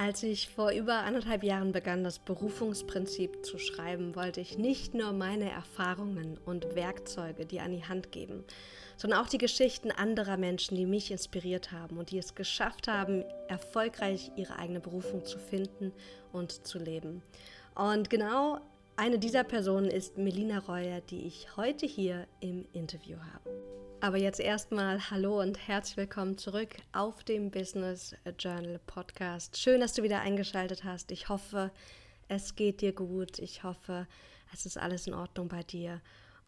Als 0.00 0.22
ich 0.22 0.48
vor 0.48 0.70
über 0.70 1.00
anderthalb 1.00 1.42
Jahren 1.42 1.72
begann, 1.72 2.04
das 2.04 2.20
Berufungsprinzip 2.20 3.44
zu 3.44 3.58
schreiben, 3.58 4.16
wollte 4.16 4.40
ich 4.40 4.56
nicht 4.56 4.94
nur 4.94 5.12
meine 5.12 5.50
Erfahrungen 5.50 6.38
und 6.46 6.74
Werkzeuge 6.74 7.44
dir 7.44 7.64
an 7.64 7.72
die 7.72 7.84
Hand 7.84 8.10
geben, 8.10 8.42
sondern 8.96 9.20
auch 9.20 9.28
die 9.28 9.36
Geschichten 9.36 9.90
anderer 9.90 10.38
Menschen, 10.38 10.74
die 10.74 10.86
mich 10.86 11.10
inspiriert 11.10 11.70
haben 11.70 11.98
und 11.98 12.12
die 12.12 12.16
es 12.16 12.34
geschafft 12.34 12.88
haben, 12.88 13.26
erfolgreich 13.48 14.32
ihre 14.36 14.56
eigene 14.56 14.80
Berufung 14.80 15.26
zu 15.26 15.38
finden 15.38 15.92
und 16.32 16.66
zu 16.66 16.78
leben. 16.78 17.20
Und 17.74 18.08
genau 18.08 18.58
eine 18.96 19.18
dieser 19.18 19.44
Personen 19.44 19.90
ist 19.90 20.16
Melina 20.16 20.60
Reuer, 20.60 21.02
die 21.02 21.26
ich 21.26 21.58
heute 21.58 21.84
hier 21.84 22.26
im 22.40 22.64
Interview 22.72 23.18
habe. 23.34 23.89
Aber 24.02 24.16
jetzt 24.16 24.40
erstmal 24.40 25.10
Hallo 25.10 25.40
und 25.40 25.68
herzlich 25.68 25.98
willkommen 25.98 26.38
zurück 26.38 26.70
auf 26.92 27.22
dem 27.22 27.50
Business 27.50 28.14
Journal 28.38 28.80
Podcast. 28.86 29.58
Schön, 29.58 29.80
dass 29.80 29.92
du 29.92 30.02
wieder 30.02 30.22
eingeschaltet 30.22 30.84
hast. 30.84 31.10
Ich 31.10 31.28
hoffe, 31.28 31.70
es 32.26 32.56
geht 32.56 32.80
dir 32.80 32.94
gut. 32.94 33.38
Ich 33.38 33.62
hoffe, 33.62 34.06
es 34.54 34.64
ist 34.64 34.78
alles 34.78 35.06
in 35.06 35.12
Ordnung 35.12 35.48
bei 35.48 35.62
dir. 35.62 36.00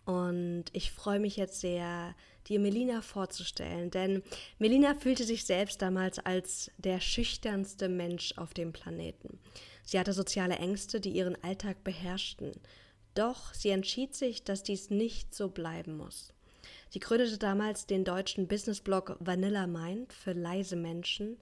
Und 0.07 0.65
ich 0.73 0.93
freue 0.93 1.21
mich 1.21 1.37
jetzt 1.37 1.61
sehr, 1.61 2.15
dir 2.49 2.59
Melina 2.59 3.03
vorzustellen, 3.03 3.91
denn 3.91 4.23
Melina 4.59 4.95
fühlte 4.95 5.25
sich 5.25 5.45
selbst 5.45 5.83
damals 5.83 6.19
als 6.19 6.71
der 6.79 7.01
schüchternste 7.01 7.91
Mensch 7.91 8.33
auf 8.39 8.55
dem 8.55 8.73
Planeten. 8.73 9.39
Sie 9.84 9.98
hatte 9.98 10.15
soziale 10.15 10.57
Ängste, 10.57 11.01
die 11.01 11.11
ihren 11.11 11.37
Alltag 11.45 11.84
beherrschten. 11.84 12.53
Doch 13.15 13.53
sie 13.53 13.69
entschied 13.69 14.15
sich, 14.15 14.43
dass 14.43 14.62
dies 14.62 14.89
nicht 14.89 15.34
so 15.34 15.51
bleiben 15.51 15.98
muss. 15.98 16.33
Sie 16.93 17.01
gründete 17.01 17.39
damals 17.39 17.87
den 17.87 18.05
deutschen 18.05 18.47
Businessblog 18.49 19.17
Vanilla 19.19 19.67
Mind 19.67 20.13
für 20.13 20.33
leise 20.33 20.77
Menschen 20.77 21.39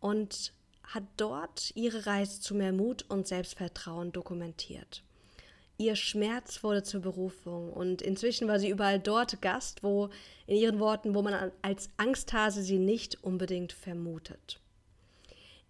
und 0.00 0.52
hat 0.82 1.04
dort 1.16 1.70
ihre 1.76 2.06
Reise 2.06 2.40
zu 2.40 2.56
mehr 2.56 2.72
Mut 2.72 3.04
und 3.08 3.28
Selbstvertrauen 3.28 4.10
dokumentiert. 4.10 5.04
Ihr 5.76 5.94
Schmerz 5.94 6.64
wurde 6.64 6.82
zur 6.82 7.00
Berufung 7.00 7.72
und 7.72 8.02
inzwischen 8.02 8.48
war 8.48 8.58
sie 8.58 8.70
überall 8.70 8.98
dort 8.98 9.40
Gast, 9.40 9.84
wo 9.84 10.10
in 10.48 10.56
ihren 10.56 10.80
Worten, 10.80 11.14
wo 11.14 11.22
man 11.22 11.52
als 11.62 11.90
Angsthase 11.96 12.64
sie 12.64 12.80
nicht 12.80 13.22
unbedingt 13.22 13.72
vermutet. 13.72 14.58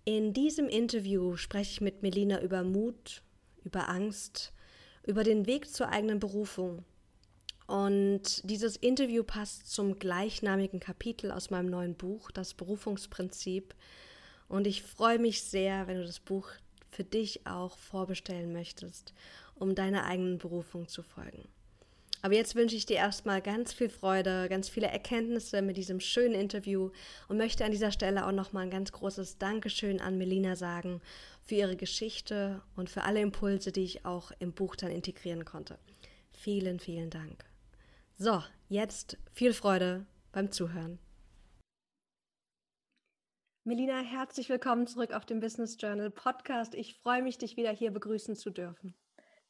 In 0.07 0.33
diesem 0.33 0.71
Interview 0.71 1.37
spreche 1.37 1.73
ich 1.73 1.81
mit 1.83 2.01
Melina 2.01 2.41
über 2.41 2.63
Mut, 2.63 3.21
über 3.63 3.91
Angst, 3.91 4.55
über 5.07 5.23
den 5.23 5.45
Weg 5.45 5.71
zur 5.71 5.91
eigenen 5.91 6.19
Berufung 6.19 6.87
und 7.69 8.49
dieses 8.49 8.77
Interview 8.77 9.23
passt 9.23 9.71
zum 9.71 9.99
gleichnamigen 9.99 10.81
Kapitel 10.81 11.31
aus 11.31 11.51
meinem 11.51 11.69
neuen 11.69 11.95
Buch, 11.95 12.31
das 12.31 12.55
Berufungsprinzip. 12.55 13.75
Und 14.49 14.67
ich 14.67 14.83
freue 14.83 15.19
mich 15.19 15.43
sehr, 15.43 15.87
wenn 15.87 15.99
du 15.99 16.07
das 16.07 16.19
Buch 16.19 16.49
für 16.91 17.05
dich 17.05 17.47
auch 17.47 17.77
vorbestellen 17.77 18.55
möchtest, 18.55 19.13
um 19.55 19.75
deiner 19.75 20.07
eigenen 20.07 20.39
Berufung 20.39 20.89
zu 20.89 21.03
folgen. 21.03 21.47
Aber 22.23 22.33
jetzt 22.33 22.55
wünsche 22.55 22.75
ich 22.75 22.87
dir 22.87 22.97
erstmal 22.97 23.43
ganz 23.43 23.75
viel 23.75 23.91
Freude, 23.91 24.49
ganz 24.49 24.71
viele 24.71 24.87
Erkenntnisse 24.87 25.61
mit 25.61 25.77
diesem 25.77 26.01
schönen 26.01 26.35
Interview 26.35 26.91
und 27.29 27.37
möchte 27.37 27.67
an 27.67 27.71
dieser 27.71 27.93
Stelle 27.93 28.27
auch 28.27 28.33
nochmal 28.33 28.63
ein 28.63 28.71
ganz 28.71 28.93
großes 28.93 29.37
Dankeschön 29.37 30.01
an 30.01 30.17
Melina 30.17 30.57
sagen 30.57 31.03
für 31.45 31.57
ihre 31.57 31.77
Geschichte 31.77 32.63
und 32.77 32.89
für 32.89 33.03
alle 33.05 33.21
Impulse, 33.21 33.73
die 33.73 33.85
ich 33.85 34.07
auch 34.07 34.33
im 34.39 34.55
Buch 34.55 34.75
dann 34.75 34.91
integrieren 34.91 35.45
konnte. 35.45 35.79
Vielen, 36.33 36.81
vielen 36.81 37.11
Dank. 37.11 37.48
So, 38.21 38.43
jetzt 38.69 39.17
viel 39.33 39.53
Freude 39.53 40.05
beim 40.33 40.51
Zuhören. 40.51 40.99
Melina, 43.63 44.01
herzlich 44.01 44.49
willkommen 44.49 44.89
zurück 44.89 45.13
auf 45.13 45.25
dem 45.25 45.39
Business 45.39 45.77
Journal 45.79 46.11
Podcast. 46.11 46.75
Ich 46.75 46.99
freue 46.99 47.23
mich, 47.23 47.39
dich 47.39 47.57
wieder 47.57 47.71
hier 47.71 47.93
begrüßen 47.93 48.35
zu 48.35 48.51
dürfen. 48.51 48.97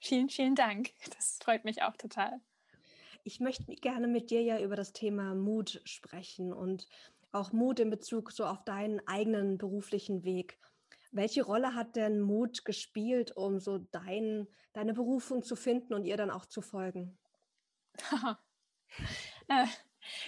Vielen, 0.01 0.29
vielen 0.29 0.55
Dank. 0.55 0.91
Das 1.17 1.39
freut 1.43 1.65
mich 1.65 1.83
auch 1.83 1.97
total. 1.97 2.43
Ich 3.25 3.41
möchte 3.41 3.65
gerne 3.77 4.07
mit 4.07 4.31
dir 4.31 4.43
ja 4.43 4.61
über 4.61 4.77
das 4.77 4.93
Thema 4.93 5.35
Mut 5.35 5.81
sprechen 5.87 6.53
und 6.53 6.87
auch 7.33 7.53
Mut 7.53 7.81
in 7.81 7.89
Bezug 7.89 8.33
so 8.33 8.45
auf 8.45 8.63
deinen 8.65 9.01
eigenen 9.09 9.57
beruflichen 9.57 10.25
Weg. 10.25 10.59
Welche 11.11 11.43
Rolle 11.43 11.75
hat 11.75 11.97
denn 11.97 12.21
Mut 12.21 12.67
gespielt, 12.67 13.35
um 13.35 13.61
so 13.61 13.79
dein, 13.79 14.47
deine 14.75 14.93
Berufung 14.93 15.43
zu 15.43 15.57
finden 15.57 15.95
und 15.95 16.05
ihr 16.05 16.19
dann 16.19 16.31
auch 16.31 16.45
zu 16.45 16.61
folgen? 16.61 17.17
Äh, 19.49 19.67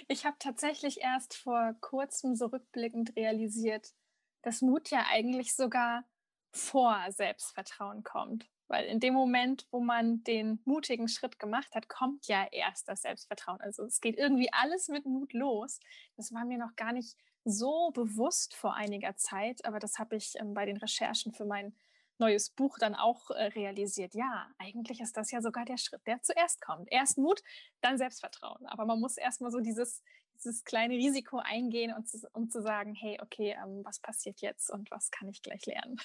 ich 0.07 0.25
habe 0.25 0.35
tatsächlich 0.39 1.01
erst 1.01 1.35
vor 1.35 1.75
kurzem 1.79 2.35
so 2.35 2.47
rückblickend 2.47 3.15
realisiert, 3.15 3.93
dass 4.41 4.61
Mut 4.61 4.89
ja 4.89 5.05
eigentlich 5.09 5.55
sogar 5.55 6.03
vor 6.51 6.97
Selbstvertrauen 7.09 8.03
kommt. 8.03 8.49
Weil 8.67 8.85
in 8.85 9.01
dem 9.01 9.13
Moment, 9.13 9.67
wo 9.69 9.81
man 9.81 10.23
den 10.23 10.61
mutigen 10.63 11.09
Schritt 11.09 11.39
gemacht 11.39 11.75
hat, 11.75 11.89
kommt 11.89 12.27
ja 12.27 12.47
erst 12.51 12.87
das 12.87 13.01
Selbstvertrauen. 13.01 13.59
Also 13.59 13.83
es 13.83 13.99
geht 13.99 14.17
irgendwie 14.17 14.51
alles 14.53 14.87
mit 14.87 15.05
Mut 15.05 15.33
los. 15.33 15.79
Das 16.15 16.33
war 16.33 16.45
mir 16.45 16.57
noch 16.57 16.75
gar 16.77 16.93
nicht 16.93 17.17
so 17.43 17.91
bewusst 17.91 18.53
vor 18.53 18.75
einiger 18.75 19.17
Zeit, 19.17 19.65
aber 19.65 19.79
das 19.79 19.99
habe 19.99 20.15
ich 20.15 20.35
ähm, 20.39 20.53
bei 20.53 20.65
den 20.65 20.77
Recherchen 20.77 21.33
für 21.33 21.43
mein 21.43 21.75
neues 22.21 22.51
Buch 22.51 22.77
dann 22.77 22.95
auch 22.95 23.31
äh, 23.31 23.45
realisiert, 23.45 24.15
ja, 24.15 24.47
eigentlich 24.57 25.01
ist 25.01 25.17
das 25.17 25.31
ja 25.31 25.41
sogar 25.41 25.65
der 25.65 25.77
Schritt, 25.77 26.01
der 26.07 26.21
zuerst 26.21 26.61
kommt. 26.61 26.89
Erst 26.91 27.17
Mut, 27.17 27.41
dann 27.81 27.97
Selbstvertrauen. 27.97 28.65
Aber 28.67 28.85
man 28.85 28.99
muss 28.99 29.17
erstmal 29.17 29.51
so 29.51 29.59
dieses, 29.59 30.01
dieses 30.35 30.63
kleine 30.63 30.93
Risiko 30.93 31.39
eingehen, 31.39 31.93
und 31.93 32.07
zu, 32.07 32.25
um 32.31 32.49
zu 32.49 32.61
sagen, 32.61 32.93
hey, 32.93 33.19
okay, 33.21 33.57
ähm, 33.61 33.81
was 33.83 33.99
passiert 33.99 34.39
jetzt 34.41 34.69
und 34.69 34.89
was 34.91 35.11
kann 35.11 35.27
ich 35.27 35.41
gleich 35.41 35.65
lernen? 35.65 35.97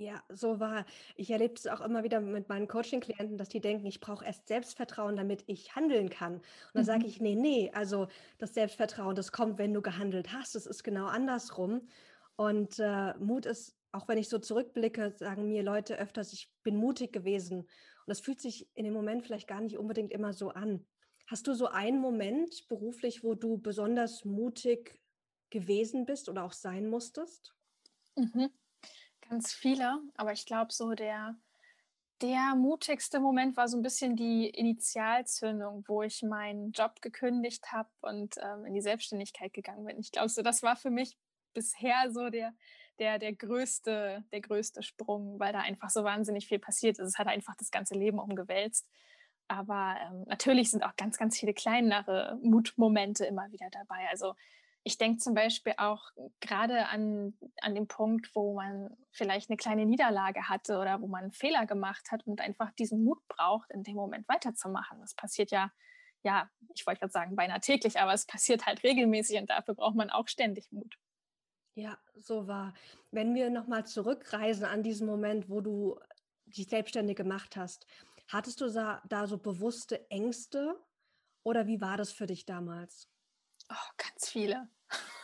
Ja, 0.00 0.22
so 0.30 0.60
war. 0.60 0.86
Ich 1.14 1.30
erlebe 1.30 1.52
es 1.52 1.66
auch 1.66 1.82
immer 1.82 2.02
wieder 2.02 2.22
mit 2.22 2.48
meinen 2.48 2.68
Coaching-Klienten, 2.68 3.36
dass 3.36 3.50
die 3.50 3.60
denken, 3.60 3.84
ich 3.84 4.00
brauche 4.00 4.24
erst 4.24 4.48
Selbstvertrauen, 4.48 5.14
damit 5.14 5.44
ich 5.46 5.76
handeln 5.76 6.08
kann. 6.08 6.36
Und 6.36 6.44
dann 6.72 6.82
mhm. 6.84 6.86
sage 6.86 7.06
ich, 7.06 7.20
nee, 7.20 7.34
nee, 7.34 7.70
also 7.74 8.08
das 8.38 8.54
Selbstvertrauen, 8.54 9.14
das 9.14 9.30
kommt, 9.30 9.58
wenn 9.58 9.74
du 9.74 9.82
gehandelt 9.82 10.32
hast. 10.32 10.56
Es 10.56 10.64
ist 10.64 10.84
genau 10.84 11.04
andersrum. 11.04 11.86
Und 12.40 12.78
äh, 12.78 13.12
Mut 13.18 13.44
ist 13.44 13.76
auch 13.92 14.08
wenn 14.08 14.16
ich 14.16 14.30
so 14.30 14.38
zurückblicke, 14.38 15.14
sagen 15.18 15.48
mir 15.48 15.62
Leute 15.62 15.98
öfters, 15.98 16.32
ich 16.32 16.50
bin 16.62 16.76
mutig 16.76 17.12
gewesen. 17.12 17.60
Und 17.60 17.68
das 18.06 18.20
fühlt 18.20 18.40
sich 18.40 18.68
in 18.74 18.84
dem 18.84 18.94
Moment 18.94 19.24
vielleicht 19.24 19.46
gar 19.46 19.60
nicht 19.60 19.76
unbedingt 19.76 20.10
immer 20.10 20.32
so 20.32 20.48
an. 20.48 20.86
Hast 21.26 21.46
du 21.46 21.54
so 21.54 21.66
einen 21.66 22.00
Moment 22.00 22.66
beruflich, 22.68 23.22
wo 23.22 23.34
du 23.34 23.58
besonders 23.58 24.24
mutig 24.24 25.00
gewesen 25.50 26.06
bist 26.06 26.30
oder 26.30 26.44
auch 26.44 26.52
sein 26.52 26.88
musstest? 26.88 27.54
Mhm. 28.16 28.48
Ganz 29.28 29.52
viele, 29.52 30.00
aber 30.14 30.32
ich 30.32 30.46
glaube, 30.46 30.72
so 30.72 30.92
der, 30.92 31.36
der 32.22 32.54
mutigste 32.56 33.20
Moment 33.20 33.56
war 33.56 33.68
so 33.68 33.76
ein 33.76 33.82
bisschen 33.82 34.16
die 34.16 34.48
Initialzündung, 34.48 35.84
wo 35.86 36.02
ich 36.02 36.22
meinen 36.22 36.72
Job 36.72 37.02
gekündigt 37.02 37.70
habe 37.70 37.90
und 38.00 38.36
ähm, 38.38 38.64
in 38.64 38.74
die 38.74 38.80
Selbstständigkeit 38.80 39.52
gegangen 39.52 39.84
bin. 39.84 39.98
Ich 39.98 40.10
glaube, 40.10 40.30
so 40.30 40.42
das 40.42 40.62
war 40.62 40.76
für 40.76 40.90
mich 40.90 41.18
bisher 41.52 42.10
so 42.10 42.30
der, 42.30 42.52
der, 42.98 43.18
der, 43.18 43.34
größte, 43.34 44.24
der 44.32 44.40
größte 44.40 44.82
Sprung, 44.82 45.38
weil 45.40 45.52
da 45.52 45.60
einfach 45.60 45.90
so 45.90 46.04
wahnsinnig 46.04 46.46
viel 46.46 46.58
passiert 46.58 46.98
ist. 46.98 47.08
Es 47.08 47.18
hat 47.18 47.26
einfach 47.26 47.54
das 47.56 47.70
ganze 47.70 47.94
Leben 47.94 48.18
umgewälzt. 48.18 48.88
Aber 49.48 49.96
ähm, 50.00 50.24
natürlich 50.28 50.70
sind 50.70 50.84
auch 50.84 50.94
ganz, 50.96 51.18
ganz 51.18 51.38
viele 51.38 51.54
kleinere 51.54 52.38
Mutmomente 52.42 53.24
immer 53.24 53.50
wieder 53.50 53.68
dabei. 53.70 54.08
Also 54.10 54.34
ich 54.82 54.96
denke 54.96 55.18
zum 55.18 55.34
Beispiel 55.34 55.74
auch 55.76 56.02
gerade 56.40 56.86
an, 56.86 57.34
an 57.60 57.74
den 57.74 57.86
Punkt, 57.86 58.30
wo 58.34 58.54
man 58.54 58.96
vielleicht 59.10 59.50
eine 59.50 59.56
kleine 59.56 59.84
Niederlage 59.86 60.48
hatte 60.48 60.78
oder 60.78 61.02
wo 61.02 61.06
man 61.06 61.24
einen 61.24 61.32
Fehler 61.32 61.66
gemacht 61.66 62.10
hat 62.10 62.26
und 62.26 62.40
einfach 62.40 62.70
diesen 62.72 63.04
Mut 63.04 63.18
braucht, 63.28 63.70
in 63.70 63.82
dem 63.82 63.96
Moment 63.96 64.26
weiterzumachen. 64.28 65.00
Das 65.00 65.14
passiert 65.14 65.50
ja, 65.50 65.70
ja, 66.22 66.48
ich 66.74 66.86
wollte 66.86 67.00
gerade 67.00 67.12
sagen, 67.12 67.36
beinahe 67.36 67.60
täglich, 67.60 67.98
aber 67.98 68.14
es 68.14 68.26
passiert 68.26 68.66
halt 68.66 68.82
regelmäßig 68.82 69.38
und 69.38 69.50
dafür 69.50 69.74
braucht 69.74 69.96
man 69.96 70.10
auch 70.10 70.28
ständig 70.28 70.70
Mut. 70.70 70.96
Ja, 71.80 71.96
so 72.14 72.46
war. 72.46 72.74
Wenn 73.10 73.34
wir 73.34 73.48
nochmal 73.48 73.86
zurückreisen 73.86 74.66
an 74.66 74.82
diesen 74.82 75.06
Moment, 75.06 75.48
wo 75.48 75.62
du 75.62 75.98
dich 76.44 76.68
selbstständig 76.68 77.16
gemacht 77.16 77.56
hast, 77.56 77.86
hattest 78.28 78.60
du 78.60 78.68
da, 78.68 79.26
so 79.26 79.38
bewusste 79.38 80.10
Ängste 80.10 80.78
oder 81.42 81.66
wie 81.66 81.80
war 81.80 81.96
das 81.96 82.12
für 82.12 82.26
dich 82.26 82.44
damals? 82.44 83.08
Oh, 83.70 83.92
ganz 83.96 84.28
viele. 84.28 84.68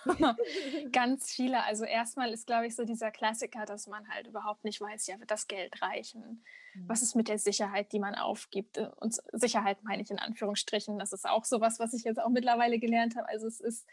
ganz 0.92 1.30
viele. 1.30 1.62
Also 1.64 1.84
erstmal 1.84 2.32
ist, 2.32 2.46
glaube 2.46 2.68
ich, 2.68 2.74
so 2.74 2.84
dieser 2.84 3.10
Klassiker, 3.10 3.66
dass 3.66 3.86
man 3.86 4.08
halt 4.08 4.26
überhaupt 4.26 4.64
nicht 4.64 4.80
weiß, 4.80 5.08
ja, 5.08 5.20
wird 5.20 5.30
das 5.30 5.48
Geld 5.48 5.82
reichen? 5.82 6.42
Mhm. 6.72 6.88
Was 6.88 7.02
ist 7.02 7.16
mit 7.16 7.28
der 7.28 7.38
Sicherheit, 7.38 7.92
die 7.92 7.98
man 7.98 8.14
aufgibt? 8.14 8.78
Und 8.78 9.20
Sicherheit 9.32 9.84
meine 9.84 10.02
ich 10.02 10.10
in 10.10 10.18
Anführungsstrichen. 10.18 10.98
Das 10.98 11.12
ist 11.12 11.28
auch 11.28 11.44
sowas, 11.44 11.78
was 11.80 11.92
ich 11.92 12.04
jetzt 12.04 12.18
auch 12.18 12.30
mittlerweile 12.30 12.78
gelernt 12.78 13.14
habe. 13.14 13.28
Also 13.28 13.46
es 13.46 13.60
ist 13.60 13.86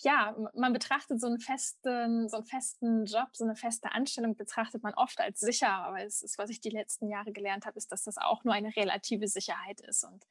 ja, 0.00 0.36
man 0.54 0.72
betrachtet 0.72 1.20
so 1.20 1.26
einen 1.26 1.40
festen, 1.40 2.28
so 2.28 2.36
einen 2.38 2.46
festen 2.46 3.04
Job, 3.04 3.28
so 3.32 3.44
eine 3.44 3.56
feste 3.56 3.92
Anstellung 3.92 4.36
betrachtet 4.36 4.82
man 4.82 4.94
oft 4.94 5.20
als 5.20 5.40
sicher, 5.40 5.70
aber 5.70 6.02
es 6.02 6.22
ist, 6.22 6.38
was 6.38 6.50
ich 6.50 6.60
die 6.60 6.70
letzten 6.70 7.08
Jahre 7.08 7.32
gelernt 7.32 7.66
habe, 7.66 7.76
ist, 7.76 7.92
dass 7.92 8.04
das 8.04 8.16
auch 8.18 8.44
nur 8.44 8.54
eine 8.54 8.74
relative 8.76 9.28
Sicherheit 9.28 9.80
ist 9.80 10.04
und 10.04 10.26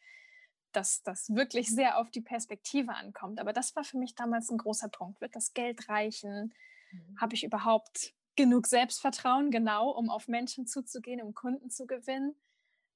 dass 0.72 1.02
das 1.04 1.34
wirklich 1.34 1.70
sehr 1.70 1.98
auf 1.98 2.12
die 2.12 2.22
Perspektive 2.22 2.94
ankommt. 2.94 3.40
Aber 3.40 3.54
das 3.54 3.76
war 3.76 3.84
für 3.84 3.98
mich 3.98 4.16
damals 4.16 4.50
ein 4.50 4.58
großer 4.58 4.90
Punkt. 4.90 5.22
Wird 5.22 5.36
das 5.36 5.54
Geld 5.54 5.90
reichen? 5.90 6.54
Mhm. 6.92 7.18
Habe 7.20 7.36
ich 7.36 7.44
überhaupt 7.44 8.14
genug 8.36 8.68
Selbstvertrauen, 8.68 9.50
genau, 9.50 9.90
um 9.90 10.10
auf 10.10 10.28
Menschen 10.28 10.68
zuzugehen, 10.68 11.22
um 11.22 11.34
Kunden 11.34 11.70
zu 11.70 11.88
gewinnen. 11.88 12.36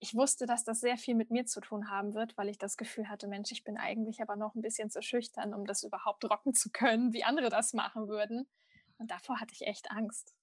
Ich 0.04 0.16
wusste, 0.16 0.48
dass 0.48 0.64
das 0.64 0.80
sehr 0.80 0.98
viel 0.98 1.14
mit 1.14 1.30
mir 1.30 1.46
zu 1.46 1.62
tun 1.62 1.92
haben 1.92 2.16
wird, 2.16 2.36
weil 2.36 2.50
ich 2.50 2.58
das 2.58 2.76
Gefühl 2.76 3.08
hatte, 3.08 3.28
Mensch, 3.28 3.52
ich 3.52 3.64
bin 3.64 3.78
eigentlich 3.78 4.20
aber 4.20 4.36
noch 4.36 4.56
ein 4.56 4.64
bisschen 4.64 4.90
zu 4.90 5.04
schüchtern, 5.04 5.54
um 5.54 5.64
das 5.64 5.84
überhaupt 5.84 6.26
rocken 6.26 6.56
zu 6.56 6.72
können, 6.72 7.14
wie 7.14 7.24
andere 7.24 7.50
das 7.50 7.74
machen 7.74 8.08
würden. 8.08 8.48
Und 8.98 9.12
davor 9.12 9.40
hatte 9.40 9.54
ich 9.54 9.68
echt 9.68 9.92
Angst. 9.92 10.34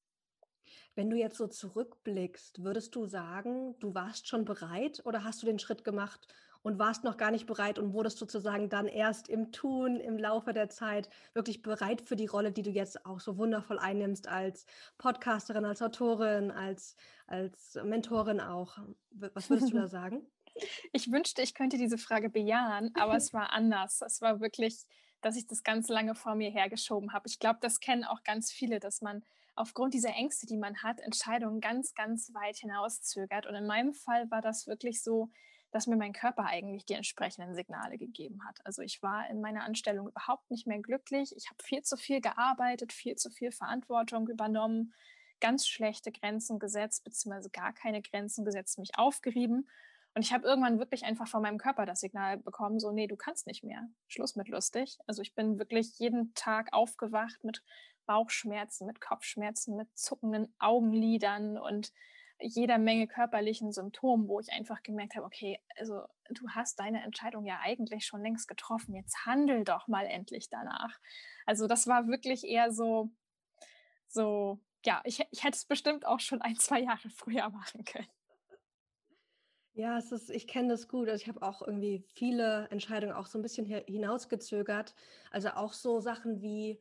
Wenn 0.94 1.10
du 1.10 1.16
jetzt 1.16 1.36
so 1.36 1.48
zurückblickst, 1.48 2.62
würdest 2.62 2.94
du 2.94 3.06
sagen, 3.06 3.76
du 3.80 3.94
warst 3.94 4.28
schon 4.28 4.44
bereit 4.44 5.02
oder 5.04 5.24
hast 5.24 5.42
du 5.42 5.46
den 5.46 5.58
Schritt 5.58 5.82
gemacht 5.82 6.28
und 6.68 6.78
warst 6.78 7.02
noch 7.02 7.16
gar 7.16 7.30
nicht 7.30 7.46
bereit 7.46 7.78
und 7.78 7.94
wurdest 7.94 8.18
sozusagen 8.18 8.68
dann 8.68 8.88
erst 8.88 9.30
im 9.30 9.52
Tun, 9.52 9.96
im 10.00 10.18
Laufe 10.18 10.52
der 10.52 10.68
Zeit 10.68 11.08
wirklich 11.32 11.62
bereit 11.62 12.02
für 12.02 12.14
die 12.14 12.26
Rolle, 12.26 12.52
die 12.52 12.60
du 12.60 12.68
jetzt 12.68 13.06
auch 13.06 13.20
so 13.20 13.38
wundervoll 13.38 13.78
einnimmst 13.78 14.28
als 14.28 14.66
Podcasterin, 14.98 15.64
als 15.64 15.80
Autorin, 15.80 16.50
als, 16.50 16.94
als 17.26 17.78
Mentorin 17.82 18.42
auch. 18.42 18.76
Was 19.12 19.48
würdest 19.48 19.72
du 19.72 19.76
da 19.78 19.88
sagen? 19.88 20.26
Ich 20.92 21.10
wünschte, 21.10 21.40
ich 21.40 21.54
könnte 21.54 21.78
diese 21.78 21.96
Frage 21.96 22.28
bejahen, 22.28 22.90
aber 22.96 23.16
es 23.16 23.32
war 23.32 23.54
anders. 23.54 24.02
Es 24.02 24.20
war 24.20 24.40
wirklich, 24.40 24.84
dass 25.22 25.36
ich 25.36 25.46
das 25.46 25.62
ganz 25.62 25.88
lange 25.88 26.14
vor 26.14 26.34
mir 26.34 26.50
hergeschoben 26.50 27.14
habe. 27.14 27.28
Ich 27.28 27.38
glaube, 27.38 27.60
das 27.62 27.80
kennen 27.80 28.04
auch 28.04 28.24
ganz 28.24 28.52
viele, 28.52 28.78
dass 28.78 29.00
man 29.00 29.24
aufgrund 29.56 29.94
dieser 29.94 30.10
Ängste, 30.10 30.46
die 30.46 30.58
man 30.58 30.82
hat, 30.82 31.00
Entscheidungen 31.00 31.62
ganz, 31.62 31.94
ganz 31.94 32.34
weit 32.34 32.58
hinauszögert. 32.58 33.46
Und 33.46 33.54
in 33.54 33.66
meinem 33.66 33.94
Fall 33.94 34.30
war 34.30 34.42
das 34.42 34.66
wirklich 34.66 35.02
so, 35.02 35.30
dass 35.70 35.86
mir 35.86 35.96
mein 35.96 36.12
Körper 36.12 36.46
eigentlich 36.46 36.86
die 36.86 36.94
entsprechenden 36.94 37.54
Signale 37.54 37.98
gegeben 37.98 38.44
hat. 38.46 38.64
Also 38.64 38.82
ich 38.82 39.02
war 39.02 39.28
in 39.28 39.40
meiner 39.40 39.64
Anstellung 39.64 40.08
überhaupt 40.08 40.50
nicht 40.50 40.66
mehr 40.66 40.80
glücklich. 40.80 41.34
Ich 41.36 41.48
habe 41.50 41.62
viel 41.62 41.82
zu 41.82 41.96
viel 41.96 42.20
gearbeitet, 42.20 42.92
viel 42.92 43.16
zu 43.16 43.30
viel 43.30 43.52
Verantwortung 43.52 44.28
übernommen, 44.28 44.94
ganz 45.40 45.66
schlechte 45.66 46.10
Grenzen 46.10 46.58
gesetzt, 46.58 47.04
beziehungsweise 47.04 47.50
gar 47.50 47.72
keine 47.72 48.02
Grenzen 48.02 48.44
gesetzt, 48.44 48.78
mich 48.78 48.96
aufgerieben. 48.96 49.68
Und 50.14 50.24
ich 50.24 50.32
habe 50.32 50.48
irgendwann 50.48 50.78
wirklich 50.78 51.04
einfach 51.04 51.28
von 51.28 51.42
meinem 51.42 51.58
Körper 51.58 51.86
das 51.86 52.00
Signal 52.00 52.38
bekommen, 52.38 52.80
so, 52.80 52.90
nee, 52.90 53.06
du 53.06 53.16
kannst 53.16 53.46
nicht 53.46 53.62
mehr. 53.62 53.88
Schluss 54.08 54.36
mit 54.36 54.48
lustig. 54.48 54.98
Also 55.06 55.22
ich 55.22 55.34
bin 55.34 55.58
wirklich 55.58 55.98
jeden 55.98 56.34
Tag 56.34 56.72
aufgewacht 56.72 57.44
mit 57.44 57.62
Bauchschmerzen, 58.06 58.86
mit 58.86 59.00
Kopfschmerzen, 59.00 59.76
mit 59.76 59.96
zuckenden 59.96 60.52
Augenlidern 60.58 61.58
und 61.58 61.92
jeder 62.40 62.78
Menge 62.78 63.06
körperlichen 63.06 63.72
Symptomen, 63.72 64.28
wo 64.28 64.40
ich 64.40 64.52
einfach 64.52 64.82
gemerkt 64.82 65.16
habe, 65.16 65.26
okay, 65.26 65.60
also 65.76 66.02
du 66.30 66.48
hast 66.50 66.78
deine 66.78 67.02
Entscheidung 67.02 67.44
ja 67.44 67.58
eigentlich 67.62 68.06
schon 68.06 68.22
längst 68.22 68.48
getroffen, 68.48 68.94
jetzt 68.94 69.26
handel 69.26 69.64
doch 69.64 69.88
mal 69.88 70.06
endlich 70.06 70.48
danach. 70.48 70.98
Also 71.46 71.66
das 71.66 71.86
war 71.86 72.06
wirklich 72.06 72.44
eher 72.44 72.72
so, 72.72 73.10
so, 74.06 74.60
ja, 74.84 75.00
ich, 75.04 75.20
ich 75.30 75.44
hätte 75.44 75.56
es 75.56 75.64
bestimmt 75.64 76.06
auch 76.06 76.20
schon 76.20 76.42
ein, 76.42 76.56
zwei 76.56 76.80
Jahre 76.80 77.10
früher 77.10 77.48
machen 77.50 77.84
können. 77.84 78.08
Ja, 79.74 79.96
es 79.96 80.10
ist, 80.10 80.28
ich 80.30 80.48
kenne 80.48 80.70
das 80.70 80.88
gut. 80.88 81.08
Also 81.08 81.22
ich 81.22 81.28
habe 81.28 81.40
auch 81.42 81.62
irgendwie 81.62 82.04
viele 82.14 82.66
Entscheidungen 82.70 83.12
auch 83.12 83.26
so 83.26 83.38
ein 83.38 83.42
bisschen 83.42 83.64
hinausgezögert. 83.64 84.92
Also 85.30 85.50
auch 85.50 85.72
so 85.72 86.00
Sachen 86.00 86.42
wie, 86.42 86.80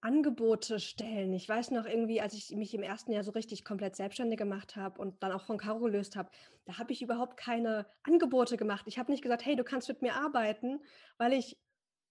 Angebote 0.00 0.78
stellen. 0.78 1.32
Ich 1.32 1.48
weiß 1.48 1.72
noch 1.72 1.84
irgendwie, 1.84 2.20
als 2.20 2.34
ich 2.34 2.54
mich 2.54 2.72
im 2.72 2.82
ersten 2.82 3.10
Jahr 3.12 3.24
so 3.24 3.32
richtig 3.32 3.64
komplett 3.64 3.96
selbstständig 3.96 4.38
gemacht 4.38 4.76
habe 4.76 5.00
und 5.00 5.22
dann 5.22 5.32
auch 5.32 5.42
von 5.42 5.58
Caro 5.58 5.80
gelöst 5.80 6.14
habe, 6.14 6.30
da 6.66 6.78
habe 6.78 6.92
ich 6.92 7.02
überhaupt 7.02 7.36
keine 7.36 7.86
Angebote 8.04 8.56
gemacht. 8.56 8.84
Ich 8.86 8.98
habe 8.98 9.10
nicht 9.10 9.22
gesagt, 9.22 9.44
hey, 9.44 9.56
du 9.56 9.64
kannst 9.64 9.88
mit 9.88 10.02
mir 10.02 10.14
arbeiten, 10.14 10.80
weil 11.16 11.32
ich, 11.32 11.58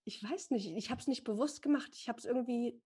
ich 0.04 0.22
weiß 0.22 0.52
nicht, 0.52 0.76
ich 0.76 0.90
habe 0.90 1.00
es 1.00 1.08
nicht 1.08 1.24
bewusst 1.24 1.62
gemacht. 1.62 1.92
Ich 1.94 2.10
habe 2.10 2.20
es 2.20 2.26
irgendwie 2.26 2.82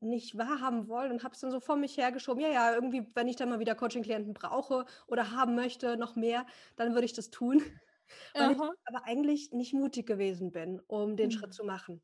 nicht 0.00 0.38
wahrhaben 0.38 0.88
wollen 0.88 1.12
und 1.12 1.22
habe 1.24 1.34
es 1.34 1.40
dann 1.40 1.50
so 1.50 1.60
vor 1.60 1.76
mich 1.76 1.98
hergeschoben. 1.98 2.42
Ja, 2.42 2.48
ja, 2.48 2.74
irgendwie, 2.74 3.06
wenn 3.14 3.28
ich 3.28 3.36
dann 3.36 3.50
mal 3.50 3.60
wieder 3.60 3.74
Coaching-Klienten 3.74 4.32
brauche 4.32 4.86
oder 5.06 5.32
haben 5.32 5.54
möchte, 5.54 5.98
noch 5.98 6.16
mehr, 6.16 6.46
dann 6.76 6.94
würde 6.94 7.04
ich 7.04 7.12
das 7.12 7.30
tun. 7.30 7.62
Weil 8.34 8.52
ich 8.52 8.58
aber 8.58 9.04
eigentlich 9.04 9.52
nicht 9.52 9.74
mutig 9.74 10.06
gewesen 10.06 10.50
bin, 10.50 10.80
um 10.86 11.16
den 11.16 11.26
mhm. 11.26 11.32
Schritt 11.32 11.54
zu 11.54 11.64
machen. 11.64 12.02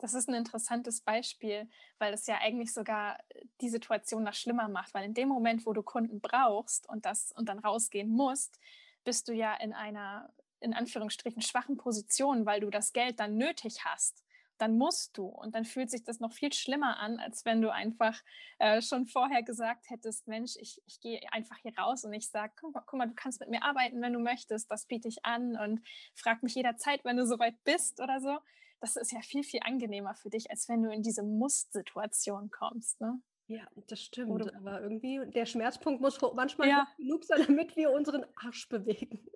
Das 0.00 0.14
ist 0.14 0.28
ein 0.28 0.34
interessantes 0.34 1.02
Beispiel, 1.02 1.68
weil 1.98 2.14
es 2.14 2.26
ja 2.26 2.38
eigentlich 2.40 2.72
sogar 2.72 3.18
äh, 3.28 3.44
die 3.60 3.68
Situation 3.68 4.24
noch 4.24 4.34
schlimmer 4.34 4.68
macht, 4.68 4.94
weil 4.94 5.04
in 5.04 5.14
dem 5.14 5.28
Moment, 5.28 5.66
wo 5.66 5.74
du 5.74 5.82
Kunden 5.82 6.20
brauchst 6.20 6.88
und 6.88 7.04
das 7.04 7.32
und 7.32 7.48
dann 7.50 7.58
rausgehen 7.58 8.08
musst, 8.08 8.58
bist 9.04 9.28
du 9.28 9.32
ja 9.32 9.54
in 9.54 9.72
einer 9.72 10.32
in 10.60 10.74
Anführungsstrichen 10.74 11.42
schwachen 11.42 11.76
Position, 11.76 12.44
weil 12.46 12.60
du 12.60 12.70
das 12.70 12.92
Geld 12.92 13.20
dann 13.20 13.36
nötig 13.36 13.84
hast. 13.84 14.24
Dann 14.58 14.76
musst 14.76 15.16
du 15.16 15.24
und 15.24 15.54
dann 15.54 15.64
fühlt 15.64 15.90
sich 15.90 16.04
das 16.04 16.20
noch 16.20 16.32
viel 16.32 16.52
schlimmer 16.52 16.98
an, 16.98 17.18
als 17.18 17.46
wenn 17.46 17.62
du 17.62 17.72
einfach 17.72 18.18
äh, 18.58 18.82
schon 18.82 19.06
vorher 19.06 19.42
gesagt 19.42 19.88
hättest, 19.88 20.28
Mensch, 20.28 20.56
ich, 20.60 20.82
ich 20.86 21.00
gehe 21.00 21.20
einfach 21.32 21.56
hier 21.58 21.76
raus 21.78 22.04
und 22.04 22.12
ich 22.12 22.28
sage, 22.28 22.52
guck, 22.60 22.74
guck, 22.74 22.98
mal, 22.98 23.08
du 23.08 23.14
kannst 23.14 23.40
mit 23.40 23.48
mir 23.48 23.62
arbeiten, 23.62 24.02
wenn 24.02 24.12
du 24.12 24.18
möchtest, 24.18 24.70
das 24.70 24.84
biete 24.86 25.08
ich 25.08 25.24
an 25.24 25.56
und 25.56 25.80
frag 26.14 26.42
mich 26.42 26.54
jederzeit, 26.54 27.04
wenn 27.04 27.16
du 27.16 27.26
soweit 27.26 27.62
bist 27.64 28.00
oder 28.00 28.20
so 28.20 28.38
das 28.80 28.96
ist 28.96 29.12
ja 29.12 29.20
viel, 29.20 29.42
viel 29.42 29.60
angenehmer 29.62 30.14
für 30.14 30.30
dich, 30.30 30.50
als 30.50 30.68
wenn 30.68 30.82
du 30.82 30.90
in 30.90 31.02
diese 31.02 31.22
Muss-Situation 31.22 32.50
kommst. 32.50 33.00
Ne? 33.00 33.20
Ja, 33.46 33.66
das 33.88 34.00
stimmt. 34.00 34.30
Oder 34.30 34.54
aber 34.56 34.80
irgendwie, 34.80 35.20
der 35.30 35.44
Schmerzpunkt 35.44 36.00
muss 36.00 36.20
manchmal 36.34 36.68
ja. 36.68 36.86
genug 36.96 37.24
sein, 37.24 37.42
damit 37.46 37.76
wir 37.76 37.90
unseren 37.90 38.24
Arsch 38.36 38.68
bewegen. 38.68 39.20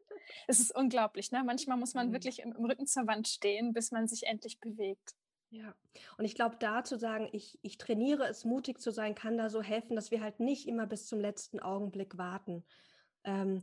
Es 0.46 0.58
ist 0.58 0.74
unglaublich, 0.74 1.32
ne? 1.32 1.44
Manchmal 1.44 1.76
muss 1.76 1.92
man 1.92 2.08
mhm. 2.08 2.12
wirklich 2.14 2.40
im, 2.40 2.52
im, 2.52 2.64
Rücken 2.64 2.86
zur 2.86 3.06
Wand 3.06 3.28
stehen, 3.28 3.74
bis 3.74 3.92
man 3.92 4.08
sich 4.08 4.26
endlich 4.26 4.58
bewegt. 4.58 5.14
Ja, 5.50 5.74
und 6.16 6.24
ich 6.24 6.34
glaube, 6.34 6.56
da 6.58 6.82
zu 6.82 6.98
sagen, 6.98 7.28
ich, 7.32 7.58
ich 7.60 7.76
trainiere 7.76 8.26
es, 8.26 8.46
mutig 8.46 8.80
zu 8.80 8.90
sein, 8.90 9.14
kann 9.14 9.36
da 9.36 9.50
so 9.50 9.62
helfen, 9.62 9.94
dass 9.94 10.10
wir 10.10 10.22
halt 10.22 10.40
nicht 10.40 10.66
immer 10.66 10.86
bis 10.86 11.06
zum 11.06 11.20
letzten 11.20 11.60
Augenblick 11.60 12.16
warten. 12.16 12.64
Ähm, 13.24 13.62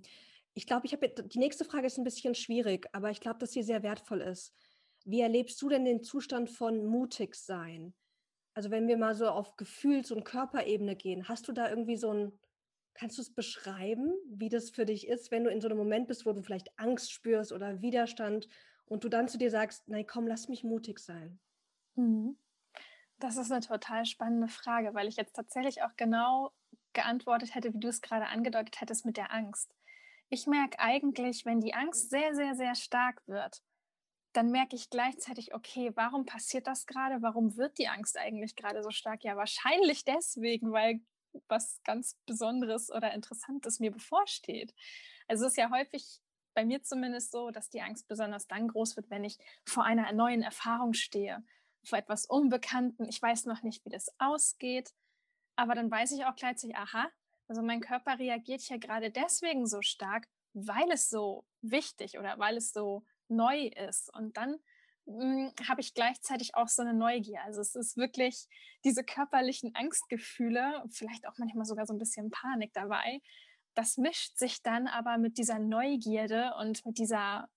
ich 0.54 0.68
glaube, 0.68 0.86
ich 0.86 0.94
habe 0.94 1.10
die 1.10 1.39
nächste 1.39 1.66
Frage 1.66 1.88
ist 1.88 1.98
ein 1.98 2.04
bisschen 2.04 2.36
schwierig, 2.36 2.88
aber 2.94 3.10
ich 3.10 3.22
glaube, 3.22 3.39
dass 3.39 3.51
sie 3.51 3.63
sehr 3.63 3.81
wertvoll 3.81 4.22
ist. 4.22 4.54
Wie 5.06 5.21
erlebst 5.21 5.62
du 5.62 5.69
denn 5.69 5.86
den 5.86 6.03
Zustand 6.03 6.50
von 6.50 6.86
mutig 6.86 7.36
sein? 7.36 7.94
Also 8.53 8.71
wenn 8.71 8.88
wir 8.88 8.98
mal 8.98 9.15
so 9.15 9.27
auf 9.30 9.57
Gefühls- 9.57 10.12
und 10.12 10.25
Körperebene 10.25 10.95
gehen, 10.95 11.27
hast 11.30 11.48
du 11.48 11.53
da 11.53 11.69
irgendwie 11.69 11.98
so 11.98 12.13
ein, 12.13 12.39
kannst 12.94 13.18
du 13.18 13.21
es 13.21 13.33
beschreiben, 13.33 14.13
wie 14.27 14.50
das 14.50 14.71
für 14.71 14.86
dich 14.86 15.07
ist, 15.07 15.31
wenn 15.31 15.44
du 15.45 15.51
in 15.51 15.62
so 15.62 15.68
einem 15.69 15.77
Moment 15.77 16.07
bist, 16.07 16.25
wo 16.25 16.33
du 16.33 16.42
vielleicht 16.44 16.77
Angst 16.80 17.12
spürst 17.12 17.51
oder 17.53 17.81
Widerstand 17.81 18.48
und 18.86 19.03
du 19.03 19.09
dann 19.09 19.27
zu 19.30 19.38
dir 19.38 19.51
sagst, 19.51 19.88
nein, 19.89 20.06
komm, 20.07 20.27
lass 20.27 20.50
mich 20.50 20.63
mutig 20.63 21.00
sein? 21.00 21.39
Mhm. 21.95 22.38
Das 23.19 23.38
ist 23.38 23.51
eine 23.51 23.62
total 23.62 24.06
spannende 24.06 24.48
Frage, 24.50 24.94
weil 24.95 25.07
ich 25.07 25.18
jetzt 25.18 25.33
tatsächlich 25.36 25.84
auch 25.84 25.96
genau 25.98 26.51
geantwortet 26.93 27.55
hätte, 27.55 27.74
wie 27.74 27.79
du 27.79 27.89
es 27.89 28.01
gerade 28.01 28.27
angedeutet 28.27 28.81
hättest 28.81 29.05
mit 29.05 29.17
der 29.17 29.34
Angst. 29.34 29.75
Ich 30.29 30.48
merke 30.48 30.79
eigentlich, 30.79 31.46
wenn 31.46 31.62
die 31.62 31.74
Angst 31.74 32.10
sehr, 32.10 32.36
sehr, 32.36 32.55
sehr 32.55 32.75
stark 32.75 33.24
wird, 33.27 33.63
dann 34.33 34.51
merke 34.51 34.75
ich 34.75 34.89
gleichzeitig, 34.89 35.53
okay, 35.53 35.91
warum 35.95 36.25
passiert 36.25 36.67
das 36.67 36.85
gerade? 36.85 37.21
Warum 37.21 37.57
wird 37.57 37.77
die 37.77 37.88
Angst 37.88 38.17
eigentlich 38.17 38.55
gerade 38.55 38.83
so 38.83 38.91
stark? 38.91 39.23
Ja, 39.23 39.35
wahrscheinlich 39.35 40.05
deswegen, 40.05 40.71
weil 40.71 41.01
was 41.47 41.81
ganz 41.83 42.17
Besonderes 42.25 42.89
oder 42.89 43.13
Interessantes 43.13 43.79
mir 43.79 43.91
bevorsteht. 43.91 44.73
Also 45.27 45.45
es 45.45 45.51
ist 45.51 45.57
ja 45.57 45.69
häufig 45.69 46.19
bei 46.53 46.65
mir 46.65 46.83
zumindest 46.83 47.31
so, 47.31 47.51
dass 47.51 47.69
die 47.69 47.81
Angst 47.81 48.07
besonders 48.07 48.47
dann 48.47 48.67
groß 48.67 48.95
wird, 48.97 49.09
wenn 49.09 49.23
ich 49.23 49.38
vor 49.65 49.85
einer 49.85 50.11
neuen 50.11 50.41
Erfahrung 50.41 50.93
stehe, 50.93 51.43
vor 51.83 51.97
etwas 51.97 52.25
Unbekannten. 52.25 53.05
Ich 53.07 53.21
weiß 53.21 53.45
noch 53.45 53.63
nicht, 53.63 53.85
wie 53.85 53.89
das 53.89 54.13
ausgeht, 54.19 54.93
aber 55.55 55.75
dann 55.75 55.89
weiß 55.89 56.11
ich 56.11 56.25
auch 56.25 56.35
gleichzeitig, 56.35 56.75
aha, 56.75 57.09
also 57.47 57.61
mein 57.61 57.81
Körper 57.81 58.19
reagiert 58.19 58.67
ja 58.69 58.77
gerade 58.77 59.11
deswegen 59.11 59.65
so 59.67 59.81
stark, 59.81 60.27
weil 60.53 60.91
es 60.91 61.09
so 61.09 61.45
wichtig 61.61 62.17
oder 62.17 62.38
weil 62.39 62.57
es 62.57 62.71
so 62.73 63.03
neu 63.31 63.67
ist. 63.88 64.13
Und 64.15 64.38
dann 64.38 64.57
hm, 65.05 65.51
habe 65.67 65.81
ich 65.81 65.93
gleichzeitig 65.93 66.55
auch 66.55 66.67
so 66.67 66.81
eine 66.81 66.93
Neugier. 66.93 67.41
Also 67.43 67.61
es 67.61 67.75
ist 67.75 67.97
wirklich 67.97 68.47
diese 68.83 69.03
körperlichen 69.03 69.73
Angstgefühle, 69.75 70.83
vielleicht 70.91 71.27
auch 71.27 71.38
manchmal 71.38 71.65
sogar 71.65 71.85
so 71.85 71.93
ein 71.93 72.00
bisschen 72.00 72.29
Panik 72.29 72.73
dabei. 72.73 73.21
Das 73.73 73.97
mischt 73.97 74.38
sich 74.38 74.61
dann 74.61 74.88
aber 74.88 75.17
mit 75.17 75.38
dieser 75.38 75.59
Neugierde 75.59 76.53
und 76.59 76.85
mit 76.85 76.97
dieser 76.97 77.50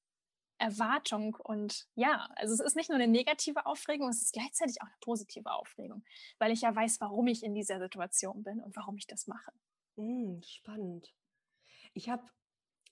Erwartung 0.59 1.37
und 1.43 1.87
ja, 1.95 2.29
also 2.37 2.55
es 2.55 2.61
ist 2.61 2.77
nicht 2.77 2.89
nur 2.89 2.99
eine 2.99 3.09
negative 3.09 3.67
Aufregung, 3.67 4.09
es 4.09 4.23
ist 4.23 4.33
gleichzeitig 4.33 4.81
auch 4.81 4.87
eine 4.87 4.97
positive 5.01 5.51
Aufregung, 5.51 6.05
weil 6.39 6.53
ich 6.53 6.61
ja 6.61 6.75
weiß, 6.75 7.01
warum 7.01 7.27
ich 7.27 7.43
in 7.43 7.55
dieser 7.55 7.81
Situation 7.81 8.45
bin 8.45 8.61
und 8.61 8.77
warum 8.77 8.97
ich 8.97 9.07
das 9.07 9.27
mache. 9.27 9.51
Mm, 9.97 10.41
spannend. 10.43 11.13
Ich 11.93 12.09
habe 12.09 12.25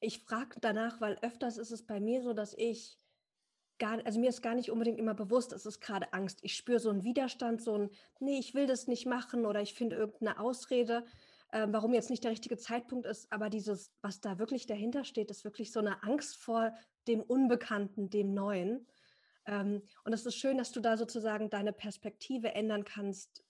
ich 0.02 0.20
frage 0.20 0.56
danach, 0.60 1.00
weil 1.00 1.16
öfters 1.22 1.58
ist 1.58 1.70
es 1.70 1.86
bei 1.86 2.00
mir 2.00 2.22
so, 2.22 2.32
dass 2.32 2.54
ich 2.54 2.98
gar, 3.78 4.04
also 4.04 4.20
mir 4.20 4.28
ist 4.28 4.42
gar 4.42 4.54
nicht 4.54 4.70
unbedingt 4.70 4.98
immer 4.98 5.14
bewusst, 5.14 5.52
es 5.52 5.66
ist 5.66 5.80
gerade 5.80 6.12
Angst. 6.12 6.40
Ich 6.42 6.56
spüre 6.56 6.78
so 6.78 6.90
einen 6.90 7.04
Widerstand, 7.04 7.62
so 7.62 7.76
ein, 7.76 7.90
nee, 8.20 8.38
ich 8.38 8.54
will 8.54 8.66
das 8.66 8.86
nicht 8.86 9.06
machen 9.06 9.46
oder 9.46 9.62
ich 9.62 9.74
finde 9.74 9.96
irgendeine 9.96 10.38
Ausrede, 10.38 11.04
äh, 11.52 11.66
warum 11.70 11.94
jetzt 11.94 12.10
nicht 12.10 12.24
der 12.24 12.32
richtige 12.32 12.58
Zeitpunkt 12.58 13.06
ist. 13.06 13.32
Aber 13.32 13.48
dieses, 13.48 13.92
was 14.02 14.20
da 14.20 14.38
wirklich 14.38 14.66
dahinter 14.66 15.04
steht, 15.04 15.30
ist 15.30 15.44
wirklich 15.44 15.72
so 15.72 15.80
eine 15.80 16.02
Angst 16.02 16.36
vor 16.36 16.74
dem 17.08 17.20
Unbekannten, 17.20 18.10
dem 18.10 18.34
Neuen. 18.34 18.86
Ähm, 19.46 19.82
und 20.04 20.12
es 20.12 20.26
ist 20.26 20.36
schön, 20.36 20.58
dass 20.58 20.72
du 20.72 20.80
da 20.80 20.96
sozusagen 20.96 21.50
deine 21.50 21.72
Perspektive 21.72 22.54
ändern 22.54 22.84
kannst 22.84 23.42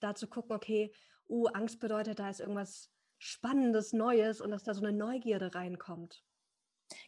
da 0.00 0.14
zu 0.14 0.26
gucken, 0.26 0.56
okay, 0.56 0.92
uh, 1.28 1.46
Angst 1.48 1.78
bedeutet, 1.78 2.18
da 2.18 2.30
ist 2.30 2.40
irgendwas 2.40 2.90
Spannendes, 3.22 3.92
Neues 3.92 4.40
und 4.40 4.50
dass 4.50 4.64
da 4.64 4.72
so 4.72 4.82
eine 4.82 4.96
Neugierde 4.96 5.54
reinkommt. 5.54 6.24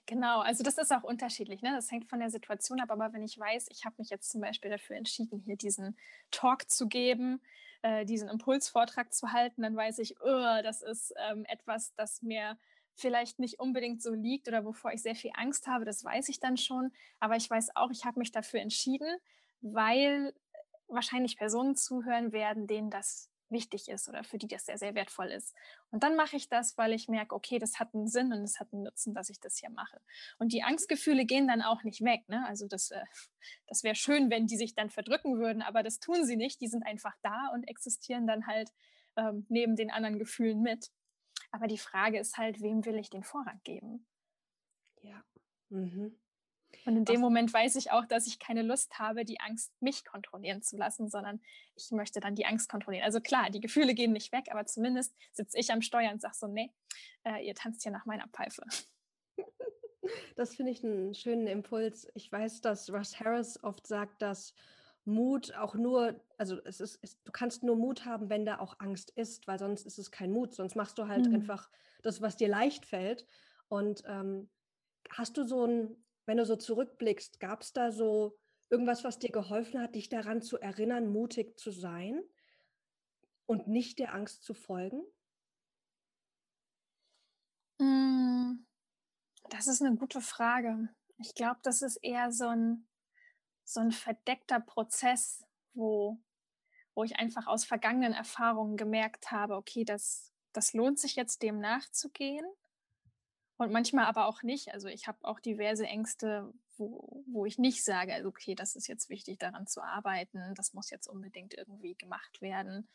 Genau, 0.05 0.41
also 0.41 0.63
das 0.63 0.77
ist 0.77 0.93
auch 0.93 1.05
unterschiedlich. 1.05 1.63
Ne? 1.63 1.73
Das 1.75 1.91
hängt 1.91 2.09
von 2.09 2.21
der 2.21 2.29
Situation 2.29 2.81
ab. 2.81 2.91
Aber 2.91 3.15
wenn 3.15 3.23
ich 3.23 3.39
weiß, 3.39 3.69
ich 3.71 3.87
habe 3.87 3.97
mich 3.99 4.11
jetzt 4.11 4.31
zum 4.31 4.43
Beispiel 4.43 4.71
dafür 4.71 4.97
entschieden, 4.97 5.41
hier 5.41 5.57
diesen 5.57 5.97
Talk 6.31 6.71
zu 6.71 6.87
geben, 6.87 7.41
äh, 7.81 8.05
diesen 8.05 8.29
Impulsvortrag 8.29 9.13
zu 9.15 9.33
halten, 9.33 9.63
dann 9.63 9.75
weiß 9.75 10.01
ich, 10.01 10.21
oh, 10.21 10.63
das 10.63 10.83
ist 10.83 11.15
ähm, 11.31 11.47
etwas, 11.47 11.95
das 11.95 12.21
mir 12.21 12.59
vielleicht 12.95 13.39
nicht 13.39 13.59
unbedingt 13.59 14.03
so 14.03 14.13
liegt 14.13 14.49
oder 14.49 14.67
wovor 14.67 14.93
ich 14.93 15.01
sehr 15.01 15.17
viel 15.17 15.33
Angst 15.35 15.67
habe. 15.67 15.87
Das 15.87 16.05
weiß 16.05 16.29
ich 16.29 16.41
dann 16.41 16.59
schon. 16.59 16.93
Aber 17.21 17.37
ich 17.37 17.49
weiß 17.49 17.75
auch, 17.75 17.91
ich 17.91 18.05
habe 18.05 18.19
mich 18.19 18.33
dafür 18.33 18.61
entschieden, 18.61 19.17
weil 19.63 20.35
wahrscheinlich 20.89 21.39
Personen 21.39 21.75
zuhören 21.75 22.33
werden, 22.33 22.67
denen 22.67 22.91
das 22.91 23.32
wichtig 23.53 23.89
ist 23.89 24.09
oder 24.09 24.25
für 24.25 24.39
die 24.39 24.49
das 24.49 24.67
sehr, 24.67 24.79
sehr 24.79 24.95
wertvoll 24.95 25.31
ist. 25.31 25.55
Und 25.91 26.03
dann 26.03 26.17
mache 26.17 26.37
ich 26.37 26.49
das, 26.49 26.77
weil 26.77 26.93
ich 26.93 27.09
merke, 27.09 27.35
okay, 27.35 27.59
das 27.59 27.79
hat 27.79 27.95
einen 27.95 28.09
Sinn 28.09 28.33
und 28.33 28.43
es 28.43 28.59
hat 28.59 28.73
einen 28.73 28.83
Nutzen, 28.83 29.15
dass 29.15 29.31
ich 29.31 29.39
das 29.39 29.59
hier 29.59 29.71
mache. 29.71 30.01
Und 30.39 30.53
die 30.53 30.63
Angstgefühle 30.63 31.25
gehen 31.25 31.47
dann 31.47 31.63
auch 31.63 31.85
nicht 31.85 32.03
weg. 32.03 32.29
Ne? 32.29 32.45
Also 32.49 32.67
das, 32.67 32.91
äh, 32.91 33.05
das 33.69 33.85
wäre 33.85 33.95
schön, 33.95 34.31
wenn 34.31 34.47
die 34.47 34.57
sich 34.57 34.75
dann 34.75 34.91
verdrücken 34.91 35.39
würden, 35.39 35.63
aber 35.63 35.83
das 35.83 36.01
tun 36.01 36.25
sie 36.25 36.37
nicht. 36.37 36.61
Die 36.61 36.69
sind 36.69 36.85
einfach 36.85 37.17
da 37.23 37.51
und 37.55 37.65
existieren 37.65 38.27
dann 38.27 38.47
halt 38.47 38.73
ähm, 39.17 39.47
neben 39.49 39.77
den 39.77 39.91
anderen 39.91 40.19
Gefühlen 40.19 40.63
mit. 40.63 40.91
Aber 41.51 41.67
die 41.67 41.79
Frage 41.79 42.19
ist 42.19 42.39
halt, 42.39 42.61
wem 42.63 42.85
will 42.85 42.97
ich 42.97 43.11
den 43.11 43.23
Vorrang 43.23 43.61
geben? 43.63 44.07
Ja. 45.03 45.23
Mhm. 45.69 46.19
Und 46.85 46.97
in 46.97 47.05
dem 47.05 47.21
Moment 47.21 47.53
weiß 47.53 47.77
ich 47.77 47.93
auch, 47.93 48.07
dass 48.07 48.27
ich 48.27 48.39
keine 48.39 48.63
Lust 48.63 48.99
habe, 48.99 49.25
die 49.25 49.41
Angst 49.41 49.73
mich 49.81 50.05
kontrollieren 50.05 50.63
zu 50.63 50.77
lassen, 50.77 51.09
sondern 51.09 51.41
ich 51.77 51.91
möchte 51.91 52.21
dann 52.21 52.35
die 52.35 52.47
Angst 52.47 52.69
kontrollieren. 52.69 53.05
Also 53.05 53.21
klar, 53.21 53.51
die 53.51 53.61
Gefühle 53.61 53.95
gehen 53.95 54.13
nicht 54.13 54.33
weg, 54.33 54.47
aber 54.51 54.67
zumindest 54.67 55.15
sitze 55.33 55.59
ich 55.59 55.73
am 55.73 55.83
Steuer 55.83 56.13
und 56.13 56.21
sage 56.21 56.35
so, 56.35 56.47
nee, 56.47 56.73
äh, 57.25 57.47
ihr 57.47 57.55
tanzt 57.55 57.83
hier 57.83 57.93
nach 57.93 58.07
meiner 58.07 58.29
Pfeife. 58.29 58.63
Das 60.35 60.57
finde 60.57 60.73
ich 60.73 60.85
einen 60.85 61.15
schönen 61.15 61.47
Impuls. 61.47 62.09
Ich 62.15 62.31
weiß, 62.31 62.61
dass 62.61 62.93
Russ 62.93 63.21
Harris 63.21 63.63
oft 63.63 63.87
sagt, 63.87 64.21
dass 64.21 64.53
Mut 65.05 65.55
auch 65.55 65.75
nur, 65.75 66.21
also 66.39 66.59
es 66.65 66.81
ist, 66.81 66.99
es, 67.03 67.23
du 67.23 67.33
kannst 67.33 67.63
nur 67.63 67.77
Mut 67.77 68.05
haben, 68.05 68.29
wenn 68.31 68.45
da 68.45 68.59
auch 68.59 68.79
Angst 68.79 69.11
ist, 69.11 69.47
weil 69.47 69.59
sonst 69.59 69.87
ist 69.87 69.99
es 69.99 70.11
kein 70.11 70.33
Mut, 70.33 70.55
sonst 70.55 70.77
machst 70.77 70.99
du 70.99 71.09
halt 71.09 71.29
mhm. 71.29 71.37
einfach 71.37 71.71
das, 72.03 72.21
was 72.21 72.37
dir 72.37 72.49
leicht 72.49 72.85
fällt. 72.85 73.27
Und 73.69 74.03
ähm, 74.07 74.49
hast 75.11 75.37
du 75.37 75.45
so 75.45 75.67
ein, 75.67 75.97
wenn 76.27 76.37
du 76.37 76.45
so 76.45 76.57
zurückblickst, 76.57 77.41
gab 77.41 77.63
es 77.63 77.73
da 77.73 77.91
so 77.91 78.39
irgendwas, 78.71 79.05
was 79.05 79.19
dir 79.19 79.31
geholfen 79.31 79.81
hat, 79.81 79.95
dich 79.95 80.09
daran 80.09 80.43
zu 80.43 80.59
erinnern, 80.59 81.13
mutig 81.13 81.59
zu 81.59 81.71
sein 81.71 82.23
und 83.47 83.69
nicht 83.69 83.99
der 83.99 84.15
Angst 84.15 84.45
zu 84.45 84.55
folgen? 84.55 85.03
Hm, 87.81 88.67
das 89.51 89.67
ist 89.67 89.83
eine 89.83 89.97
gute 89.97 90.21
Frage. 90.21 90.89
Ich 91.19 91.35
glaube, 91.35 91.61
das 91.63 91.83
ist 91.83 91.97
eher 91.97 92.33
so 92.33 92.47
ein, 92.47 92.89
so 93.65 93.81
ein 93.81 93.93
verdeckter 93.93 94.61
Prozess, 94.61 95.45
wo, 95.75 96.19
wo 96.95 97.05
ich 97.05 97.17
einfach 97.17 97.47
aus 97.47 97.65
vergangenen 97.65 98.13
Erfahrungen 98.13 98.77
gemerkt 98.77 99.31
habe, 99.31 99.57
okay, 99.57 99.85
das, 99.85 100.33
das 100.53 100.73
lohnt 100.73 100.99
sich 100.99 101.17
jetzt 101.17 101.43
dem 101.43 101.61
nachzugehen. 101.61 102.47
Und 103.63 103.71
manchmal 103.73 104.07
aber 104.07 104.27
auch 104.27 104.43
nicht. 104.43 104.73
Also 104.73 104.89
ich 104.89 105.07
habe 105.07 105.19
auch 105.23 105.39
diverse 105.39 105.87
Ängste, 105.87 106.53
wo, 106.77 107.25
wo 107.29 107.47
ich 107.47 107.59
nicht 107.59 107.85
sage, 107.85 108.13
also 108.13 108.29
okay, 108.29 108.57
das 108.57 108.75
ist 108.75 108.89
jetzt 108.89 109.09
wichtig, 109.09 109.39
daran 109.39 109.69
zu 109.69 109.83
arbeiten, 109.83 110.55
das 110.57 110.75
muss 110.75 110.91
jetzt 110.91 111.07
unbedingt 111.07 111.55
irgendwie 111.55 111.95
gemacht 111.95 112.41
werden. 112.41 112.89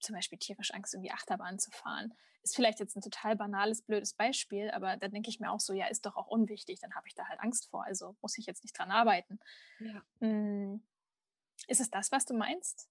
Zum 0.00 0.14
Beispiel 0.14 0.38
tierisch 0.38 0.72
Angst, 0.72 0.94
irgendwie 0.94 1.10
Achterbahn 1.10 1.58
zu 1.58 1.70
fahren. 1.70 2.14
Ist 2.42 2.56
vielleicht 2.56 2.80
jetzt 2.80 2.96
ein 2.96 3.02
total 3.02 3.36
banales, 3.36 3.82
blödes 3.82 4.14
Beispiel, 4.14 4.70
aber 4.70 4.96
da 4.96 5.08
denke 5.08 5.28
ich 5.28 5.40
mir 5.40 5.50
auch 5.50 5.60
so, 5.60 5.74
ja, 5.74 5.88
ist 5.88 6.06
doch 6.06 6.16
auch 6.16 6.28
unwichtig, 6.28 6.80
dann 6.80 6.94
habe 6.94 7.06
ich 7.06 7.14
da 7.14 7.26
halt 7.26 7.40
Angst 7.40 7.68
vor, 7.68 7.84
also 7.84 8.16
muss 8.22 8.38
ich 8.38 8.46
jetzt 8.46 8.64
nicht 8.64 8.78
dran 8.78 8.90
arbeiten. 8.90 9.38
Ja. 9.78 10.02
Hm. 10.20 10.82
Ist 11.68 11.80
es 11.80 11.90
das, 11.90 12.12
was 12.12 12.24
du 12.24 12.34
meinst? 12.34 12.88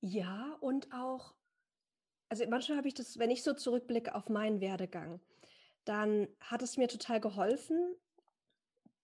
Ja, 0.00 0.56
und 0.60 0.92
auch, 0.92 1.34
also 2.28 2.44
manchmal 2.48 2.78
habe 2.78 2.88
ich 2.88 2.94
das, 2.94 3.18
wenn 3.18 3.30
ich 3.30 3.44
so 3.44 3.54
zurückblicke 3.54 4.14
auf 4.14 4.28
meinen 4.28 4.60
Werdegang, 4.60 5.20
dann 5.84 6.28
hat 6.40 6.62
es 6.62 6.76
mir 6.76 6.88
total 6.88 7.20
geholfen, 7.20 7.94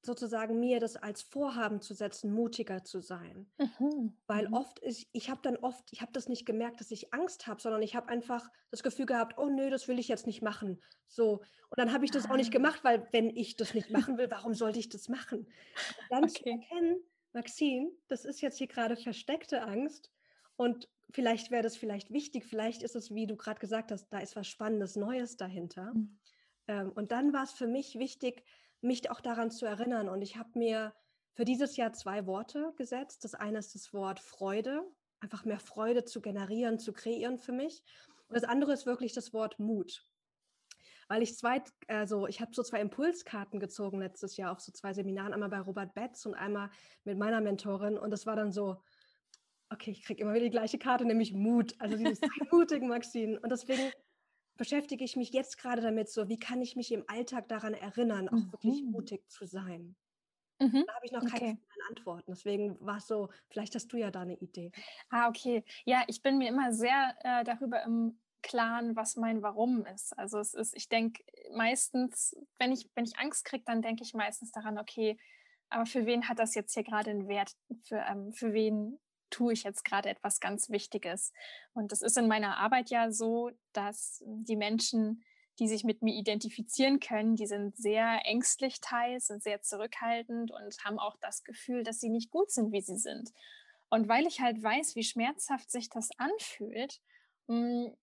sozusagen 0.06 0.59
mir 0.59 0.80
das 0.80 0.97
als 0.97 1.21
Vorhaben 1.21 1.83
zu 1.83 1.92
setzen, 1.92 2.33
mutiger 2.33 2.85
zu 2.85 3.00
sein. 3.00 3.50
Mhm. 3.59 4.16
Weil 4.26 4.49
mhm. 4.49 4.54
oft 4.54 4.78
ist, 4.78 5.06
ich 5.12 5.28
habe 5.28 5.40
dann 5.42 5.56
oft, 5.56 5.92
ich 5.92 6.00
habe 6.00 6.12
das 6.12 6.28
nicht 6.28 6.47
gemerkt, 6.47 6.80
dass 6.80 6.90
ich 6.90 7.12
Angst 7.12 7.47
habe, 7.47 7.61
sondern 7.61 7.83
ich 7.83 7.95
habe 7.97 8.09
einfach 8.09 8.49
das 8.71 8.83
Gefühl 8.83 9.06
gehabt, 9.06 9.37
oh 9.37 9.49
nö, 9.49 9.68
das 9.68 9.88
will 9.88 9.99
ich 9.99 10.09
jetzt 10.09 10.26
nicht 10.26 10.42
machen. 10.42 10.80
So. 11.09 11.42
Und 11.68 11.78
dann 11.78 11.92
habe 11.92 12.04
ich 12.04 12.11
das 12.11 12.30
auch 12.30 12.37
nicht 12.37 12.50
ah. 12.50 12.56
gemacht, 12.56 12.85
weil 12.85 13.06
wenn 13.12 13.28
ich 13.28 13.56
das 13.56 13.75
nicht 13.75 13.90
machen 13.90 14.16
will, 14.16 14.30
warum 14.30 14.54
sollte 14.54 14.78
ich 14.78 14.88
das 14.88 15.09
machen? 15.09 15.47
dann 16.09 16.25
okay. 16.25 16.33
zu 16.33 16.47
erkennen, 16.47 17.02
Maxine, 17.33 17.90
das 18.09 18.25
ist 18.25 18.40
jetzt 18.40 18.59
hier 18.59 18.68
gerade 18.68 18.97
versteckte 18.97 19.62
Angst 19.62 20.11
und 20.56 20.88
vielleicht 21.11 21.50
wäre 21.50 21.62
das 21.62 21.76
vielleicht 21.76 22.11
wichtig, 22.11 22.47
vielleicht 22.47 22.83
ist 22.83 22.97
es, 22.97 23.14
wie 23.14 23.26
du 23.26 23.37
gerade 23.37 23.61
gesagt 23.61 23.92
hast, 23.92 24.09
da 24.09 24.21
ist 24.21 24.37
was 24.37 24.47
Spannendes, 24.47 24.97
Neues 24.97 25.37
dahinter. 25.37 25.92
Mhm. 25.92 26.18
Ähm, 26.69 26.93
und 26.93 27.13
dann 27.13 27.33
war 27.33 27.45
es 27.45 27.53
für 27.53 27.67
mich 27.67 27.99
wichtig, 27.99 28.45
mich 28.81 29.11
auch 29.11 29.21
daran 29.21 29.51
zu 29.51 29.67
erinnern. 29.67 30.09
Und 30.09 30.23
ich 30.23 30.37
habe 30.37 30.51
mir 30.55 30.95
für 31.35 31.45
dieses 31.45 31.77
Jahr 31.77 31.93
zwei 31.93 32.27
Worte 32.27 32.73
gesetzt. 32.77 33.25
Das 33.25 33.35
eine 33.35 33.59
ist 33.59 33.75
das 33.75 33.93
Wort 33.93 34.21
Freude, 34.21 34.83
einfach 35.21 35.45
mehr 35.45 35.59
Freude 35.61 36.05
zu 36.05 36.21
generieren, 36.21 36.79
zu 36.79 36.93
kreieren 36.93 37.39
für 37.39 37.53
mich. 37.53 37.83
Und 38.29 38.37
das 38.37 38.45
andere 38.45 38.73
ist 38.73 38.87
wirklich 38.87 39.13
das 39.13 39.33
Wort 39.33 39.59
Mut. 39.59 40.07
Weil 41.09 41.23
ich 41.23 41.37
zwei, 41.37 41.63
also 41.87 42.27
ich 42.27 42.41
habe 42.41 42.53
so 42.53 42.63
zwei 42.63 42.81
Impulskarten 42.81 43.61
gezogen 43.61 44.01
letztes 44.01 44.37
Jahr 44.37 44.51
auf 44.51 44.61
so 44.61 44.73
zwei 44.73 44.93
Seminaren, 44.93 45.33
einmal 45.33 45.51
bei 45.51 45.61
Robert 45.61 45.95
Betz 45.95 46.27
und 46.27 46.35
einmal 46.35 46.71
mit 47.05 47.17
meiner 47.17 47.41
Mentorin. 47.41 47.97
Und 47.97 48.11
das 48.11 48.27
war 48.27 48.35
dann 48.35 48.51
so, 48.51 48.83
okay, 49.71 49.93
ich 49.93 50.03
kriege 50.03 50.23
immer 50.23 50.35
wieder 50.35 50.47
die 50.47 50.51
gleiche 50.51 50.79
Karte, 50.79 51.05
nämlich 51.05 51.33
Mut. 51.33 51.75
Also 51.79 51.97
dieses 51.97 52.21
mutigen 52.51 52.89
Maxine. 52.89 53.39
Und 53.41 53.51
deswegen 53.51 53.93
beschäftige 54.57 55.05
ich 55.05 55.17
mich 55.17 55.31
jetzt 55.31 55.59
gerade 55.59 55.83
damit, 55.83 56.09
so 56.09 56.29
wie 56.29 56.39
kann 56.39 56.61
ich 56.63 56.77
mich 56.77 56.93
im 56.93 57.05
Alltag 57.09 57.49
daran 57.49 57.75
erinnern, 57.75 58.29
auch 58.29 58.33
mhm. 58.33 58.53
wirklich 58.53 58.83
mutig 58.83 59.29
zu 59.29 59.47
sein. 59.47 59.97
Mhm. 60.59 60.85
Da 60.87 60.95
habe 60.95 61.07
ich 61.07 61.13
noch 61.13 61.25
keine 61.25 61.53
okay. 61.53 61.59
Antworten. 61.89 62.33
Deswegen 62.33 62.79
war 62.81 62.99
es 62.99 63.07
so, 63.07 63.29
vielleicht 63.51 63.75
hast 63.75 63.89
du 63.93 63.97
ja 63.97 64.11
da 64.11 64.23
eine 64.23 64.37
Idee. 64.37 64.73
Ah, 65.11 65.29
okay. 65.29 65.65
Ja, 65.85 66.05
ich 66.07 66.23
bin 66.23 66.39
mir 66.39 66.49
immer 66.49 66.73
sehr 66.73 67.15
äh, 67.21 67.45
darüber 67.45 67.83
im 67.83 68.19
Klaren, 68.43 68.97
was 68.97 69.17
mein 69.17 69.43
Warum 69.43 69.85
ist. 69.87 70.17
Also 70.19 70.39
es 70.39 70.55
ist, 70.55 70.75
ich 70.77 70.89
denke 70.89 71.23
meistens, 71.55 72.37
wenn 72.59 72.73
ich, 72.73 72.89
wenn 72.95 73.05
ich 73.05 73.19
Angst 73.19 73.45
kriege, 73.45 73.65
dann 73.67 73.83
denke 73.83 74.03
ich 74.03 74.15
meistens 74.15 74.53
daran, 74.53 74.79
okay, 74.79 75.19
aber 75.69 75.85
für 75.85 76.07
wen 76.07 76.29
hat 76.29 76.39
das 76.39 76.55
jetzt 76.55 76.75
hier 76.75 76.85
gerade 76.85 77.11
einen 77.11 77.29
Wert? 77.29 77.53
Für, 77.83 78.05
ähm, 78.09 78.33
für 78.33 78.53
wen 78.53 78.99
tue 79.30 79.52
ich 79.52 79.62
jetzt 79.62 79.85
gerade 79.85 80.09
etwas 80.09 80.40
ganz 80.40 80.71
Wichtiges. 80.71 81.33
Und 81.75 81.92
das 81.92 82.02
ist 82.02 82.16
in 82.16 82.28
meiner 82.28 82.59
Arbeit 82.59 82.90
ja 82.90 83.11
so, 83.11 83.50
dass 83.73 84.23
die 84.26 84.56
Menschen, 84.56 85.25
die 85.59 85.68
sich 85.68 85.85
mit 85.85 86.02
mir 86.02 86.14
identifizieren 86.14 87.00
können, 87.00 87.37
die 87.37 87.47
sind 87.47 87.76
sehr 87.76 88.21
ängstlich 88.25 88.80
teils, 88.80 89.28
sind 89.28 89.42
sehr 89.42 89.62
zurückhaltend 89.62 90.50
und 90.50 90.85
haben 90.85 90.99
auch 90.99 91.16
das 91.21 91.45
Gefühl, 91.45 91.83
dass 91.83 91.99
sie 91.99 92.11
nicht 92.11 92.30
gut 92.30 92.50
sind, 92.50 92.73
wie 92.73 92.83
sie 92.83 92.99
sind. 92.99 93.33
Und 93.88 94.09
weil 94.09 94.26
ich 94.26 94.40
halt 94.40 94.62
weiß, 94.62 94.97
wie 94.97 95.04
schmerzhaft 95.04 95.71
sich 95.71 95.88
das 95.88 96.11
anfühlt, 96.18 97.00
hm, 97.49 97.95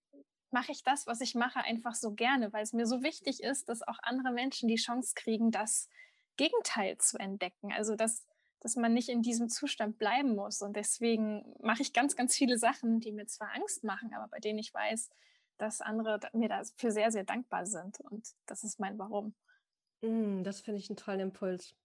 mache 0.51 0.71
ich 0.71 0.83
das, 0.83 1.07
was 1.07 1.19
ich 1.19 1.35
mache, 1.35 1.59
einfach 1.59 1.95
so 1.95 2.13
gerne, 2.13 2.53
weil 2.53 2.63
es 2.63 2.73
mir 2.73 2.85
so 2.85 3.03
wichtig 3.03 3.41
ist, 3.41 3.69
dass 3.69 3.81
auch 3.81 3.97
andere 4.03 4.31
Menschen 4.31 4.69
die 4.69 4.75
Chance 4.75 5.13
kriegen, 5.15 5.51
das 5.51 5.89
Gegenteil 6.37 6.97
zu 6.99 7.17
entdecken. 7.17 7.73
Also 7.73 7.95
dass 7.95 8.25
dass 8.63 8.77
man 8.77 8.93
nicht 8.93 9.10
in 9.10 9.22
diesem 9.22 9.50
Zustand 9.50 10.00
bleiben 10.00 10.36
muss. 10.36 10.62
Und 10.62 10.75
deswegen 10.75 11.46
mache 11.62 11.82
ich 11.82 11.93
ganz, 11.93 12.15
ganz 12.15 12.34
viele 12.36 12.58
Sachen, 12.58 13.01
die 13.01 13.12
mir 13.12 13.27
zwar 13.27 13.53
Angst 13.53 13.84
machen, 13.84 14.13
aber 14.13 14.29
bei 14.29 14.39
denen 14.39 14.58
ich 14.58 14.74
weiß, 14.74 15.10
dass 15.58 15.82
andere 15.82 16.20
mir 16.32 16.50
dafür 16.50 16.91
sehr, 16.91 17.12
sehr 17.12 17.25
dankbar 17.25 17.65
sind. 17.65 18.00
Und 18.00 18.27
das 18.46 18.63
ist 18.63 18.79
mein 18.79 18.98
Warum. 18.98 19.36
Mm, 20.01 20.43
das 20.43 20.62
finde 20.62 20.79
ich 20.79 20.89
einen 20.89 20.98
tollen 20.98 21.20
Impuls. 21.20 21.75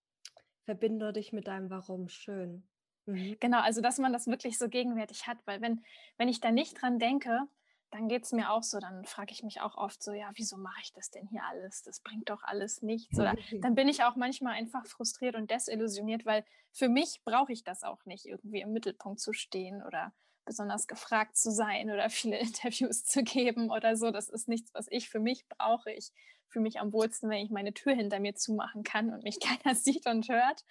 Verbinde 0.65 1.13
dich 1.13 1.33
mit 1.33 1.49
deinem 1.49 1.69
Warum. 1.69 2.09
Schön. 2.09 2.63
Mhm. 3.07 3.37
Genau, 3.41 3.61
also 3.61 3.81
dass 3.81 3.99
man 3.99 4.13
das 4.13 4.29
wirklich 4.29 4.57
so 4.57 4.69
gegenwärtig 4.69 5.27
hat, 5.27 5.39
weil 5.47 5.61
wenn, 5.61 5.83
wenn 6.17 6.29
ich 6.29 6.41
da 6.41 6.53
nicht 6.53 6.81
dran 6.81 6.99
denke, 6.99 7.41
dann 7.90 8.09
geht 8.09 8.25
es 8.25 8.33
mir 8.33 8.50
auch 8.50 8.62
so, 8.62 8.78
dann 8.78 9.04
frage 9.04 9.33
ich 9.33 9.42
mich 9.42 9.61
auch 9.61 9.76
oft 9.76 10.02
so, 10.02 10.12
ja, 10.12 10.30
wieso 10.35 10.57
mache 10.57 10.80
ich 10.83 10.92
das 10.92 11.11
denn 11.11 11.26
hier 11.26 11.42
alles? 11.45 11.83
Das 11.83 12.00
bringt 12.00 12.28
doch 12.28 12.42
alles 12.42 12.83
nichts. 12.83 13.18
Oder 13.18 13.35
dann 13.61 13.75
bin 13.75 13.88
ich 13.88 14.04
auch 14.04 14.16
manchmal 14.16 14.54
einfach 14.54 14.87
frustriert 14.87 15.37
und 15.37 15.50
desillusioniert, 15.50 16.26
weil 16.26 16.45
für 16.73 16.88
mich 16.88 17.23
brauche 17.25 17.52
ich 17.52 17.64
das 17.64 17.83
auch 17.83 18.04
nicht, 18.04 18.26
irgendwie 18.26 18.61
im 18.61 18.73
Mittelpunkt 18.73 19.21
zu 19.21 19.33
stehen 19.33 19.83
oder 19.83 20.12
besonders 20.45 20.87
gefragt 20.87 21.37
zu 21.37 21.50
sein 21.50 21.90
oder 21.90 22.11
viele 22.11 22.38
Interviews 22.38 23.04
zu 23.04 23.23
geben 23.23 23.71
oder 23.71 23.97
so. 23.97 24.11
Das 24.11 24.28
ist 24.28 24.49
nichts, 24.49 24.73
was 24.75 24.87
ich 24.90 25.09
für 25.09 25.21
mich 25.21 25.47
brauche. 25.49 25.90
Ich 25.90 26.12
fühle 26.49 26.64
mich 26.64 26.80
am 26.80 26.92
wohlsten, 26.92 27.30
wenn 27.30 27.45
ich 27.45 27.50
meine 27.50 27.75
Tür 27.75 27.95
hinter 27.95 28.21
mir 28.21 28.35
zumachen 28.35 28.83
kann 28.83 29.12
und 29.12 29.23
mich 29.23 29.38
keiner 29.40 29.75
sieht 29.75 30.07
und 30.07 30.28
hört. 30.28 30.64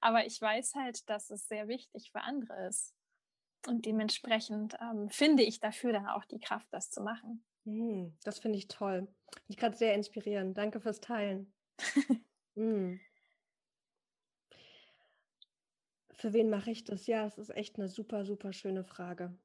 Aber 0.00 0.26
ich 0.26 0.40
weiß 0.40 0.74
halt, 0.74 1.08
dass 1.08 1.30
es 1.30 1.48
sehr 1.48 1.68
wichtig 1.68 2.10
für 2.12 2.22
andere 2.22 2.66
ist. 2.66 2.94
Und 3.66 3.86
dementsprechend 3.86 4.76
ähm, 4.80 5.08
finde 5.08 5.42
ich 5.42 5.60
dafür 5.60 5.92
dann 5.92 6.06
auch 6.06 6.24
die 6.24 6.40
Kraft, 6.40 6.66
das 6.70 6.90
zu 6.90 7.00
machen. 7.00 7.44
Mm, 7.64 8.08
das 8.24 8.38
finde 8.40 8.58
ich 8.58 8.68
toll. 8.68 9.08
Ich 9.48 9.56
gerade 9.56 9.76
sehr 9.76 9.94
inspirierend. 9.94 10.58
Danke 10.58 10.80
fürs 10.80 11.00
Teilen. 11.00 11.52
mm. 12.54 12.94
Für 16.22 16.32
wen 16.32 16.50
mache 16.50 16.70
ich 16.70 16.84
das? 16.84 17.08
Ja, 17.08 17.26
es 17.26 17.36
ist 17.36 17.50
echt 17.50 17.80
eine 17.80 17.88
super, 17.88 18.24
super 18.24 18.52
schöne 18.52 18.84
Frage. 18.84 19.36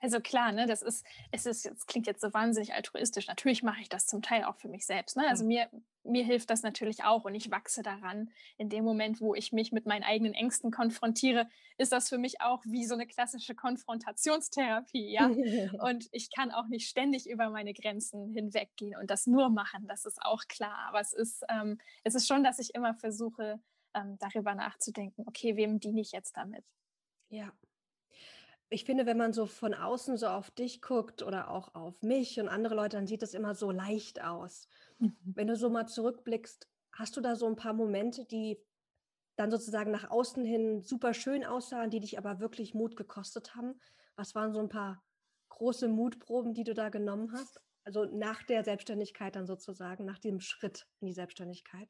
Also 0.00 0.20
klar, 0.20 0.52
ne, 0.52 0.66
das 0.66 0.82
ist, 0.82 1.04
es 1.30 1.46
ist, 1.46 1.66
es 1.66 1.86
klingt 1.86 2.06
jetzt 2.06 2.20
so 2.20 2.32
wahnsinnig 2.32 2.74
altruistisch. 2.74 3.26
Natürlich 3.26 3.62
mache 3.62 3.80
ich 3.80 3.88
das 3.88 4.06
zum 4.06 4.22
Teil 4.22 4.44
auch 4.44 4.56
für 4.56 4.68
mich 4.68 4.86
selbst. 4.86 5.16
Ne? 5.16 5.26
Also 5.28 5.44
mir, 5.44 5.68
mir 6.04 6.24
hilft 6.24 6.50
das 6.50 6.62
natürlich 6.62 7.04
auch 7.04 7.24
und 7.24 7.34
ich 7.34 7.50
wachse 7.50 7.82
daran. 7.82 8.30
In 8.56 8.68
dem 8.68 8.84
Moment, 8.84 9.20
wo 9.20 9.34
ich 9.34 9.52
mich 9.52 9.72
mit 9.72 9.86
meinen 9.86 10.02
eigenen 10.02 10.34
Ängsten 10.34 10.70
konfrontiere, 10.70 11.48
ist 11.78 11.92
das 11.92 12.08
für 12.08 12.18
mich 12.18 12.40
auch 12.40 12.62
wie 12.64 12.84
so 12.84 12.94
eine 12.94 13.06
klassische 13.06 13.54
Konfrontationstherapie, 13.54 15.10
ja. 15.12 15.26
und 15.80 16.08
ich 16.12 16.30
kann 16.34 16.50
auch 16.50 16.66
nicht 16.68 16.88
ständig 16.88 17.28
über 17.28 17.50
meine 17.50 17.72
Grenzen 17.72 18.28
hinweggehen 18.30 18.98
und 19.00 19.10
das 19.10 19.26
nur 19.26 19.50
machen. 19.50 19.86
Das 19.88 20.04
ist 20.04 20.20
auch 20.22 20.44
klar. 20.48 20.86
Aber 20.88 21.00
es 21.00 21.12
ist, 21.12 21.44
ähm, 21.48 21.78
es 22.04 22.14
ist 22.14 22.28
schon, 22.28 22.44
dass 22.44 22.58
ich 22.58 22.74
immer 22.74 22.94
versuche, 22.94 23.60
ähm, 23.94 24.18
darüber 24.18 24.54
nachzudenken. 24.54 25.24
Okay, 25.26 25.56
wem 25.56 25.80
diene 25.80 26.00
ich 26.00 26.12
jetzt 26.12 26.36
damit? 26.36 26.64
Ja, 27.28 27.52
ich 28.74 28.84
finde, 28.84 29.06
wenn 29.06 29.16
man 29.16 29.32
so 29.32 29.46
von 29.46 29.72
außen 29.72 30.16
so 30.16 30.26
auf 30.26 30.50
dich 30.50 30.82
guckt 30.82 31.22
oder 31.22 31.48
auch 31.48 31.76
auf 31.76 32.02
mich 32.02 32.40
und 32.40 32.48
andere 32.48 32.74
Leute, 32.74 32.96
dann 32.96 33.06
sieht 33.06 33.22
das 33.22 33.32
immer 33.32 33.54
so 33.54 33.70
leicht 33.70 34.20
aus. 34.20 34.66
Mhm. 34.98 35.16
Wenn 35.24 35.46
du 35.46 35.56
so 35.56 35.70
mal 35.70 35.86
zurückblickst, 35.86 36.68
hast 36.92 37.16
du 37.16 37.20
da 37.20 37.36
so 37.36 37.46
ein 37.46 37.54
paar 37.54 37.72
Momente, 37.72 38.24
die 38.24 38.58
dann 39.36 39.52
sozusagen 39.52 39.92
nach 39.92 40.10
außen 40.10 40.44
hin 40.44 40.82
super 40.82 41.14
schön 41.14 41.44
aussahen, 41.44 41.90
die 41.90 42.00
dich 42.00 42.18
aber 42.18 42.40
wirklich 42.40 42.74
Mut 42.74 42.96
gekostet 42.96 43.54
haben? 43.54 43.80
Was 44.16 44.34
waren 44.34 44.52
so 44.52 44.58
ein 44.58 44.68
paar 44.68 45.04
große 45.50 45.86
Mutproben, 45.86 46.52
die 46.52 46.64
du 46.64 46.74
da 46.74 46.88
genommen 46.88 47.32
hast? 47.32 47.60
Also 47.84 48.06
nach 48.06 48.42
der 48.42 48.64
Selbstständigkeit 48.64 49.36
dann 49.36 49.46
sozusagen, 49.46 50.04
nach 50.04 50.18
dem 50.18 50.40
Schritt 50.40 50.88
in 51.00 51.06
die 51.06 51.12
Selbstständigkeit? 51.12 51.88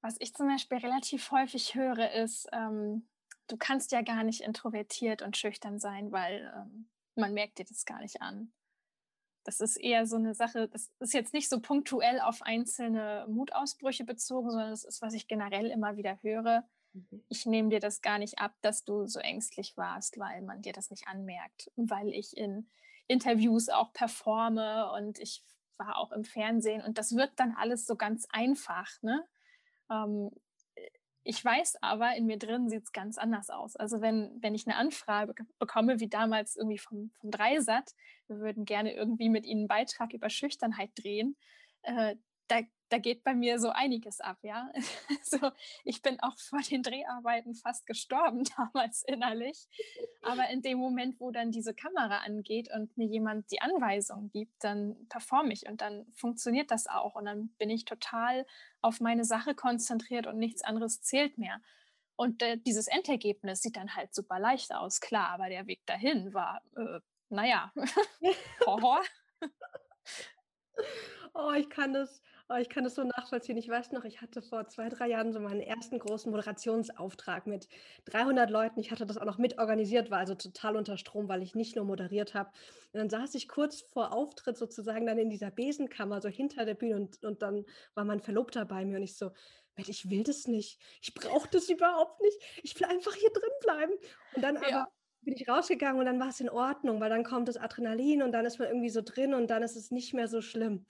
Was 0.00 0.16
ich 0.18 0.34
zum 0.34 0.48
Beispiel 0.48 0.78
relativ 0.78 1.30
häufig 1.30 1.76
höre, 1.76 2.12
ist, 2.14 2.48
ähm, 2.52 3.06
du 3.52 3.58
kannst 3.58 3.92
ja 3.92 4.00
gar 4.00 4.24
nicht 4.24 4.40
introvertiert 4.40 5.20
und 5.20 5.36
schüchtern 5.36 5.78
sein, 5.78 6.10
weil 6.10 6.50
ähm, 6.56 6.88
man 7.14 7.34
merkt 7.34 7.58
dir 7.58 7.66
das 7.66 7.84
gar 7.84 8.00
nicht 8.00 8.22
an. 8.22 8.50
Das 9.44 9.60
ist 9.60 9.76
eher 9.76 10.06
so 10.06 10.16
eine 10.16 10.34
Sache, 10.34 10.68
das 10.68 10.90
ist 11.00 11.12
jetzt 11.12 11.34
nicht 11.34 11.50
so 11.50 11.60
punktuell 11.60 12.20
auf 12.20 12.40
einzelne 12.42 13.26
Mutausbrüche 13.28 14.04
bezogen, 14.04 14.50
sondern 14.50 14.70
das 14.70 14.84
ist, 14.84 15.02
was 15.02 15.12
ich 15.12 15.28
generell 15.28 15.66
immer 15.66 15.96
wieder 15.96 16.18
höre. 16.22 16.64
Mhm. 16.94 17.24
Ich 17.28 17.44
nehme 17.44 17.68
dir 17.68 17.80
das 17.80 18.00
gar 18.00 18.18
nicht 18.18 18.38
ab, 18.38 18.54
dass 18.62 18.84
du 18.84 19.06
so 19.06 19.18
ängstlich 19.18 19.76
warst, 19.76 20.18
weil 20.18 20.40
man 20.40 20.62
dir 20.62 20.72
das 20.72 20.90
nicht 20.90 21.06
anmerkt, 21.06 21.70
weil 21.76 22.08
ich 22.08 22.34
in 22.36 22.70
Interviews 23.06 23.68
auch 23.68 23.92
performe 23.92 24.90
und 24.92 25.18
ich 25.18 25.44
war 25.76 25.98
auch 25.98 26.12
im 26.12 26.24
Fernsehen 26.24 26.82
und 26.82 26.96
das 26.96 27.16
wird 27.16 27.32
dann 27.36 27.54
alles 27.54 27.84
so 27.84 27.96
ganz 27.96 28.26
einfach. 28.30 28.88
Ne? 29.02 29.26
Ähm, 29.90 30.30
ich 31.24 31.44
weiß 31.44 31.76
aber, 31.82 32.16
in 32.16 32.26
mir 32.26 32.38
drin 32.38 32.68
sieht 32.68 32.84
es 32.84 32.92
ganz 32.92 33.16
anders 33.16 33.48
aus. 33.50 33.76
Also 33.76 34.00
wenn, 34.00 34.36
wenn 34.40 34.54
ich 34.54 34.66
eine 34.66 34.76
Anfrage 34.76 35.34
bekomme, 35.58 36.00
wie 36.00 36.08
damals 36.08 36.56
irgendwie 36.56 36.78
vom, 36.78 37.10
vom 37.20 37.30
Dreisat, 37.30 37.92
wir 38.26 38.38
würden 38.38 38.64
gerne 38.64 38.92
irgendwie 38.92 39.28
mit 39.28 39.46
Ihnen 39.46 39.60
einen 39.60 39.68
Beitrag 39.68 40.12
über 40.12 40.30
Schüchternheit 40.30 40.90
drehen, 40.96 41.36
äh, 41.82 42.16
da, 42.48 42.60
da 42.92 42.98
geht 42.98 43.24
bei 43.24 43.34
mir 43.34 43.58
so 43.58 43.70
einiges 43.70 44.20
ab, 44.20 44.36
ja. 44.42 44.70
so, 45.22 45.38
ich 45.84 46.02
bin 46.02 46.20
auch 46.20 46.36
vor 46.38 46.60
den 46.60 46.82
Dreharbeiten 46.82 47.54
fast 47.54 47.86
gestorben 47.86 48.44
damals 48.56 49.02
innerlich. 49.04 49.66
Aber 50.20 50.50
in 50.50 50.60
dem 50.60 50.78
Moment, 50.78 51.18
wo 51.18 51.30
dann 51.30 51.50
diese 51.50 51.74
Kamera 51.74 52.18
angeht 52.18 52.68
und 52.74 52.96
mir 52.98 53.06
jemand 53.06 53.50
die 53.50 53.62
Anweisung 53.62 54.30
gibt, 54.30 54.62
dann 54.62 55.08
performe 55.08 55.52
ich 55.52 55.66
und 55.66 55.80
dann 55.80 56.06
funktioniert 56.12 56.70
das 56.70 56.86
auch. 56.86 57.14
Und 57.14 57.24
dann 57.24 57.48
bin 57.58 57.70
ich 57.70 57.86
total 57.86 58.46
auf 58.82 59.00
meine 59.00 59.24
Sache 59.24 59.54
konzentriert 59.54 60.26
und 60.26 60.38
nichts 60.38 60.62
anderes 60.62 61.00
zählt 61.00 61.38
mehr. 61.38 61.60
Und 62.16 62.42
äh, 62.42 62.58
dieses 62.58 62.88
Endergebnis 62.88 63.62
sieht 63.62 63.76
dann 63.76 63.96
halt 63.96 64.14
super 64.14 64.38
leicht 64.38 64.74
aus, 64.74 65.00
klar, 65.00 65.30
aber 65.30 65.48
der 65.48 65.66
Weg 65.66 65.86
dahin 65.86 66.34
war, 66.34 66.60
äh, 66.76 67.00
naja, 67.30 67.72
Horror. 68.66 69.00
oh, 71.32 71.52
ich 71.52 71.70
kann 71.70 71.94
das 71.94 72.22
Oh, 72.48 72.56
ich 72.56 72.68
kann 72.68 72.84
das 72.84 72.94
so 72.94 73.04
nachvollziehen. 73.04 73.56
Ich 73.56 73.68
weiß 73.68 73.92
noch, 73.92 74.04
ich 74.04 74.20
hatte 74.20 74.42
vor 74.42 74.68
zwei, 74.68 74.88
drei 74.88 75.08
Jahren 75.08 75.32
so 75.32 75.40
meinen 75.40 75.60
ersten 75.60 75.98
großen 75.98 76.30
Moderationsauftrag 76.30 77.46
mit 77.46 77.68
300 78.06 78.50
Leuten. 78.50 78.80
Ich 78.80 78.90
hatte 78.90 79.06
das 79.06 79.18
auch 79.18 79.24
noch 79.24 79.38
mit 79.38 79.58
organisiert, 79.58 80.10
war 80.10 80.18
also 80.18 80.34
total 80.34 80.76
unter 80.76 80.96
Strom, 80.96 81.28
weil 81.28 81.42
ich 81.42 81.54
nicht 81.54 81.76
nur 81.76 81.84
moderiert 81.84 82.34
habe. 82.34 82.50
Und 82.92 82.98
dann 82.98 83.10
saß 83.10 83.34
ich 83.34 83.48
kurz 83.48 83.80
vor 83.80 84.12
Auftritt 84.12 84.56
sozusagen 84.56 85.06
dann 85.06 85.18
in 85.18 85.30
dieser 85.30 85.50
Besenkammer, 85.50 86.20
so 86.20 86.28
hinter 86.28 86.64
der 86.64 86.74
Bühne 86.74 86.96
und, 86.96 87.24
und 87.24 87.42
dann 87.42 87.64
war 87.94 88.04
mein 88.04 88.20
Verlobter 88.20 88.64
bei 88.64 88.84
mir 88.84 88.96
und 88.96 89.02
ich 89.02 89.16
so, 89.16 89.30
ich 89.76 90.10
will 90.10 90.22
das 90.22 90.46
nicht. 90.46 90.78
Ich 91.00 91.14
brauche 91.14 91.48
das 91.48 91.68
überhaupt 91.70 92.20
nicht. 92.20 92.38
Ich 92.62 92.78
will 92.78 92.86
einfach 92.86 93.14
hier 93.14 93.30
drin 93.30 93.50
bleiben. 93.62 93.92
Und 94.34 94.42
dann 94.42 94.56
ja. 94.56 94.82
aber 94.82 94.92
bin 95.22 95.34
ich 95.34 95.48
rausgegangen 95.48 96.00
und 96.00 96.06
dann 96.06 96.20
war 96.20 96.28
es 96.28 96.40
in 96.40 96.50
Ordnung, 96.50 97.00
weil 97.00 97.10
dann 97.10 97.24
kommt 97.24 97.48
das 97.48 97.56
Adrenalin 97.56 98.22
und 98.22 98.32
dann 98.32 98.44
ist 98.44 98.58
man 98.58 98.68
irgendwie 98.68 98.90
so 98.90 99.02
drin 99.02 99.34
und 99.34 99.48
dann 99.48 99.62
ist 99.62 99.76
es 99.76 99.90
nicht 99.90 100.14
mehr 100.14 100.28
so 100.28 100.42
schlimm. 100.42 100.84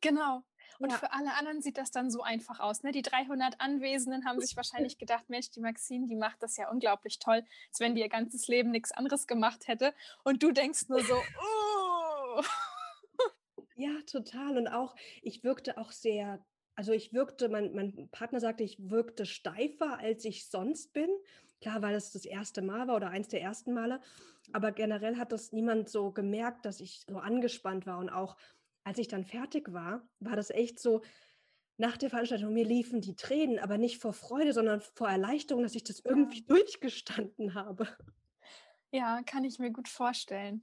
Genau, 0.00 0.42
und 0.78 0.90
ja. 0.90 0.98
für 0.98 1.12
alle 1.12 1.34
anderen 1.34 1.62
sieht 1.62 1.78
das 1.78 1.90
dann 1.90 2.10
so 2.10 2.22
einfach 2.22 2.60
aus. 2.60 2.82
Ne? 2.82 2.92
Die 2.92 3.02
300 3.02 3.60
Anwesenden 3.60 4.24
haben 4.24 4.40
sich 4.40 4.56
wahrscheinlich 4.56 4.98
gedacht, 4.98 5.28
Mensch, 5.28 5.50
die 5.50 5.60
Maxine, 5.60 6.06
die 6.06 6.16
macht 6.16 6.42
das 6.42 6.56
ja 6.56 6.70
unglaublich 6.70 7.18
toll, 7.18 7.44
als 7.68 7.80
wenn 7.80 7.94
die 7.94 8.00
ihr 8.00 8.08
ganzes 8.08 8.48
Leben 8.48 8.70
nichts 8.70 8.92
anderes 8.92 9.26
gemacht 9.26 9.68
hätte. 9.68 9.94
Und 10.22 10.42
du 10.42 10.52
denkst 10.52 10.88
nur 10.88 11.02
so, 11.02 11.14
oh. 11.14 12.42
Ja, 13.76 13.90
total. 14.06 14.56
Und 14.56 14.68
auch, 14.68 14.94
ich 15.22 15.42
wirkte 15.42 15.78
auch 15.78 15.90
sehr, 15.90 16.44
also 16.76 16.92
ich 16.92 17.12
wirkte, 17.12 17.48
mein, 17.48 17.74
mein 17.74 18.08
Partner 18.10 18.40
sagte, 18.40 18.62
ich 18.62 18.90
wirkte 18.90 19.26
steifer, 19.26 19.98
als 19.98 20.24
ich 20.24 20.46
sonst 20.46 20.92
bin. 20.92 21.08
Klar, 21.60 21.82
weil 21.82 21.94
das 21.94 22.12
das 22.12 22.24
erste 22.24 22.62
Mal 22.62 22.86
war 22.86 22.96
oder 22.96 23.10
eins 23.10 23.28
der 23.28 23.42
ersten 23.42 23.74
Male. 23.74 24.00
Aber 24.52 24.70
generell 24.72 25.16
hat 25.16 25.32
das 25.32 25.52
niemand 25.52 25.88
so 25.88 26.10
gemerkt, 26.12 26.66
dass 26.66 26.80
ich 26.80 27.00
so 27.08 27.18
angespannt 27.18 27.86
war 27.86 27.98
und 27.98 28.10
auch 28.10 28.36
als 28.84 28.98
ich 28.98 29.08
dann 29.08 29.24
fertig 29.24 29.72
war, 29.72 30.06
war 30.20 30.36
das 30.36 30.50
echt 30.50 30.78
so, 30.78 31.02
nach 31.76 31.96
der 31.96 32.10
Veranstaltung, 32.10 32.52
mir 32.52 32.64
liefen 32.64 33.00
die 33.00 33.16
Tränen, 33.16 33.58
aber 33.58 33.78
nicht 33.78 34.00
vor 34.00 34.12
Freude, 34.12 34.52
sondern 34.52 34.80
vor 34.80 35.08
Erleichterung, 35.08 35.64
dass 35.64 35.74
ich 35.74 35.82
das 35.82 36.00
irgendwie 36.00 36.40
ja. 36.40 36.44
durchgestanden 36.48 37.54
habe. 37.54 37.88
Ja, 38.92 39.22
kann 39.24 39.42
ich 39.42 39.58
mir 39.58 39.72
gut 39.72 39.88
vorstellen. 39.88 40.62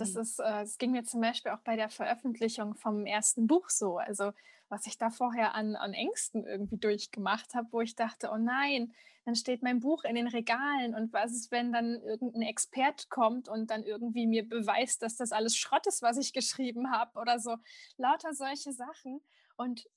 Das 0.00 0.14
mhm. 0.14 0.20
ist, 0.20 0.38
äh, 0.40 0.62
es 0.62 0.78
ging 0.78 0.92
mir 0.92 1.04
zum 1.04 1.20
Beispiel 1.20 1.52
auch 1.52 1.60
bei 1.60 1.76
der 1.76 1.90
Veröffentlichung 1.90 2.74
vom 2.74 3.06
ersten 3.06 3.46
Buch 3.46 3.68
so. 3.68 3.98
Also 3.98 4.32
was 4.68 4.86
ich 4.86 4.98
da 4.98 5.10
vorher 5.10 5.54
an, 5.54 5.76
an 5.76 5.92
Ängsten 5.92 6.46
irgendwie 6.46 6.78
durchgemacht 6.78 7.54
habe, 7.54 7.68
wo 7.72 7.80
ich 7.80 7.96
dachte, 7.96 8.30
oh 8.32 8.38
nein, 8.38 8.92
dann 9.24 9.34
steht 9.34 9.62
mein 9.62 9.80
Buch 9.80 10.04
in 10.04 10.14
den 10.14 10.28
Regalen 10.28 10.94
und 10.94 11.12
was 11.12 11.32
ist, 11.32 11.50
wenn 11.50 11.72
dann 11.72 12.00
irgendein 12.02 12.42
Expert 12.42 13.10
kommt 13.10 13.48
und 13.48 13.70
dann 13.70 13.82
irgendwie 13.82 14.26
mir 14.26 14.48
beweist, 14.48 15.02
dass 15.02 15.16
das 15.16 15.32
alles 15.32 15.56
Schrott 15.56 15.86
ist, 15.86 16.02
was 16.02 16.16
ich 16.16 16.32
geschrieben 16.32 16.90
habe 16.90 17.18
oder 17.18 17.38
so. 17.38 17.56
Lauter 17.98 18.32
solche 18.32 18.72
Sachen. 18.72 19.20
Und 19.56 19.88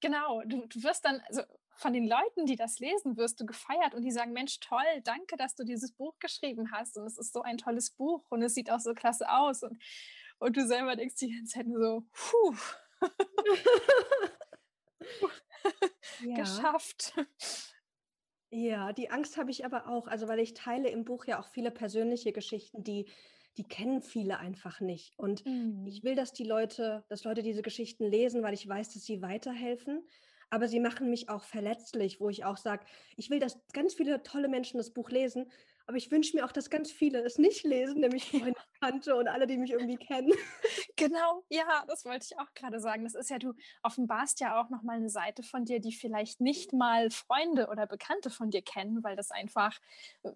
genau, 0.00 0.42
du, 0.46 0.66
du 0.66 0.82
wirst 0.82 1.04
dann, 1.04 1.20
also 1.28 1.42
von 1.76 1.92
den 1.92 2.06
Leuten, 2.06 2.46
die 2.46 2.56
das 2.56 2.78
lesen, 2.78 3.16
wirst 3.16 3.40
du 3.40 3.46
gefeiert 3.46 3.94
und 3.94 4.02
die 4.02 4.10
sagen, 4.10 4.32
Mensch, 4.32 4.60
toll, 4.60 5.00
danke, 5.04 5.36
dass 5.36 5.54
du 5.54 5.64
dieses 5.64 5.92
Buch 5.92 6.18
geschrieben 6.18 6.70
hast 6.72 6.96
und 6.96 7.06
es 7.06 7.18
ist 7.18 7.32
so 7.32 7.42
ein 7.42 7.58
tolles 7.58 7.90
Buch 7.90 8.24
und 8.30 8.42
es 8.42 8.54
sieht 8.54 8.70
auch 8.70 8.80
so 8.80 8.94
klasse 8.94 9.30
aus 9.30 9.62
und, 9.62 9.82
und 10.38 10.56
du 10.56 10.66
selber 10.66 10.96
denkst 10.96 11.16
die 11.16 11.34
ganze 11.34 11.54
Zeit 11.54 11.66
nur 11.66 11.80
so, 11.80 12.04
puh, 12.12 12.54
ja. 16.24 16.36
geschafft. 16.36 17.14
Ja, 18.50 18.92
die 18.92 19.10
Angst 19.10 19.36
habe 19.38 19.50
ich 19.50 19.64
aber 19.64 19.88
auch, 19.88 20.06
also 20.06 20.28
weil 20.28 20.40
ich 20.40 20.54
teile 20.54 20.90
im 20.90 21.04
Buch 21.04 21.24
ja 21.24 21.40
auch 21.40 21.48
viele 21.48 21.70
persönliche 21.70 22.32
Geschichten, 22.32 22.84
die 22.84 23.10
die 23.58 23.64
kennen 23.64 24.02
viele 24.02 24.38
einfach 24.38 24.80
nicht. 24.80 25.18
Und 25.18 25.44
mhm. 25.44 25.86
ich 25.86 26.02
will, 26.02 26.14
dass 26.14 26.32
die 26.32 26.44
Leute, 26.44 27.04
dass 27.08 27.24
Leute 27.24 27.42
diese 27.42 27.62
Geschichten 27.62 28.04
lesen, 28.06 28.42
weil 28.42 28.54
ich 28.54 28.66
weiß, 28.66 28.94
dass 28.94 29.04
sie 29.04 29.20
weiterhelfen. 29.20 30.02
Aber 30.52 30.68
sie 30.68 30.80
machen 30.80 31.08
mich 31.08 31.30
auch 31.30 31.44
verletzlich, 31.44 32.20
wo 32.20 32.28
ich 32.28 32.44
auch 32.44 32.58
sage, 32.58 32.84
ich 33.16 33.30
will, 33.30 33.38
dass 33.38 33.58
ganz 33.72 33.94
viele 33.94 34.22
tolle 34.22 34.48
Menschen 34.48 34.76
das 34.76 34.90
Buch 34.90 35.08
lesen, 35.08 35.50
aber 35.86 35.96
ich 35.96 36.10
wünsche 36.10 36.36
mir 36.36 36.44
auch, 36.44 36.52
dass 36.52 36.68
ganz 36.68 36.92
viele 36.92 37.24
es 37.24 37.38
nicht 37.38 37.64
lesen, 37.64 38.00
nämlich 38.00 38.30
Freunde, 38.30 38.60
Tante 38.78 39.16
und 39.16 39.28
alle, 39.28 39.46
die 39.46 39.56
mich 39.56 39.72
irgendwie 39.72 39.96
kennen. 39.96 40.30
Genau, 40.96 41.42
ja, 41.48 41.84
das 41.88 42.04
wollte 42.04 42.26
ich 42.30 42.38
auch 42.38 42.52
gerade 42.54 42.78
sagen. 42.78 43.04
Das 43.04 43.14
ist 43.14 43.30
ja, 43.30 43.38
du 43.38 43.54
offenbarst 43.82 44.40
ja 44.40 44.60
auch 44.60 44.68
nochmal 44.68 44.98
eine 44.98 45.08
Seite 45.08 45.42
von 45.42 45.64
dir, 45.64 45.80
die 45.80 45.92
vielleicht 45.92 46.40
nicht 46.40 46.74
mal 46.74 47.10
Freunde 47.10 47.68
oder 47.68 47.86
Bekannte 47.86 48.28
von 48.28 48.50
dir 48.50 48.60
kennen, 48.60 49.02
weil 49.02 49.16
das 49.16 49.30
einfach 49.30 49.80
äh, 50.22 50.30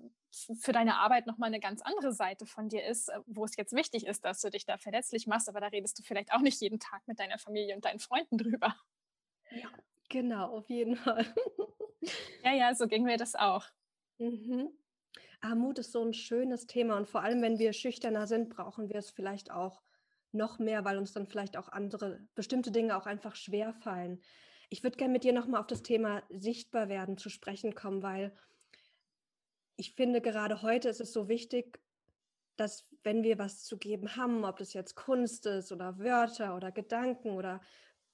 für 0.59 0.73
deine 0.73 0.97
Arbeit 0.97 1.27
nochmal 1.27 1.49
eine 1.49 1.61
ganz 1.61 1.83
andere 1.83 2.13
Seite 2.13 2.47
von 2.47 2.71
dir 2.71 2.85
ist, 2.87 3.11
äh, 3.11 3.21
wo 3.27 3.45
es 3.45 3.55
jetzt 3.57 3.75
wichtig 3.75 4.07
ist, 4.07 4.25
dass 4.25 4.41
du 4.41 4.51
dich 4.51 4.65
da 4.65 4.79
verletzlich 4.79 5.27
machst, 5.27 5.49
aber 5.49 5.61
da 5.61 5.67
redest 5.67 5.99
du 5.99 6.03
vielleicht 6.03 6.33
auch 6.33 6.41
nicht 6.41 6.61
jeden 6.63 6.81
Tag 6.81 7.07
mit 7.07 7.21
deiner 7.21 7.39
Familie 7.39 7.77
und 7.77 7.85
deinen 7.85 8.01
Freunden 8.01 8.39
drüber. 8.39 8.75
Ja, 9.51 9.69
genau, 10.09 10.57
auf 10.57 10.69
jeden 10.69 10.97
Fall. 10.97 11.27
Ja, 12.45 12.55
ja, 12.55 12.75
so 12.75 12.87
ging 12.87 13.05
mir 13.05 13.17
das 13.17 13.35
auch. 13.35 13.67
Mhm. 14.19 14.71
Ah, 15.41 15.55
Mut 15.55 15.79
ist 15.79 15.93
so 15.93 16.03
ein 16.03 16.15
schönes 16.15 16.67
Thema 16.67 16.97
und 16.97 17.09
vor 17.09 17.23
allem, 17.23 17.43
wenn 17.43 17.59
wir 17.59 17.73
schüchterner 17.73 18.27
sind, 18.27 18.49
brauchen 18.49 18.89
wir 18.89 18.97
es 18.97 19.11
vielleicht 19.11 19.51
auch 19.51 19.83
noch 20.33 20.59
mehr, 20.59 20.85
weil 20.85 20.99
uns 20.99 21.13
dann 21.13 21.27
vielleicht 21.27 21.57
auch 21.57 21.69
andere 21.69 22.27
bestimmte 22.35 22.71
Dinge 22.71 22.97
auch 22.97 23.07
einfach 23.07 23.35
schwer 23.35 23.73
fallen. 23.75 24.21
Ich 24.69 24.83
würde 24.83 24.97
gerne 24.97 25.13
mit 25.13 25.25
dir 25.25 25.33
nochmal 25.33 25.61
auf 25.61 25.67
das 25.67 25.83
Thema 25.83 26.23
sichtbar 26.31 26.89
werden 26.89 27.19
zu 27.19 27.31
sprechen 27.31 27.75
kommen, 27.75 28.03
weil 28.03 28.37
ich 29.77 29.95
finde, 29.95 30.21
gerade 30.21 30.63
heute 30.63 30.89
ist 30.89 31.01
es 31.01 31.13
so 31.13 31.29
wichtig, 31.29 31.81
dass 32.57 32.89
wenn 33.03 33.23
wir 33.23 33.39
was 33.39 33.63
zu 33.63 33.77
geben 33.77 34.17
haben, 34.17 34.45
ob 34.45 34.57
das 34.57 34.73
jetzt 34.73 34.95
Kunst 34.95 35.47
ist 35.47 35.71
oder 35.71 35.99
Wörter 35.99 36.57
oder 36.57 36.73
Gedanken 36.73 37.31
oder 37.31 37.61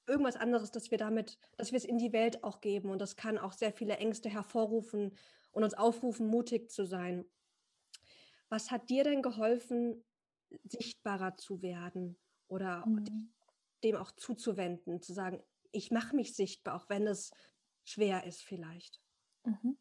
irgendwas 0.06 0.36
anderes, 0.36 0.70
dass 0.70 0.90
wir 0.90 0.98
damit, 0.98 1.38
dass 1.56 1.72
wir 1.72 1.76
es 1.76 1.84
in 1.84 1.98
die 1.98 2.12
Welt 2.12 2.42
auch 2.44 2.60
geben. 2.60 2.90
Und 2.90 3.00
das 3.00 3.16
kann 3.16 3.38
auch 3.38 3.52
sehr 3.52 3.72
viele 3.72 3.96
Ängste 3.96 4.28
hervorrufen 4.28 5.16
und 5.52 5.64
uns 5.64 5.74
aufrufen, 5.74 6.26
mutig 6.26 6.70
zu 6.70 6.84
sein. 6.84 7.24
Was 8.48 8.70
hat 8.70 8.90
dir 8.90 9.04
denn 9.04 9.22
geholfen, 9.22 10.04
sichtbarer 10.64 11.36
zu 11.36 11.62
werden 11.62 12.18
oder 12.48 12.84
mhm. 12.86 13.32
dem 13.82 13.96
auch 13.96 14.10
zuzuwenden, 14.12 15.00
zu 15.00 15.12
sagen, 15.12 15.42
ich 15.70 15.90
mache 15.90 16.14
mich 16.14 16.34
sichtbar, 16.34 16.74
auch 16.76 16.88
wenn 16.88 17.06
es 17.06 17.30
schwer 17.84 18.24
ist 18.24 18.42
vielleicht? 18.42 19.00
Mhm. 19.44 19.78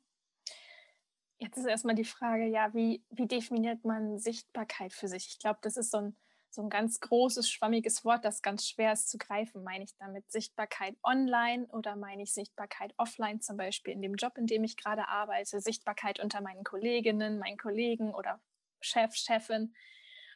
Jetzt 1.37 1.57
ist 1.57 1.65
erstmal 1.65 1.95
die 1.95 2.05
Frage, 2.05 2.45
ja, 2.45 2.73
wie, 2.73 3.03
wie 3.09 3.27
definiert 3.27 3.83
man 3.83 4.19
Sichtbarkeit 4.19 4.93
für 4.93 5.07
sich? 5.07 5.27
Ich 5.27 5.39
glaube, 5.39 5.59
das 5.63 5.75
ist 5.75 5.89
so 5.89 5.97
ein, 5.97 6.17
so 6.51 6.61
ein 6.61 6.69
ganz 6.69 6.99
großes, 6.99 7.49
schwammiges 7.49 8.03
Wort, 8.03 8.25
das 8.25 8.41
ganz 8.41 8.67
schwer 8.67 8.91
ist 8.91 9.09
zu 9.09 9.17
greifen. 9.17 9.63
Meine 9.63 9.85
ich 9.85 9.95
damit 9.97 10.29
Sichtbarkeit 10.29 10.97
online 11.01 11.65
oder 11.67 11.95
meine 11.95 12.23
ich 12.23 12.33
Sichtbarkeit 12.33 12.93
offline, 12.97 13.41
zum 13.41 13.55
Beispiel 13.55 13.93
in 13.93 14.01
dem 14.01 14.15
Job, 14.15 14.37
in 14.37 14.47
dem 14.47 14.65
ich 14.65 14.75
gerade 14.75 15.07
arbeite, 15.07 15.61
Sichtbarkeit 15.61 16.19
unter 16.19 16.41
meinen 16.41 16.65
Kolleginnen, 16.65 17.39
meinen 17.39 17.57
Kollegen 17.57 18.13
oder 18.13 18.41
Chef, 18.81 19.15
Chefin? 19.15 19.73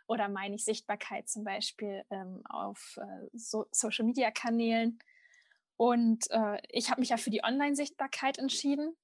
Oder 0.07 0.29
meine 0.29 0.55
ich 0.55 0.63
Sichtbarkeit 0.63 1.27
zum 1.27 1.43
Beispiel 1.43 2.03
ähm, 2.11 2.43
auf 2.47 2.97
äh, 2.97 3.27
so 3.33 3.65
Social-Media-Kanälen? 3.71 4.99
Und 5.77 6.29
äh, 6.29 6.59
ich 6.69 6.91
habe 6.91 7.01
mich 7.01 7.09
ja 7.09 7.17
für 7.17 7.31
die 7.31 7.43
Online-Sichtbarkeit 7.43 8.37
entschieden, 8.37 8.95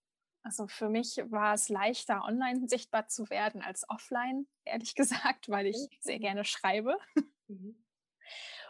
also 0.43 0.67
für 0.67 0.89
mich 0.89 1.17
war 1.30 1.54
es 1.54 1.69
leichter, 1.69 2.23
online 2.23 2.67
sichtbar 2.67 3.08
zu 3.08 3.30
werden 3.30 3.62
als 3.62 3.88
offline, 3.89 4.47
ehrlich 4.65 4.95
gesagt, 4.95 5.49
weil 5.49 5.67
ich 5.67 5.88
sehr 5.99 6.19
gerne 6.19 6.45
schreibe. 6.45 6.97
Mhm. 7.47 7.75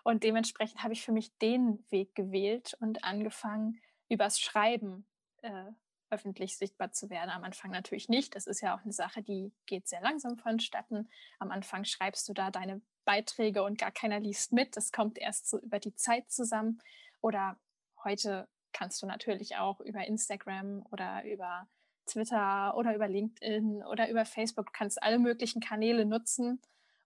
Und 0.03 0.23
dementsprechend 0.23 0.83
habe 0.83 0.93
ich 0.93 1.03
für 1.03 1.11
mich 1.11 1.37
den 1.37 1.85
Weg 1.89 2.15
gewählt 2.15 2.75
und 2.79 3.03
angefangen, 3.03 3.79
übers 4.09 4.39
Schreiben 4.39 5.05
äh, 5.41 5.71
öffentlich 6.09 6.57
sichtbar 6.57 6.91
zu 6.91 7.09
werden. 7.09 7.29
Am 7.29 7.43
Anfang 7.43 7.71
natürlich 7.71 8.09
nicht. 8.09 8.35
Das 8.35 8.47
ist 8.47 8.61
ja 8.61 8.75
auch 8.75 8.83
eine 8.83 8.91
Sache, 8.91 9.23
die 9.23 9.53
geht 9.65 9.87
sehr 9.87 10.01
langsam 10.01 10.37
vonstatten. 10.37 11.09
Am 11.39 11.51
Anfang 11.51 11.85
schreibst 11.85 12.27
du 12.27 12.33
da 12.33 12.51
deine 12.51 12.81
Beiträge 13.05 13.63
und 13.63 13.77
gar 13.77 13.91
keiner 13.91 14.19
liest 14.19 14.51
mit. 14.51 14.75
Das 14.75 14.91
kommt 14.91 15.17
erst 15.17 15.49
so 15.49 15.59
über 15.59 15.79
die 15.79 15.95
Zeit 15.95 16.29
zusammen. 16.29 16.81
Oder 17.21 17.57
heute 18.03 18.49
kannst 18.73 19.01
du 19.01 19.07
natürlich 19.07 19.57
auch 19.57 19.79
über 19.81 20.05
Instagram 20.05 20.85
oder 20.91 21.23
über 21.25 21.67
Twitter 22.05 22.75
oder 22.75 22.95
über 22.95 23.07
LinkedIn 23.07 23.83
oder 23.83 24.09
über 24.09 24.25
Facebook, 24.25 24.67
du 24.67 24.71
kannst 24.73 25.01
alle 25.01 25.19
möglichen 25.19 25.61
Kanäle 25.61 26.05
nutzen, 26.05 26.61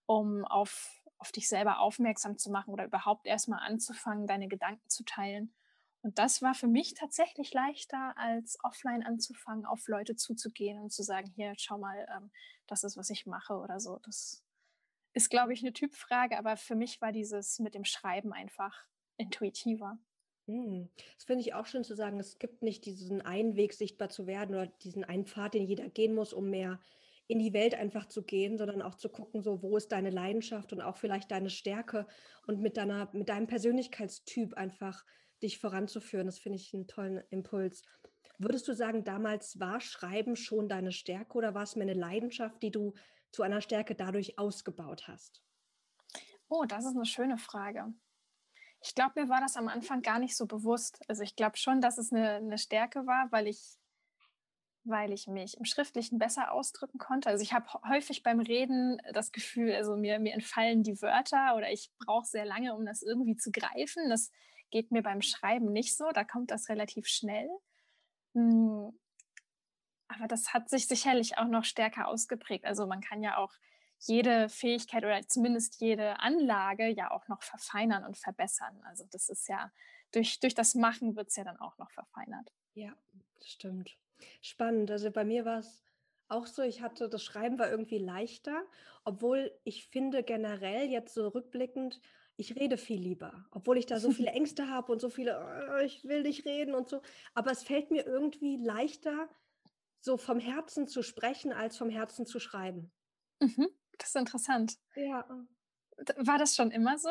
um 0.06 0.45
auf, 0.45 1.01
auf 1.17 1.32
dich 1.32 1.47
selber 1.47 1.80
aufmerksam 1.80 2.38
zu 2.38 2.49
machen 2.49 2.73
oder 2.73 2.86
überhaupt 2.86 3.28
erstmal 3.28 3.60
anzufangen, 3.60 4.28
deine 4.28 4.47
Gedanken 4.47 4.89
zu 4.89 5.04
teilen. 5.04 5.54
Und 6.01 6.19
das 6.19 6.43
war 6.43 6.54
für 6.54 6.67
mich 6.67 6.93
tatsächlich 6.93 7.51
leichter, 7.54 8.15
als 8.15 8.60
offline 8.63 9.04
anzufangen, 9.04 9.65
auf 9.65 9.88
Leute 9.88 10.15
zuzugehen 10.15 10.80
und 10.80 10.93
zu 10.93 11.01
sagen, 11.01 11.32
hier, 11.36 11.54
schau 11.58 11.80
mal, 11.80 12.08
ähm, 12.15 12.30
das 12.67 12.84
ist, 12.84 12.95
was 12.95 13.10
ich 13.10 13.25
mache 13.25 13.56
oder 13.56 13.80
so. 13.80 13.99
Das 14.04 14.43
ist, 15.13 15.30
glaube 15.30 15.54
ich, 15.54 15.62
eine 15.62 15.73
Typfrage, 15.73 16.38
aber 16.38 16.58
für 16.58 16.75
mich 16.75 17.01
war 17.01 17.12
dieses 17.12 17.58
mit 17.58 17.73
dem 17.73 17.86
Schreiben 17.86 18.34
einfach 18.34 18.86
intuitiver. 19.17 19.97
Hm, 20.47 20.89
das 21.15 21.25
finde 21.25 21.41
ich 21.41 21.53
auch 21.53 21.65
schön 21.65 21.84
zu 21.84 21.95
sagen, 21.95 22.19
es 22.19 22.38
gibt 22.38 22.62
nicht 22.62 22.86
diesen 22.86 23.21
einen 23.21 23.55
Weg, 23.55 23.73
sichtbar 23.73 24.10
zu 24.10 24.27
werden 24.27 24.53
oder 24.55 24.67
diesen 24.67 25.03
einen 25.03 25.25
Pfad, 25.25 25.55
den 25.55 25.65
jeder 25.65 25.89
gehen 25.89 26.13
muss, 26.13 26.34
um 26.34 26.49
mehr 26.49 26.79
in 27.27 27.39
die 27.39 27.53
Welt 27.53 27.73
einfach 27.73 28.05
zu 28.05 28.23
gehen, 28.23 28.58
sondern 28.58 28.84
auch 28.84 28.95
zu 28.95 29.10
gucken, 29.10 29.41
so 29.41 29.63
wo 29.63 29.75
ist 29.77 29.91
deine 29.91 30.12
Leidenschaft 30.12 30.71
und 30.73 30.81
auch 30.81 30.97
vielleicht 30.97 31.31
deine 31.31 31.49
Stärke 31.49 32.05
und 32.45 32.62
mit 32.62 32.77
deiner, 32.77 33.10
mit 33.13 33.29
deinem 33.29 33.47
Persönlichkeitstyp 33.47 34.53
einfach 34.53 35.03
dich 35.41 35.58
voranzuführen. 35.58 36.27
Das 36.27 36.38
finde 36.38 36.58
ich 36.58 36.73
einen 36.73 36.88
tollen 36.88 37.23
Impuls. 37.31 37.84
Würdest 38.38 38.67
du 38.67 38.73
sagen, 38.73 39.03
damals 39.03 39.60
war 39.60 39.81
Schreiben 39.81 40.36
schon 40.36 40.69
deine 40.69 40.91
Stärke 40.91 41.38
oder 41.38 41.55
war 41.55 41.63
es 41.63 41.75
mehr 41.75 41.88
eine 41.88 41.99
Leidenschaft, 41.99 42.62
die 42.62 42.71
du 42.71 42.93
zu 43.31 43.41
einer 43.41 43.62
Stärke 43.62 43.95
dadurch 43.95 44.38
ausgebaut 44.38 45.08
hast? 45.08 45.41
Oh, 46.47 46.65
das 46.67 46.86
ist 46.86 46.95
eine 46.95 47.05
schöne 47.05 47.38
Frage. 47.38 47.93
Ich 48.86 48.93
glaube, 48.93 49.24
mir 49.24 49.30
war 49.30 49.41
das 49.41 49.58
am 49.58 49.67
Anfang 49.67 50.04
gar 50.04 50.19
nicht 50.19 50.38
so 50.38 50.45
bewusst. 50.45 51.00
Also 51.08 51.24
ich 51.24 51.36
glaube 51.36 51.58
schon, 51.58 51.82
dass 51.82 51.98
es 51.98 52.13
eine, 52.13 52.36
eine 52.36 52.60
Stärke 52.60 53.08
war, 53.08 53.32
weil 53.32 53.48
ich, 53.48 53.80
weil 54.84 55.12
ich 55.12 55.26
mich 55.26 55.58
im 55.58 55.65
Schriftlichen 55.65 56.19
besser 56.19 56.52
ausdrücken 56.52 57.00
konnte. 57.00 57.30
Also 57.30 57.41
ich 57.41 57.52
habe 57.52 57.65
häufig 57.89 58.21
beim 58.21 58.39
Reden 58.39 59.02
das 59.12 59.32
Gefühl, 59.32 59.74
also 59.74 59.98
mir, 59.98 60.19
mir 60.19 60.36
entfallen 60.36 60.84
die 60.84 61.02
Wörter 61.02 61.56
oder 61.56 61.71
ich 61.71 61.89
brauche 61.98 62.28
sehr 62.28 62.45
lange, 62.45 62.76
um 62.76 62.86
das 62.86 63.02
irgendwie 63.02 63.36
zu 63.36 63.52
greifen. 63.52 64.08
Das 64.08 64.32
geht 64.69 64.91
mir 64.91 65.02
beim 65.02 65.24
Schreiben 65.24 65.71
nicht 65.71 65.98
so. 65.98 66.12
Da 66.13 66.24
kommt 66.24 66.52
das 66.52 66.69
relativ 66.69 67.08
schnell. 67.08 67.50
Hm, 68.36 68.95
aber 70.08 70.28
das 70.28 70.54
hat 70.54 70.69
sich 70.69 70.88
sicherlich 70.88 71.39
auch 71.39 71.48
noch 71.48 71.65
stärker 71.65 72.08
ausgeprägt. 72.08 72.65
Also 72.65 72.86
man 72.86 73.02
kann 73.02 73.24
ja 73.24 73.38
auch 73.38 73.52
jede 73.99 74.49
Fähigkeit 74.49 75.03
oder 75.03 75.27
zumindest 75.27 75.79
jede 75.79 76.19
Anlage 76.19 76.88
ja 76.88 77.12
auch 77.12 77.27
noch 77.27 77.41
verfeinern 77.41 78.03
und 78.03 78.17
verbessern. 78.17 78.81
Also 78.84 79.05
das 79.12 79.29
ist 79.29 79.47
ja, 79.47 79.71
durch, 80.12 80.39
durch 80.39 80.53
das 80.53 80.75
Machen 80.75 81.15
wird 81.15 81.29
es 81.29 81.36
ja 81.36 81.43
dann 81.43 81.58
auch 81.58 81.77
noch 81.77 81.91
verfeinert. 81.91 82.51
Ja, 82.73 82.93
das 83.39 83.49
stimmt. 83.49 83.97
Spannend. 84.41 84.91
Also 84.91 85.12
bei 85.12 85.23
mir 85.23 85.45
war 85.45 85.60
es 85.60 85.84
auch 86.27 86.47
so, 86.47 86.62
ich 86.62 86.81
hatte, 86.81 87.10
das 87.10 87.23
Schreiben 87.23 87.60
war 87.60 87.69
irgendwie 87.69 87.99
leichter, 87.99 88.63
obwohl 89.03 89.51
ich 89.63 89.88
finde 89.88 90.23
generell 90.23 90.89
jetzt 90.89 91.13
so 91.13 91.27
rückblickend, 91.27 91.99
ich 92.38 92.55
rede 92.55 92.77
viel 92.77 92.99
lieber, 92.99 93.45
obwohl 93.51 93.77
ich 93.77 93.86
da 93.86 93.99
so 93.99 94.12
viele 94.12 94.31
Ängste 94.31 94.69
habe 94.69 94.91
und 94.91 94.99
so 94.99 95.10
viele, 95.10 95.69
oh, 95.71 95.84
ich 95.84 96.03
will 96.03 96.23
nicht 96.23 96.45
reden 96.45 96.73
und 96.73 96.89
so. 96.89 97.01
Aber 97.34 97.51
es 97.51 97.63
fällt 97.63 97.91
mir 97.91 98.05
irgendwie 98.05 98.58
leichter, 98.58 99.29
so 100.01 100.17
vom 100.17 100.39
Herzen 100.39 100.88
zu 100.88 101.01
sprechen, 101.01 101.53
als 101.53 101.77
vom 101.77 101.89
Herzen 101.89 102.25
zu 102.25 102.39
schreiben. 102.39 102.91
Mhm. 103.39 103.69
Das 103.97 104.10
ist 104.10 104.15
interessant. 104.15 104.77
Ja. 104.95 105.25
War 106.17 106.38
das 106.38 106.55
schon 106.55 106.71
immer 106.71 106.97
so? 106.97 107.10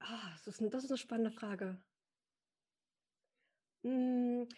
Ah, 0.00 0.30
das 0.44 0.46
ist, 0.46 0.74
das 0.74 0.84
ist 0.84 0.90
eine 0.90 0.98
spannende 0.98 1.30
Frage. 1.30 1.80
Hm, 3.84 4.48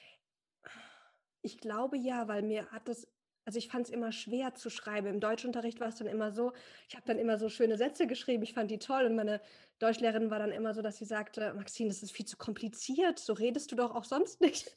ich 1.43 1.59
glaube 1.59 1.97
ja, 1.97 2.29
weil 2.29 2.43
mir 2.43 2.71
hat 2.71 2.89
das, 2.89 3.07
also 3.45 3.59
ich 3.59 3.69
fand 3.69 3.87
es 3.87 3.93
immer 3.93 4.13
schwer 4.13 4.55
zu 4.55 4.71
schreiben. 4.71 5.07
Im 5.07 5.21
Deutschunterricht 5.21 5.81
war 5.81 5.89
es 5.89 5.97
dann 5.97 6.07
immer 6.07 6.33
so, 6.33 6.53
ich 6.89 6.95
habe 6.97 7.07
dann 7.07 7.19
immer 7.19 7.39
so 7.39 7.49
schöne 7.49 7.77
Sätze 7.77 8.07
geschrieben, 8.07 8.43
ich 8.43 8.55
fand 8.55 8.71
die 8.71 8.79
toll 8.79 9.05
und 9.05 9.17
meine 9.17 9.41
Deutschlehrerin 9.79 10.31
war 10.31 10.39
dann 10.39 10.53
immer 10.53 10.75
so, 10.75 10.83
dass 10.83 10.99
sie 10.99 11.05
sagte, 11.07 11.55
Maxine, 11.55 11.89
das 11.89 12.03
ist 12.03 12.13
viel 12.13 12.27
zu 12.27 12.37
kompliziert, 12.37 13.19
so 13.19 13.33
redest 13.33 13.73
du 13.73 13.77
doch 13.77 13.95
auch 13.95 14.05
sonst 14.05 14.41
nicht. 14.41 14.73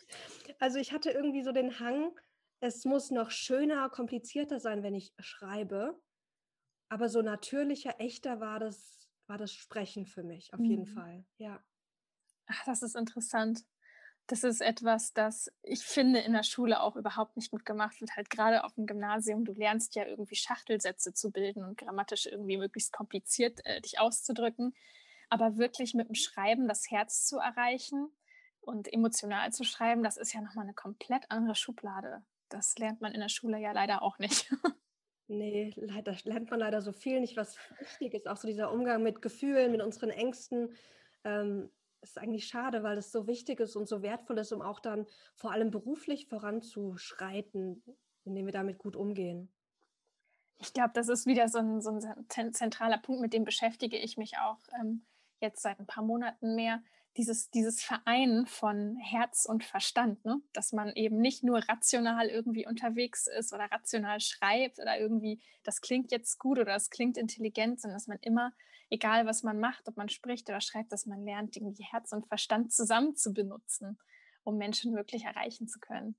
Also 0.60 0.80
ich 0.80 0.94
hatte 0.94 1.12
irgendwie 1.12 1.44
so 1.44 1.52
den 1.52 1.80
Hang, 1.80 2.12
es 2.64 2.86
muss 2.86 3.12
noch 3.12 3.30
schöner, 3.30 3.90
komplizierter 3.90 4.58
sein, 4.58 4.84
wenn 4.84 4.96
ich 4.96 5.14
schreibe. 5.20 6.00
Aber 6.88 7.10
so 7.10 7.22
natürlicher, 7.22 8.00
echter 8.00 8.40
war 8.40 8.58
das, 8.58 9.10
war 9.28 9.38
das 9.38 9.52
Sprechen 9.52 10.06
für 10.06 10.24
mich, 10.24 10.54
auf 10.54 10.62
mhm. 10.62 10.66
jeden 10.66 10.86
Fall. 10.86 11.26
Ja. 11.38 11.62
Ach, 12.46 12.64
das 12.66 12.82
ist 12.82 12.96
interessant. 12.96 13.66
Das 14.28 14.46
ist 14.46 14.62
etwas, 14.62 15.12
das 15.12 15.52
ich 15.62 15.84
finde 15.84 16.20
in 16.20 16.32
der 16.32 16.44
Schule 16.44 16.82
auch 16.82 16.96
überhaupt 16.96 17.36
nicht 17.36 17.52
gut 17.52 17.66
gemacht 17.66 18.00
wird. 18.00 18.16
Halt 18.16 18.30
gerade 18.30 18.64
auf 18.64 18.74
dem 18.76 18.86
Gymnasium, 18.86 19.44
du 19.44 19.52
lernst 19.52 19.96
ja 19.96 20.06
irgendwie 20.06 20.36
Schachtelsätze 20.36 21.14
zu 21.14 21.32
bilden 21.32 21.66
und 21.66 21.78
grammatisch 21.78 22.28
irgendwie 22.28 22.56
möglichst 22.56 22.94
kompliziert 22.94 23.60
äh, 23.66 23.82
dich 23.82 24.00
auszudrücken. 24.00 24.74
Aber 25.30 25.58
wirklich 25.58 25.96
mit 25.96 26.08
dem 26.08 26.16
Schreiben 26.16 26.70
das 26.70 26.90
Herz 26.90 27.26
zu 27.26 27.40
erreichen 27.40 28.08
und 28.62 28.92
emotional 28.94 29.52
zu 29.52 29.66
schreiben, 29.66 30.02
das 30.02 30.16
ist 30.16 30.32
ja 30.32 30.40
nochmal 30.40 30.64
eine 30.64 30.74
komplett 30.74 31.30
andere 31.30 31.56
Schublade 31.56 32.24
das 32.54 32.78
lernt 32.78 33.02
man 33.02 33.14
in 33.14 33.20
der 33.20 33.30
Schule 33.30 33.60
ja 33.60 33.72
leider 33.72 34.02
auch 34.02 34.20
nicht. 34.20 34.50
Nee, 35.30 35.74
leider 35.78 36.16
lernt 36.26 36.52
man 36.52 36.60
leider 36.60 36.82
so 36.82 36.92
viel 36.92 37.22
nicht, 37.22 37.38
was 37.38 37.58
wichtig 37.80 38.14
ist. 38.14 38.28
Auch 38.28 38.36
so 38.36 38.46
dieser 38.46 38.72
Umgang 38.72 39.02
mit 39.02 39.22
Gefühlen, 39.22 39.72
mit 39.72 39.82
unseren 39.82 40.10
Ängsten. 40.10 40.76
Ähm, 41.24 41.72
ist 42.02 42.18
eigentlich 42.18 42.46
schade, 42.46 42.84
weil 42.84 42.98
es 42.98 43.12
so 43.12 43.26
wichtig 43.26 43.62
ist 43.62 43.78
und 43.78 43.88
so 43.88 44.02
wertvoll 44.02 44.38
ist, 44.38 44.52
um 44.52 44.62
auch 44.62 44.82
dann 44.82 45.08
vor 45.34 45.54
allem 45.54 45.72
beruflich 45.72 46.28
voranzuschreiten, 46.28 47.82
indem 48.26 48.46
wir 48.46 48.54
damit 48.54 48.78
gut 48.78 48.98
umgehen. 48.98 49.50
Ich 50.60 50.74
glaube, 50.74 50.92
das 50.94 51.08
ist 51.08 51.26
wieder 51.26 51.48
so 51.48 51.60
ein, 51.60 51.82
so 51.82 51.90
ein, 51.90 52.54
zentraler 52.54 52.98
Punkt, 52.98 53.22
mit 53.22 53.34
dem 53.34 53.46
beschäftige 53.46 53.98
ich 53.98 54.18
mich 54.18 54.38
auch 54.38 54.60
ähm, 54.80 55.06
jetzt 55.40 55.62
seit 55.62 55.80
ein 55.80 55.88
paar 55.88 56.04
Monaten 56.04 56.56
mehr. 56.56 56.84
Dieses, 57.18 57.52
dieses 57.52 57.82
Vereinen 57.82 58.48
von 58.48 58.98
Herz 58.98 59.46
und 59.46 59.64
Verstand, 59.64 60.24
ne? 60.26 60.42
dass 60.52 60.74
man 60.74 60.94
eben 60.94 61.20
nicht 61.20 61.44
nur 61.44 61.60
rational 61.60 62.28
irgendwie 62.28 62.66
unterwegs 62.66 63.28
ist 63.28 63.54
oder 63.54 63.66
rational 63.66 64.20
schreibt 64.20 64.80
oder 64.80 65.00
irgendwie, 65.00 65.40
das 65.64 65.82
klingt 65.82 66.12
jetzt 66.12 66.40
gut 66.40 66.58
oder 66.58 66.74
das 66.74 66.90
klingt 66.90 67.18
intelligent, 67.18 67.80
sondern 67.80 67.98
dass 67.98 68.08
man 68.08 68.18
immer, 68.22 68.52
egal 68.90 69.26
was 69.26 69.44
man 69.44 69.60
macht, 69.60 69.88
ob 69.88 69.98
man 69.98 70.10
spricht 70.10 70.50
oder 70.50 70.62
schreibt, 70.62 70.92
dass 70.92 71.06
man 71.06 71.24
lernt, 71.24 71.56
irgendwie 71.56 71.84
Herz 71.84 72.12
und 72.14 72.28
Verstand 72.28 72.74
zusammen 72.74 73.16
zu 73.16 73.34
benutzen, 73.34 74.00
um 74.44 74.58
Menschen 74.58 74.96
wirklich 74.96 75.24
erreichen 75.24 75.68
zu 75.68 75.80
können. 75.80 76.16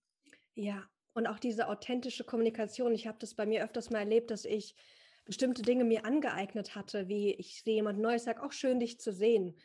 Ja, 0.54 0.84
und 1.12 1.26
auch 1.26 1.38
diese 1.38 1.68
authentische 1.68 2.24
Kommunikation. 2.24 2.92
Ich 2.92 3.06
habe 3.06 3.18
das 3.20 3.34
bei 3.34 3.46
mir 3.46 3.64
öfters 3.64 3.90
mal 3.90 4.00
erlebt, 4.00 4.30
dass 4.30 4.44
ich 4.44 4.76
bestimmte 5.24 5.62
Dinge 5.62 5.84
mir 5.84 6.04
angeeignet 6.04 6.74
hatte, 6.74 7.08
wie 7.08 7.32
ich 7.32 7.62
sehe 7.62 7.76
jemand 7.76 7.98
Neues, 7.98 8.24
sage, 8.24 8.42
auch 8.42 8.52
schön, 8.52 8.80
dich 8.80 9.00
zu 9.00 9.12
sehen. 9.12 9.56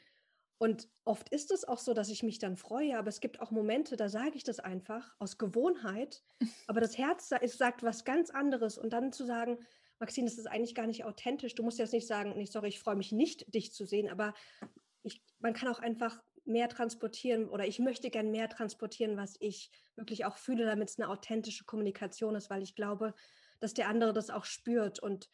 Und 0.59 0.89
oft 1.05 1.29
ist 1.29 1.51
es 1.51 1.65
auch 1.65 1.79
so, 1.79 1.93
dass 1.93 2.09
ich 2.09 2.21
mich 2.21 2.37
dann 2.37 2.57
freue, 2.57 2.97
aber 2.97 3.07
es 3.07 3.21
gibt 3.21 3.39
auch 3.39 3.49
Momente, 3.49 3.95
da 3.95 4.09
sage 4.09 4.35
ich 4.35 4.43
das 4.43 4.59
einfach 4.59 5.15
aus 5.17 5.37
Gewohnheit, 5.37 6.21
aber 6.67 6.81
das 6.81 6.97
Herz 6.97 7.29
sagt 7.29 7.81
was 7.81 8.03
ganz 8.03 8.29
anderes. 8.29 8.77
Und 8.77 8.91
dann 8.91 9.13
zu 9.13 9.25
sagen, 9.25 9.57
Maxine, 9.99 10.29
das 10.29 10.37
ist 10.37 10.47
eigentlich 10.47 10.75
gar 10.75 10.87
nicht 10.87 11.05
authentisch. 11.05 11.55
Du 11.55 11.63
musst 11.63 11.79
jetzt 11.79 11.93
nicht 11.93 12.07
sagen, 12.07 12.33
nee, 12.35 12.45
sorry, 12.45 12.67
ich 12.67 12.79
freue 12.79 12.97
mich 12.97 13.13
nicht, 13.13 13.53
dich 13.53 13.73
zu 13.73 13.85
sehen, 13.85 14.09
aber 14.09 14.33
ich, 15.01 15.21
man 15.39 15.53
kann 15.53 15.69
auch 15.69 15.79
einfach 15.79 16.21
mehr 16.43 16.67
transportieren 16.67 17.47
oder 17.47 17.65
ich 17.65 17.79
möchte 17.79 18.09
gern 18.09 18.31
mehr 18.31 18.49
transportieren, 18.49 19.15
was 19.15 19.35
ich 19.39 19.71
wirklich 19.95 20.25
auch 20.25 20.37
fühle, 20.37 20.65
damit 20.65 20.89
es 20.89 20.99
eine 20.99 21.09
authentische 21.09 21.63
Kommunikation 21.63 22.35
ist, 22.35 22.49
weil 22.49 22.63
ich 22.63 22.75
glaube, 22.75 23.13
dass 23.61 23.73
der 23.73 23.87
andere 23.87 24.13
das 24.13 24.29
auch 24.29 24.45
spürt 24.45 24.99
und 24.99 25.29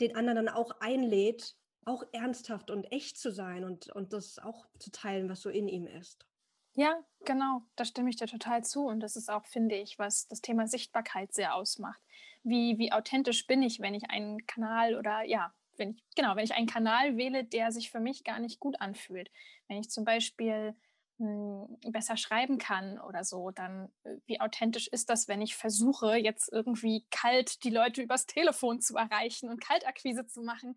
den 0.00 0.14
anderen 0.14 0.46
dann 0.46 0.48
auch 0.48 0.72
einlädt, 0.80 1.56
auch 1.84 2.04
ernsthaft 2.12 2.70
und 2.70 2.84
echt 2.92 3.18
zu 3.18 3.32
sein 3.32 3.64
und, 3.64 3.88
und 3.90 4.12
das 4.12 4.38
auch 4.38 4.66
zu 4.78 4.90
teilen, 4.90 5.28
was 5.28 5.40
so 5.40 5.50
in 5.50 5.68
ihm 5.68 5.86
ist. 5.86 6.26
Ja, 6.74 7.04
genau, 7.24 7.62
da 7.76 7.84
stimme 7.84 8.08
ich 8.08 8.16
dir 8.16 8.26
total 8.26 8.64
zu. 8.64 8.86
Und 8.86 9.00
das 9.00 9.16
ist 9.16 9.30
auch, 9.30 9.44
finde 9.46 9.76
ich, 9.76 9.98
was 9.98 10.26
das 10.28 10.40
Thema 10.40 10.66
Sichtbarkeit 10.66 11.34
sehr 11.34 11.54
ausmacht. 11.54 12.00
Wie, 12.42 12.78
wie 12.78 12.92
authentisch 12.92 13.46
bin 13.46 13.62
ich, 13.62 13.80
wenn 13.80 13.94
ich 13.94 14.10
einen 14.10 14.46
Kanal 14.46 14.96
oder 14.96 15.22
ja, 15.22 15.52
wenn 15.76 15.90
ich, 15.90 16.02
genau, 16.16 16.34
wenn 16.36 16.44
ich 16.44 16.54
einen 16.54 16.66
Kanal 16.66 17.16
wähle, 17.16 17.44
der 17.44 17.72
sich 17.72 17.90
für 17.90 18.00
mich 18.00 18.24
gar 18.24 18.38
nicht 18.38 18.58
gut 18.58 18.80
anfühlt. 18.80 19.30
Wenn 19.68 19.78
ich 19.78 19.90
zum 19.90 20.04
Beispiel 20.04 20.74
hm, 21.18 21.78
besser 21.90 22.16
schreiben 22.16 22.58
kann 22.58 22.98
oder 22.98 23.22
so, 23.22 23.50
dann 23.50 23.92
äh, 24.04 24.16
wie 24.26 24.40
authentisch 24.40 24.88
ist 24.88 25.10
das, 25.10 25.28
wenn 25.28 25.42
ich 25.42 25.56
versuche, 25.56 26.16
jetzt 26.16 26.50
irgendwie 26.50 27.06
kalt 27.10 27.64
die 27.64 27.70
Leute 27.70 28.02
übers 28.02 28.26
Telefon 28.26 28.80
zu 28.80 28.96
erreichen 28.96 29.50
und 29.50 29.60
Kaltakquise 29.60 30.26
zu 30.26 30.42
machen? 30.42 30.76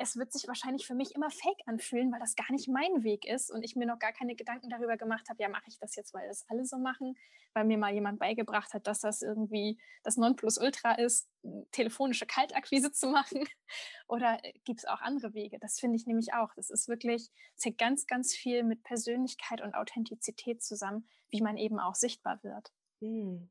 Es 0.00 0.16
wird 0.16 0.32
sich 0.32 0.48
wahrscheinlich 0.48 0.86
für 0.86 0.94
mich 0.94 1.14
immer 1.14 1.30
fake 1.30 1.60
anfühlen, 1.66 2.10
weil 2.10 2.20
das 2.20 2.34
gar 2.34 2.50
nicht 2.50 2.68
mein 2.68 3.04
Weg 3.04 3.26
ist 3.26 3.50
und 3.50 3.62
ich 3.62 3.76
mir 3.76 3.86
noch 3.86 3.98
gar 3.98 4.12
keine 4.12 4.34
Gedanken 4.34 4.70
darüber 4.70 4.96
gemacht 4.96 5.28
habe, 5.28 5.42
ja, 5.42 5.48
mache 5.50 5.68
ich 5.68 5.78
das 5.78 5.94
jetzt, 5.94 6.14
weil 6.14 6.26
das 6.26 6.48
alle 6.48 6.64
so 6.64 6.78
machen, 6.78 7.18
weil 7.52 7.66
mir 7.66 7.76
mal 7.76 7.92
jemand 7.92 8.18
beigebracht 8.18 8.72
hat, 8.72 8.86
dass 8.86 9.00
das 9.00 9.20
irgendwie 9.20 9.78
das 10.02 10.16
Nonplusultra 10.16 10.94
ist, 10.94 11.28
telefonische 11.70 12.24
Kaltakquise 12.24 12.92
zu 12.92 13.08
machen. 13.08 13.44
Oder 14.08 14.42
äh, 14.42 14.54
gibt 14.64 14.80
es 14.80 14.86
auch 14.86 15.02
andere 15.02 15.34
Wege? 15.34 15.58
Das 15.60 15.78
finde 15.78 15.96
ich 15.96 16.06
nämlich 16.06 16.32
auch. 16.32 16.54
Das 16.54 16.70
ist 16.70 16.88
wirklich, 16.88 17.30
es 17.56 17.64
hängt 17.66 17.78
ganz, 17.78 18.06
ganz 18.06 18.34
viel 18.34 18.62
mit 18.62 18.82
Persönlichkeit 18.82 19.60
und 19.60 19.74
Authentizität 19.74 20.62
zusammen, 20.62 21.06
wie 21.28 21.42
man 21.42 21.58
eben 21.58 21.78
auch 21.78 21.94
sichtbar 21.94 22.42
wird. 22.42 22.72
Hm. 23.00 23.50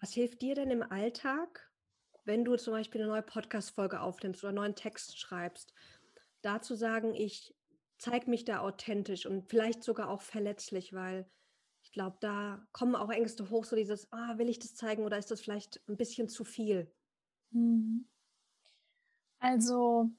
Was 0.00 0.12
hilft 0.12 0.42
dir 0.42 0.54
denn 0.54 0.70
im 0.70 0.82
Alltag, 0.82 1.71
wenn 2.24 2.44
du 2.44 2.56
zum 2.56 2.74
Beispiel 2.74 3.00
eine 3.00 3.10
neue 3.10 3.22
Podcast-Folge 3.22 4.00
aufnimmst 4.00 4.42
oder 4.42 4.50
einen 4.50 4.56
neuen 4.56 4.74
Text 4.74 5.18
schreibst, 5.18 5.74
da 6.42 6.60
zu 6.60 6.74
sagen, 6.74 7.14
ich 7.14 7.54
zeige 7.98 8.28
mich 8.28 8.44
da 8.44 8.60
authentisch 8.60 9.26
und 9.26 9.48
vielleicht 9.48 9.82
sogar 9.82 10.08
auch 10.08 10.22
verletzlich, 10.22 10.92
weil 10.92 11.30
ich 11.82 11.92
glaube, 11.92 12.16
da 12.20 12.66
kommen 12.72 12.94
auch 12.94 13.10
Ängste 13.10 13.50
hoch, 13.50 13.64
so 13.64 13.76
dieses, 13.76 14.12
ah, 14.12 14.38
will 14.38 14.48
ich 14.48 14.58
das 14.58 14.74
zeigen 14.74 15.04
oder 15.04 15.18
ist 15.18 15.30
das 15.30 15.40
vielleicht 15.40 15.80
ein 15.88 15.96
bisschen 15.96 16.28
zu 16.28 16.44
viel? 16.44 16.92
Mhm. 17.50 18.08
Also, 19.38 20.10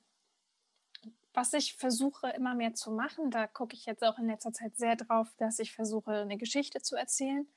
was 1.33 1.53
ich 1.53 1.75
versuche 1.75 2.29
immer 2.29 2.55
mehr 2.55 2.73
zu 2.73 2.91
machen, 2.91 3.31
da 3.31 3.47
gucke 3.47 3.75
ich 3.75 3.85
jetzt 3.85 4.03
auch 4.03 4.19
in 4.19 4.27
letzter 4.27 4.51
Zeit 4.51 4.75
sehr 4.75 4.95
drauf, 4.95 5.33
dass 5.37 5.59
ich 5.59 5.73
versuche, 5.73 6.11
eine 6.11 6.37
Geschichte 6.37 6.81
zu 6.81 6.95
erzählen. 6.95 7.47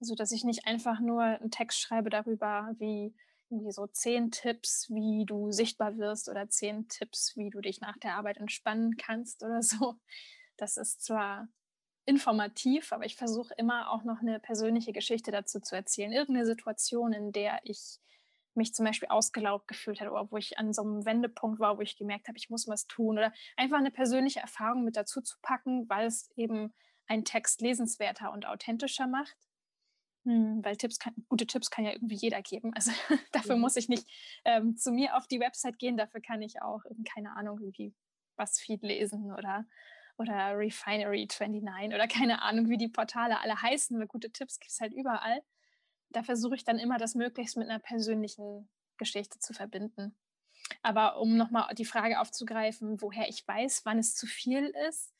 Also, 0.00 0.14
dass 0.16 0.32
ich 0.32 0.44
nicht 0.44 0.66
einfach 0.66 1.00
nur 1.00 1.22
einen 1.22 1.50
Text 1.50 1.80
schreibe 1.80 2.10
darüber, 2.10 2.74
wie 2.78 3.14
irgendwie 3.52 3.72
so 3.72 3.86
zehn 3.86 4.30
Tipps, 4.30 4.88
wie 4.90 5.24
du 5.26 5.52
sichtbar 5.52 5.98
wirst 5.98 6.28
oder 6.28 6.48
zehn 6.48 6.88
Tipps, 6.88 7.36
wie 7.36 7.50
du 7.50 7.60
dich 7.60 7.80
nach 7.80 7.96
der 7.98 8.16
Arbeit 8.16 8.38
entspannen 8.38 8.96
kannst 8.96 9.42
oder 9.42 9.62
so. 9.62 9.96
Das 10.56 10.76
ist 10.76 11.04
zwar 11.04 11.48
informativ, 12.04 12.92
aber 12.92 13.04
ich 13.04 13.16
versuche 13.16 13.54
immer 13.56 13.90
auch 13.90 14.04
noch 14.04 14.20
eine 14.20 14.40
persönliche 14.40 14.92
Geschichte 14.92 15.30
dazu 15.30 15.60
zu 15.60 15.76
erzählen. 15.76 16.12
Irgendeine 16.12 16.46
Situation, 16.46 17.12
in 17.12 17.32
der 17.32 17.60
ich 17.64 17.98
mich 18.54 18.74
zum 18.74 18.84
Beispiel 18.84 19.08
ausgelaugt 19.08 19.68
gefühlt 19.68 20.00
habe 20.00 20.10
oder 20.10 20.30
wo 20.30 20.36
ich 20.36 20.58
an 20.58 20.72
so 20.72 20.82
einem 20.82 21.06
Wendepunkt 21.06 21.58
war, 21.60 21.78
wo 21.78 21.82
ich 21.82 21.96
gemerkt 21.96 22.28
habe, 22.28 22.38
ich 22.38 22.50
muss 22.50 22.68
was 22.68 22.86
tun 22.86 23.18
oder 23.18 23.32
einfach 23.56 23.78
eine 23.78 23.90
persönliche 23.90 24.40
Erfahrung 24.40 24.84
mit 24.84 24.96
dazu 24.96 25.20
zu 25.22 25.36
packen, 25.42 25.88
weil 25.88 26.06
es 26.06 26.30
eben 26.36 26.74
einen 27.06 27.24
Text 27.24 27.60
lesenswerter 27.60 28.32
und 28.32 28.46
authentischer 28.46 29.06
macht. 29.06 29.36
Hm, 30.24 30.64
weil 30.64 30.76
Tipps 30.76 30.98
kann, 30.98 31.14
gute 31.28 31.46
Tipps 31.46 31.70
kann 31.70 31.84
ja 31.84 31.92
irgendwie 31.92 32.14
jeder 32.14 32.42
geben. 32.42 32.72
Also 32.74 32.92
dafür 33.32 33.56
muss 33.56 33.76
ich 33.76 33.88
nicht 33.88 34.06
ähm, 34.44 34.76
zu 34.76 34.92
mir 34.92 35.16
auf 35.16 35.26
die 35.26 35.40
Website 35.40 35.78
gehen. 35.78 35.96
Dafür 35.96 36.20
kann 36.20 36.42
ich 36.42 36.62
auch, 36.62 36.82
keine 37.12 37.36
Ahnung, 37.36 37.58
irgendwie 37.60 37.94
BuzzFeed 38.36 38.82
lesen 38.82 39.32
oder, 39.32 39.66
oder 40.18 40.56
Refinery 40.56 41.26
29 41.26 41.94
oder 41.94 42.06
keine 42.06 42.42
Ahnung, 42.42 42.68
wie 42.68 42.78
die 42.78 42.88
Portale 42.88 43.40
alle 43.40 43.60
heißen. 43.60 43.98
Weil 43.98 44.06
gute 44.06 44.30
Tipps 44.30 44.60
gibt 44.60 44.72
es 44.72 44.80
halt 44.80 44.92
überall. 44.92 45.42
Da 46.10 46.22
versuche 46.22 46.54
ich 46.54 46.64
dann 46.64 46.78
immer, 46.78 46.98
das 46.98 47.14
möglichst 47.14 47.56
mit 47.56 47.68
einer 47.68 47.80
persönlichen 47.80 48.68
Geschichte 48.98 49.38
zu 49.40 49.52
verbinden. 49.52 50.14
Aber 50.82 51.18
um 51.18 51.36
nochmal 51.36 51.74
die 51.74 51.84
Frage 51.84 52.20
aufzugreifen, 52.20 53.00
woher 53.00 53.28
ich 53.28 53.46
weiß, 53.46 53.84
wann 53.84 53.98
es 53.98 54.14
zu 54.14 54.26
viel 54.26 54.72
ist, 54.88 55.12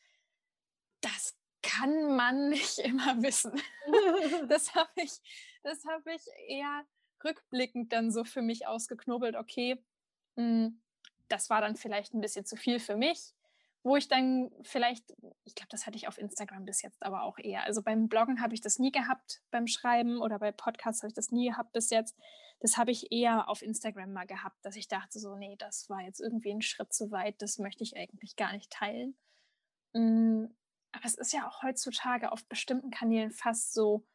das 1.01 1.37
kann 1.77 2.17
man 2.17 2.49
nicht 2.51 2.79
immer 2.79 3.23
wissen. 3.23 3.53
das 4.49 4.75
habe 4.75 4.91
ich, 4.97 5.21
hab 5.65 6.07
ich 6.07 6.23
eher 6.49 6.85
rückblickend 7.25 7.93
dann 7.93 8.11
so 8.11 8.25
für 8.25 8.43
mich 8.43 8.67
ausgeknobelt, 8.67 9.37
okay, 9.37 9.83
hm, 10.37 10.81
das 11.29 11.51
war 11.51 11.61
dann 11.61 11.77
vielleicht 11.77 12.15
ein 12.15 12.21
bisschen 12.21 12.45
zu 12.45 12.57
viel 12.57 12.79
für 12.81 12.97
mich, 12.97 13.33
wo 13.85 13.97
ich 13.97 14.09
dann 14.09 14.51
vielleicht, 14.63 15.15
ich 15.45 15.55
glaube, 15.55 15.69
das 15.71 15.87
hatte 15.87 15.97
ich 15.97 16.09
auf 16.09 16.19
Instagram 16.19 16.65
bis 16.65 16.83
jetzt 16.83 17.03
aber 17.03 17.23
auch 17.23 17.39
eher. 17.39 17.65
Also 17.65 17.83
beim 17.83 18.09
Bloggen 18.09 18.41
habe 18.41 18.55
ich 18.55 18.61
das 18.61 18.79
nie 18.79 18.93
gehabt, 18.93 19.41
beim 19.51 19.67
Schreiben 19.67 20.21
oder 20.21 20.39
bei 20.39 20.53
Podcasts 20.53 21.03
habe 21.03 21.09
ich 21.09 21.15
das 21.15 21.31
nie 21.31 21.49
gehabt 21.49 21.73
bis 21.73 21.91
jetzt. 21.91 22.17
Das 22.61 22.77
habe 22.77 22.91
ich 22.91 23.11
eher 23.11 23.49
auf 23.49 23.63
Instagram 23.63 24.13
mal 24.13 24.27
gehabt, 24.27 24.57
dass 24.65 24.77
ich 24.77 24.89
dachte 24.89 25.19
so, 25.19 25.37
nee, 25.37 25.57
das 25.59 25.89
war 25.89 26.01
jetzt 26.01 26.21
irgendwie 26.21 26.53
ein 26.53 26.63
Schritt 26.63 26.93
zu 26.93 27.11
weit, 27.11 27.41
das 27.41 27.59
möchte 27.59 27.83
ich 27.83 27.97
eigentlich 27.97 28.37
gar 28.37 28.53
nicht 28.53 28.71
teilen. 28.71 29.17
Aber 30.93 31.05
es 31.05 31.15
ist 31.15 31.33
ja 31.33 31.49
auch 31.49 31.63
heutzutage 31.63 32.33
auf 32.33 32.47
bestimmten 32.47 32.91
Kanälen 32.91 33.31
fast 33.31 33.73
so, 33.73 34.07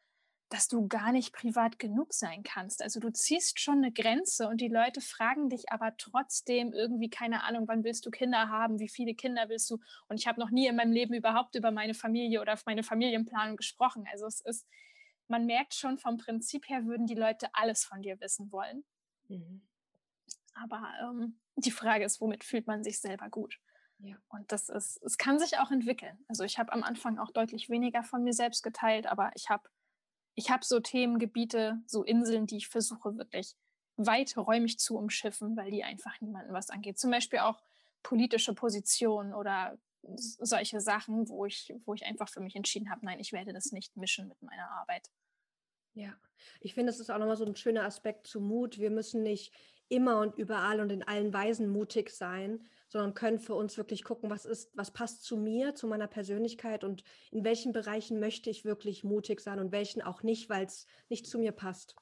dass 0.48 0.68
du 0.68 0.88
gar 0.88 1.12
nicht 1.12 1.34
privat 1.34 1.78
genug 1.78 2.14
sein 2.14 2.42
kannst. 2.42 2.82
Also 2.82 3.00
du 3.00 3.10
ziehst 3.10 3.60
schon 3.60 3.78
eine 3.78 3.92
Grenze 3.92 4.48
und 4.48 4.60
die 4.60 4.68
Leute 4.68 5.00
fragen 5.00 5.50
dich 5.50 5.70
aber 5.70 5.94
trotzdem 5.98 6.72
irgendwie, 6.72 7.10
keine 7.10 7.44
Ahnung, 7.44 7.68
wann 7.68 7.84
willst 7.84 8.06
du 8.06 8.10
Kinder 8.10 8.48
haben, 8.48 8.78
wie 8.78 8.88
viele 8.88 9.14
Kinder 9.14 9.48
willst 9.48 9.70
du? 9.70 9.78
Und 10.08 10.18
ich 10.18 10.26
habe 10.26 10.40
noch 10.40 10.50
nie 10.50 10.66
in 10.66 10.76
meinem 10.76 10.92
Leben 10.92 11.12
überhaupt 11.14 11.54
über 11.54 11.70
meine 11.70 11.94
Familie 11.94 12.40
oder 12.40 12.58
meine 12.64 12.82
Familienplanung 12.82 13.56
gesprochen. 13.56 14.06
Also 14.10 14.26
es 14.26 14.40
ist, 14.40 14.66
man 15.26 15.44
merkt 15.44 15.74
schon 15.74 15.98
vom 15.98 16.16
Prinzip 16.16 16.68
her, 16.68 16.86
würden 16.86 17.06
die 17.06 17.14
Leute 17.14 17.48
alles 17.52 17.84
von 17.84 18.00
dir 18.00 18.18
wissen 18.20 18.50
wollen. 18.50 18.84
Mhm. 19.28 19.68
Aber 20.54 20.82
ähm, 21.02 21.38
die 21.56 21.70
Frage 21.70 22.04
ist, 22.04 22.20
womit 22.20 22.42
fühlt 22.42 22.66
man 22.66 22.82
sich 22.82 23.00
selber 23.00 23.28
gut? 23.28 23.60
Ja. 24.00 24.16
Und 24.28 24.52
das 24.52 24.68
ist, 24.68 25.02
es 25.02 25.18
kann 25.18 25.38
sich 25.38 25.58
auch 25.58 25.70
entwickeln. 25.70 26.18
Also 26.28 26.44
ich 26.44 26.58
habe 26.58 26.72
am 26.72 26.84
Anfang 26.84 27.18
auch 27.18 27.30
deutlich 27.30 27.68
weniger 27.68 28.02
von 28.02 28.22
mir 28.22 28.32
selbst 28.32 28.62
geteilt, 28.62 29.06
aber 29.06 29.32
ich 29.34 29.50
habe 29.50 29.68
ich 30.34 30.50
hab 30.50 30.64
so 30.64 30.78
Themengebiete, 30.78 31.82
so 31.86 32.04
Inseln, 32.04 32.46
die 32.46 32.58
ich 32.58 32.68
versuche 32.68 33.16
wirklich 33.16 33.56
weiträumig 33.96 34.78
zu 34.78 34.96
umschiffen, 34.96 35.56
weil 35.56 35.72
die 35.72 35.82
einfach 35.82 36.20
niemandem 36.20 36.54
was 36.54 36.70
angeht. 36.70 36.98
Zum 36.98 37.10
Beispiel 37.10 37.40
auch 37.40 37.60
politische 38.04 38.54
Positionen 38.54 39.34
oder 39.34 39.76
solche 40.16 40.80
Sachen, 40.80 41.28
wo 41.28 41.44
ich, 41.44 41.74
wo 41.84 41.94
ich 41.94 42.04
einfach 42.06 42.28
für 42.28 42.40
mich 42.40 42.54
entschieden 42.54 42.88
habe, 42.90 43.04
nein, 43.04 43.18
ich 43.18 43.32
werde 43.32 43.52
das 43.52 43.72
nicht 43.72 43.96
mischen 43.96 44.28
mit 44.28 44.40
meiner 44.40 44.70
Arbeit. 44.70 45.10
Ja, 45.94 46.14
ich 46.60 46.74
finde, 46.74 46.92
das 46.92 47.00
ist 47.00 47.10
auch 47.10 47.18
nochmal 47.18 47.36
so 47.36 47.44
ein 47.44 47.56
schöner 47.56 47.84
Aspekt 47.84 48.28
zu 48.28 48.40
Mut. 48.40 48.78
Wir 48.78 48.90
müssen 48.90 49.24
nicht 49.24 49.52
immer 49.88 50.20
und 50.20 50.36
überall 50.36 50.80
und 50.80 50.92
in 50.92 51.02
allen 51.02 51.32
Weisen 51.32 51.68
mutig 51.68 52.10
sein, 52.10 52.64
sondern 52.88 53.14
können 53.14 53.38
für 53.38 53.54
uns 53.54 53.76
wirklich 53.76 54.02
gucken, 54.04 54.30
was 54.30 54.44
ist, 54.44 54.70
was 54.74 54.90
passt 54.90 55.24
zu 55.24 55.36
mir, 55.36 55.74
zu 55.74 55.86
meiner 55.86 56.06
Persönlichkeit 56.06 56.84
und 56.84 57.04
in 57.30 57.44
welchen 57.44 57.72
Bereichen 57.72 58.18
möchte 58.18 58.50
ich 58.50 58.64
wirklich 58.64 59.04
mutig 59.04 59.40
sein 59.40 59.60
und 59.60 59.72
welchen 59.72 60.02
auch 60.02 60.22
nicht, 60.22 60.48
weil 60.48 60.64
es 60.64 60.86
nicht 61.08 61.26
zu 61.26 61.38
mir 61.38 61.52
passt. 61.52 61.94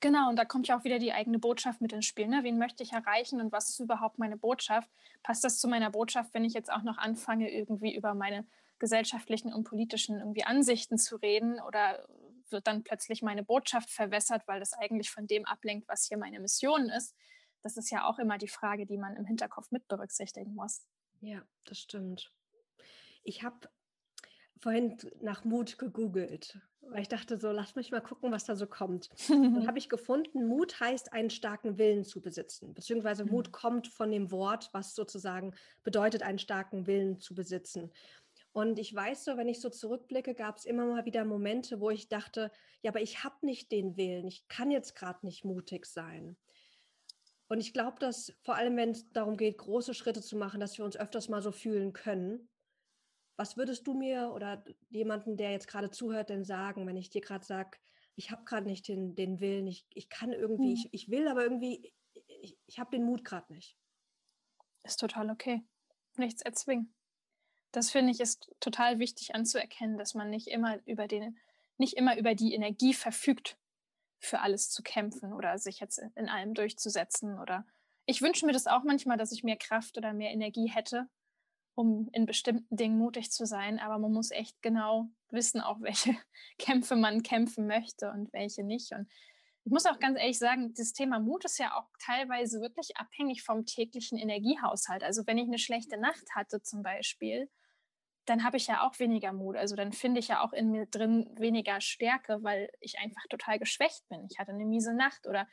Genau, 0.00 0.28
und 0.28 0.36
da 0.36 0.44
kommt 0.44 0.66
ja 0.66 0.76
auch 0.76 0.82
wieder 0.82 0.98
die 0.98 1.12
eigene 1.12 1.38
Botschaft 1.38 1.80
mit 1.80 1.92
ins 1.92 2.06
Spiel. 2.06 2.26
Ne? 2.26 2.40
Wen 2.42 2.58
möchte 2.58 2.82
ich 2.82 2.92
erreichen 2.92 3.40
und 3.40 3.52
was 3.52 3.68
ist 3.68 3.78
überhaupt 3.78 4.18
meine 4.18 4.36
Botschaft? 4.36 4.90
Passt 5.22 5.44
das 5.44 5.60
zu 5.60 5.68
meiner 5.68 5.90
Botschaft, 5.90 6.34
wenn 6.34 6.44
ich 6.44 6.54
jetzt 6.54 6.72
auch 6.72 6.82
noch 6.82 6.98
anfange, 6.98 7.52
irgendwie 7.52 7.94
über 7.94 8.12
meine 8.12 8.44
gesellschaftlichen 8.80 9.52
und 9.52 9.62
politischen 9.62 10.18
irgendwie 10.18 10.42
Ansichten 10.42 10.98
zu 10.98 11.14
reden 11.14 11.60
oder 11.60 12.04
wird 12.50 12.66
dann 12.66 12.82
plötzlich 12.82 13.22
meine 13.22 13.44
Botschaft 13.44 13.90
verwässert, 13.90 14.42
weil 14.46 14.58
das 14.58 14.72
eigentlich 14.72 15.08
von 15.08 15.28
dem 15.28 15.46
ablenkt, 15.46 15.86
was 15.88 16.06
hier 16.06 16.18
meine 16.18 16.40
Mission 16.40 16.88
ist. 16.90 17.14
Das 17.62 17.76
ist 17.76 17.90
ja 17.90 18.08
auch 18.08 18.18
immer 18.18 18.38
die 18.38 18.48
Frage, 18.48 18.86
die 18.86 18.98
man 18.98 19.16
im 19.16 19.24
Hinterkopf 19.24 19.70
mit 19.70 19.88
berücksichtigen 19.88 20.54
muss. 20.54 20.82
Ja, 21.20 21.42
das 21.64 21.78
stimmt. 21.78 22.32
Ich 23.22 23.42
habe 23.42 23.68
vorhin 24.58 24.96
nach 25.20 25.44
Mut 25.44 25.78
gegoogelt, 25.78 26.60
weil 26.80 27.02
ich 27.02 27.08
dachte 27.08 27.38
so, 27.38 27.50
lass 27.50 27.74
mich 27.74 27.90
mal 27.90 28.00
gucken, 28.00 28.32
was 28.32 28.44
da 28.44 28.56
so 28.56 28.66
kommt. 28.66 29.08
Dann 29.28 29.66
habe 29.66 29.78
ich 29.78 29.88
gefunden, 29.88 30.46
Mut 30.46 30.80
heißt, 30.80 31.12
einen 31.12 31.30
starken 31.30 31.78
Willen 31.78 32.04
zu 32.04 32.20
besitzen, 32.20 32.74
beziehungsweise 32.74 33.24
Mut 33.24 33.48
mhm. 33.48 33.52
kommt 33.52 33.88
von 33.88 34.10
dem 34.10 34.30
Wort, 34.30 34.70
was 34.72 34.94
sozusagen 34.94 35.54
bedeutet, 35.82 36.22
einen 36.22 36.38
starken 36.38 36.86
Willen 36.86 37.20
zu 37.20 37.34
besitzen. 37.34 37.92
Und 38.52 38.78
ich 38.78 38.94
weiß 38.94 39.24
so, 39.24 39.36
wenn 39.36 39.48
ich 39.48 39.60
so 39.60 39.70
zurückblicke, 39.70 40.34
gab 40.34 40.58
es 40.58 40.64
immer 40.64 40.84
mal 40.84 41.06
wieder 41.06 41.24
Momente, 41.24 41.80
wo 41.80 41.90
ich 41.90 42.08
dachte, 42.08 42.50
ja, 42.82 42.90
aber 42.90 43.00
ich 43.00 43.24
habe 43.24 43.46
nicht 43.46 43.72
den 43.72 43.96
Willen, 43.96 44.26
ich 44.26 44.46
kann 44.48 44.70
jetzt 44.70 44.94
gerade 44.94 45.24
nicht 45.24 45.44
mutig 45.44 45.86
sein. 45.86 46.36
Und 47.52 47.60
ich 47.60 47.74
glaube, 47.74 47.98
dass 47.98 48.32
vor 48.40 48.54
allem, 48.54 48.78
wenn 48.78 48.92
es 48.92 49.12
darum 49.12 49.36
geht, 49.36 49.58
große 49.58 49.92
Schritte 49.92 50.22
zu 50.22 50.38
machen, 50.38 50.58
dass 50.58 50.78
wir 50.78 50.86
uns 50.86 50.96
öfters 50.96 51.28
mal 51.28 51.42
so 51.42 51.52
fühlen 51.52 51.92
können. 51.92 52.48
Was 53.36 53.58
würdest 53.58 53.86
du 53.86 53.92
mir 53.92 54.32
oder 54.34 54.64
jemanden, 54.88 55.36
der 55.36 55.50
jetzt 55.50 55.68
gerade 55.68 55.90
zuhört, 55.90 56.30
denn 56.30 56.46
sagen, 56.46 56.86
wenn 56.86 56.96
ich 56.96 57.10
dir 57.10 57.20
gerade 57.20 57.44
sage, 57.44 57.76
ich 58.16 58.30
habe 58.30 58.44
gerade 58.44 58.66
nicht 58.66 58.88
den, 58.88 59.14
den 59.16 59.38
Willen, 59.40 59.66
ich, 59.66 59.84
ich 59.90 60.08
kann 60.08 60.32
irgendwie, 60.32 60.70
hm. 60.70 60.72
ich, 60.72 60.88
ich 60.92 61.10
will, 61.10 61.28
aber 61.28 61.42
irgendwie, 61.42 61.92
ich, 62.40 62.56
ich 62.66 62.78
habe 62.78 62.90
den 62.90 63.04
Mut 63.04 63.22
gerade 63.22 63.52
nicht. 63.52 63.76
Ist 64.82 64.98
total 64.98 65.28
okay. 65.28 65.62
Nichts 66.16 66.40
erzwingen 66.40 66.94
das 67.72 67.90
finde 67.90 68.12
ich 68.12 68.20
ist 68.20 68.50
total 68.60 68.98
wichtig 68.98 69.34
anzuerkennen, 69.34 69.96
dass 69.96 70.14
man 70.14 70.30
nicht 70.30 70.48
immer 70.48 70.78
über 70.86 71.08
den, 71.08 71.38
nicht 71.78 71.94
immer 71.94 72.18
über 72.18 72.34
die 72.34 72.54
Energie 72.54 72.94
verfügt, 72.94 73.58
für 74.22 74.40
alles 74.40 74.70
zu 74.70 74.82
kämpfen 74.82 75.32
oder 75.32 75.58
sich 75.58 75.80
jetzt 75.80 76.00
in 76.14 76.28
allem 76.28 76.54
durchzusetzen. 76.54 77.38
Oder 77.38 77.66
ich 78.06 78.22
wünsche 78.22 78.46
mir 78.46 78.52
das 78.52 78.66
auch 78.66 78.84
manchmal, 78.84 79.16
dass 79.16 79.32
ich 79.32 79.44
mehr 79.44 79.56
Kraft 79.56 79.98
oder 79.98 80.12
mehr 80.12 80.30
Energie 80.30 80.68
hätte, 80.68 81.08
um 81.74 82.08
in 82.12 82.26
bestimmten 82.26 82.76
Dingen 82.76 82.98
mutig 82.98 83.30
zu 83.32 83.46
sein. 83.46 83.78
Aber 83.78 83.98
man 83.98 84.12
muss 84.12 84.30
echt 84.30 84.62
genau 84.62 85.08
wissen, 85.30 85.60
auch 85.60 85.80
welche 85.80 86.16
Kämpfe 86.58 86.96
man 86.96 87.22
kämpfen 87.22 87.66
möchte 87.66 88.10
und 88.10 88.32
welche 88.32 88.62
nicht. 88.64 88.92
Und 88.92 89.08
ich 89.64 89.72
muss 89.72 89.86
auch 89.86 89.98
ganz 89.98 90.18
ehrlich 90.18 90.38
sagen, 90.38 90.74
das 90.74 90.92
Thema 90.92 91.20
Mut 91.20 91.44
ist 91.44 91.58
ja 91.58 91.76
auch 91.76 91.88
teilweise 92.00 92.60
wirklich 92.60 92.96
abhängig 92.96 93.42
vom 93.42 93.64
täglichen 93.64 94.18
Energiehaushalt. 94.18 95.04
Also 95.04 95.26
wenn 95.26 95.38
ich 95.38 95.46
eine 95.46 95.58
schlechte 95.58 95.98
Nacht 95.98 96.34
hatte 96.34 96.62
zum 96.62 96.82
Beispiel, 96.82 97.48
dann 98.24 98.44
habe 98.44 98.56
ich 98.56 98.66
ja 98.68 98.86
auch 98.86 98.98
weniger 98.98 99.32
Mut. 99.32 99.56
Also 99.56 99.74
dann 99.74 99.92
finde 99.92 100.20
ich 100.20 100.28
ja 100.28 100.42
auch 100.42 100.52
in 100.52 100.70
mir 100.70 100.86
drin 100.86 101.28
weniger 101.36 101.80
Stärke, 101.80 102.42
weil 102.42 102.70
ich 102.80 102.98
einfach 102.98 103.22
total 103.28 103.58
geschwächt 103.58 104.08
bin. 104.08 104.26
Ich 104.30 104.38
hatte 104.38 104.52
eine 104.52 104.64
miese 104.64 104.94
Nacht 104.94 105.26
oder 105.26 105.48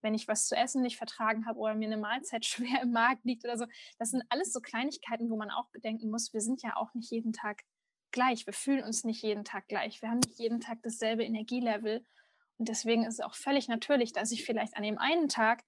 wenn 0.00 0.14
ich 0.14 0.28
was 0.28 0.46
zu 0.46 0.56
essen 0.56 0.82
nicht 0.82 0.96
vertragen 0.96 1.46
habe 1.46 1.58
oder 1.58 1.74
mir 1.74 1.86
eine 1.86 1.96
Mahlzeit 1.96 2.44
schwer 2.46 2.82
im 2.82 2.92
Magen 2.92 3.20
liegt 3.24 3.44
oder 3.44 3.58
so. 3.58 3.66
Das 3.98 4.10
sind 4.10 4.22
alles 4.28 4.52
so 4.52 4.60
Kleinigkeiten, 4.60 5.30
wo 5.30 5.36
man 5.36 5.50
auch 5.50 5.68
bedenken 5.70 6.10
muss, 6.10 6.32
wir 6.32 6.40
sind 6.40 6.62
ja 6.62 6.76
auch 6.76 6.94
nicht 6.94 7.10
jeden 7.10 7.32
Tag 7.32 7.62
gleich. 8.10 8.46
Wir 8.46 8.52
fühlen 8.52 8.84
uns 8.84 9.04
nicht 9.04 9.22
jeden 9.22 9.44
Tag 9.44 9.66
gleich. 9.68 10.00
Wir 10.00 10.08
haben 10.08 10.20
nicht 10.20 10.38
jeden 10.38 10.60
Tag 10.60 10.78
dasselbe 10.82 11.24
Energielevel. 11.24 12.06
Und 12.56 12.68
deswegen 12.68 13.04
ist 13.04 13.14
es 13.14 13.20
auch 13.20 13.34
völlig 13.34 13.68
natürlich, 13.68 14.12
dass 14.12 14.30
ich 14.30 14.44
vielleicht 14.44 14.76
an 14.76 14.84
dem 14.84 14.98
einen 14.98 15.28
Tag 15.28 15.64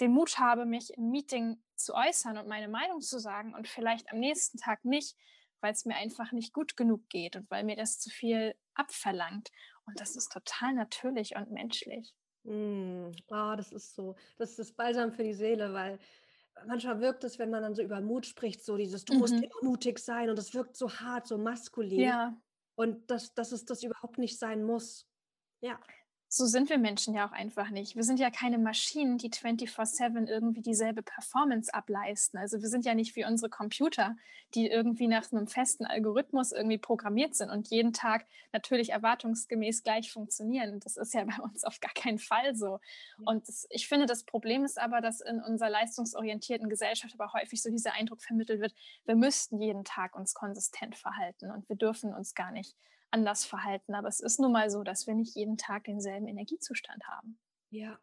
den 0.00 0.12
Mut 0.12 0.38
habe, 0.38 0.64
mich 0.64 0.94
im 0.96 1.10
Meeting 1.10 1.62
zu 1.76 1.94
äußern 1.94 2.38
und 2.38 2.48
meine 2.48 2.68
Meinung 2.68 3.02
zu 3.02 3.18
sagen 3.18 3.54
und 3.54 3.68
vielleicht 3.68 4.10
am 4.10 4.18
nächsten 4.18 4.56
Tag 4.56 4.84
nicht, 4.84 5.14
weil 5.60 5.72
es 5.72 5.84
mir 5.84 5.96
einfach 5.96 6.32
nicht 6.32 6.52
gut 6.52 6.76
genug 6.76 7.08
geht 7.08 7.36
und 7.36 7.50
weil 7.50 7.64
mir 7.64 7.76
das 7.76 7.98
zu 7.98 8.10
viel 8.10 8.54
abverlangt. 8.74 9.50
Und 9.86 10.00
das 10.00 10.16
ist 10.16 10.32
total 10.32 10.74
natürlich 10.74 11.36
und 11.36 11.50
menschlich. 11.50 12.14
Mm, 12.44 13.10
oh, 13.28 13.54
das 13.56 13.72
ist 13.72 13.94
so, 13.94 14.16
das 14.38 14.58
ist 14.58 14.76
Balsam 14.76 15.12
für 15.12 15.24
die 15.24 15.34
Seele, 15.34 15.72
weil 15.72 15.98
manchmal 16.66 17.00
wirkt 17.00 17.24
es, 17.24 17.38
wenn 17.38 17.50
man 17.50 17.62
dann 17.62 17.74
so 17.74 17.82
über 17.82 18.00
Mut 18.00 18.26
spricht, 18.26 18.64
so 18.64 18.76
dieses, 18.76 19.04
du 19.04 19.14
mhm. 19.14 19.20
musst 19.20 19.34
immer 19.34 19.62
mutig 19.62 19.98
sein 19.98 20.30
und 20.30 20.38
es 20.38 20.54
wirkt 20.54 20.76
so 20.76 20.90
hart, 20.90 21.26
so 21.26 21.38
maskulin. 21.38 22.00
Ja. 22.00 22.40
Und 22.76 23.10
dass, 23.10 23.34
dass 23.34 23.52
es 23.52 23.64
das 23.64 23.82
überhaupt 23.82 24.18
nicht 24.18 24.38
sein 24.38 24.64
muss. 24.64 25.06
Ja 25.60 25.78
so 26.32 26.46
sind 26.46 26.70
wir 26.70 26.78
Menschen 26.78 27.12
ja 27.12 27.26
auch 27.26 27.32
einfach 27.32 27.70
nicht. 27.70 27.96
Wir 27.96 28.04
sind 28.04 28.20
ja 28.20 28.30
keine 28.30 28.56
Maschinen, 28.56 29.18
die 29.18 29.30
24/7 29.30 30.28
irgendwie 30.28 30.60
dieselbe 30.60 31.02
Performance 31.02 31.74
ableisten. 31.74 32.38
Also 32.38 32.62
wir 32.62 32.68
sind 32.68 32.84
ja 32.84 32.94
nicht 32.94 33.16
wie 33.16 33.24
unsere 33.24 33.50
Computer, 33.50 34.16
die 34.54 34.68
irgendwie 34.68 35.08
nach 35.08 35.32
einem 35.32 35.48
festen 35.48 35.86
Algorithmus 35.86 36.52
irgendwie 36.52 36.78
programmiert 36.78 37.34
sind 37.34 37.50
und 37.50 37.68
jeden 37.70 37.92
Tag 37.92 38.26
natürlich 38.52 38.90
erwartungsgemäß 38.90 39.82
gleich 39.82 40.12
funktionieren. 40.12 40.78
Das 40.78 40.96
ist 40.96 41.14
ja 41.14 41.24
bei 41.36 41.42
uns 41.42 41.64
auf 41.64 41.80
gar 41.80 41.92
keinen 41.94 42.20
Fall 42.20 42.54
so. 42.54 42.78
Und 43.24 43.48
das, 43.48 43.66
ich 43.68 43.88
finde, 43.88 44.06
das 44.06 44.22
Problem 44.22 44.64
ist 44.64 44.80
aber, 44.80 45.00
dass 45.00 45.20
in 45.20 45.42
unserer 45.42 45.70
leistungsorientierten 45.70 46.68
Gesellschaft 46.68 47.12
aber 47.18 47.32
häufig 47.32 47.60
so 47.60 47.70
dieser 47.70 47.94
Eindruck 47.94 48.22
vermittelt 48.22 48.60
wird, 48.60 48.74
wir 49.04 49.16
müssten 49.16 49.60
jeden 49.60 49.82
Tag 49.82 50.14
uns 50.14 50.32
konsistent 50.34 50.94
verhalten 50.94 51.50
und 51.50 51.68
wir 51.68 51.74
dürfen 51.74 52.14
uns 52.14 52.36
gar 52.36 52.52
nicht 52.52 52.76
anders 53.10 53.44
verhalten. 53.44 53.94
Aber 53.94 54.08
es 54.08 54.20
ist 54.20 54.40
nun 54.40 54.52
mal 54.52 54.70
so, 54.70 54.82
dass 54.82 55.06
wir 55.06 55.14
nicht 55.14 55.34
jeden 55.34 55.56
Tag 55.56 55.84
denselben 55.84 56.28
Energiezustand 56.28 57.04
haben. 57.06 57.38
Ja, 57.70 57.98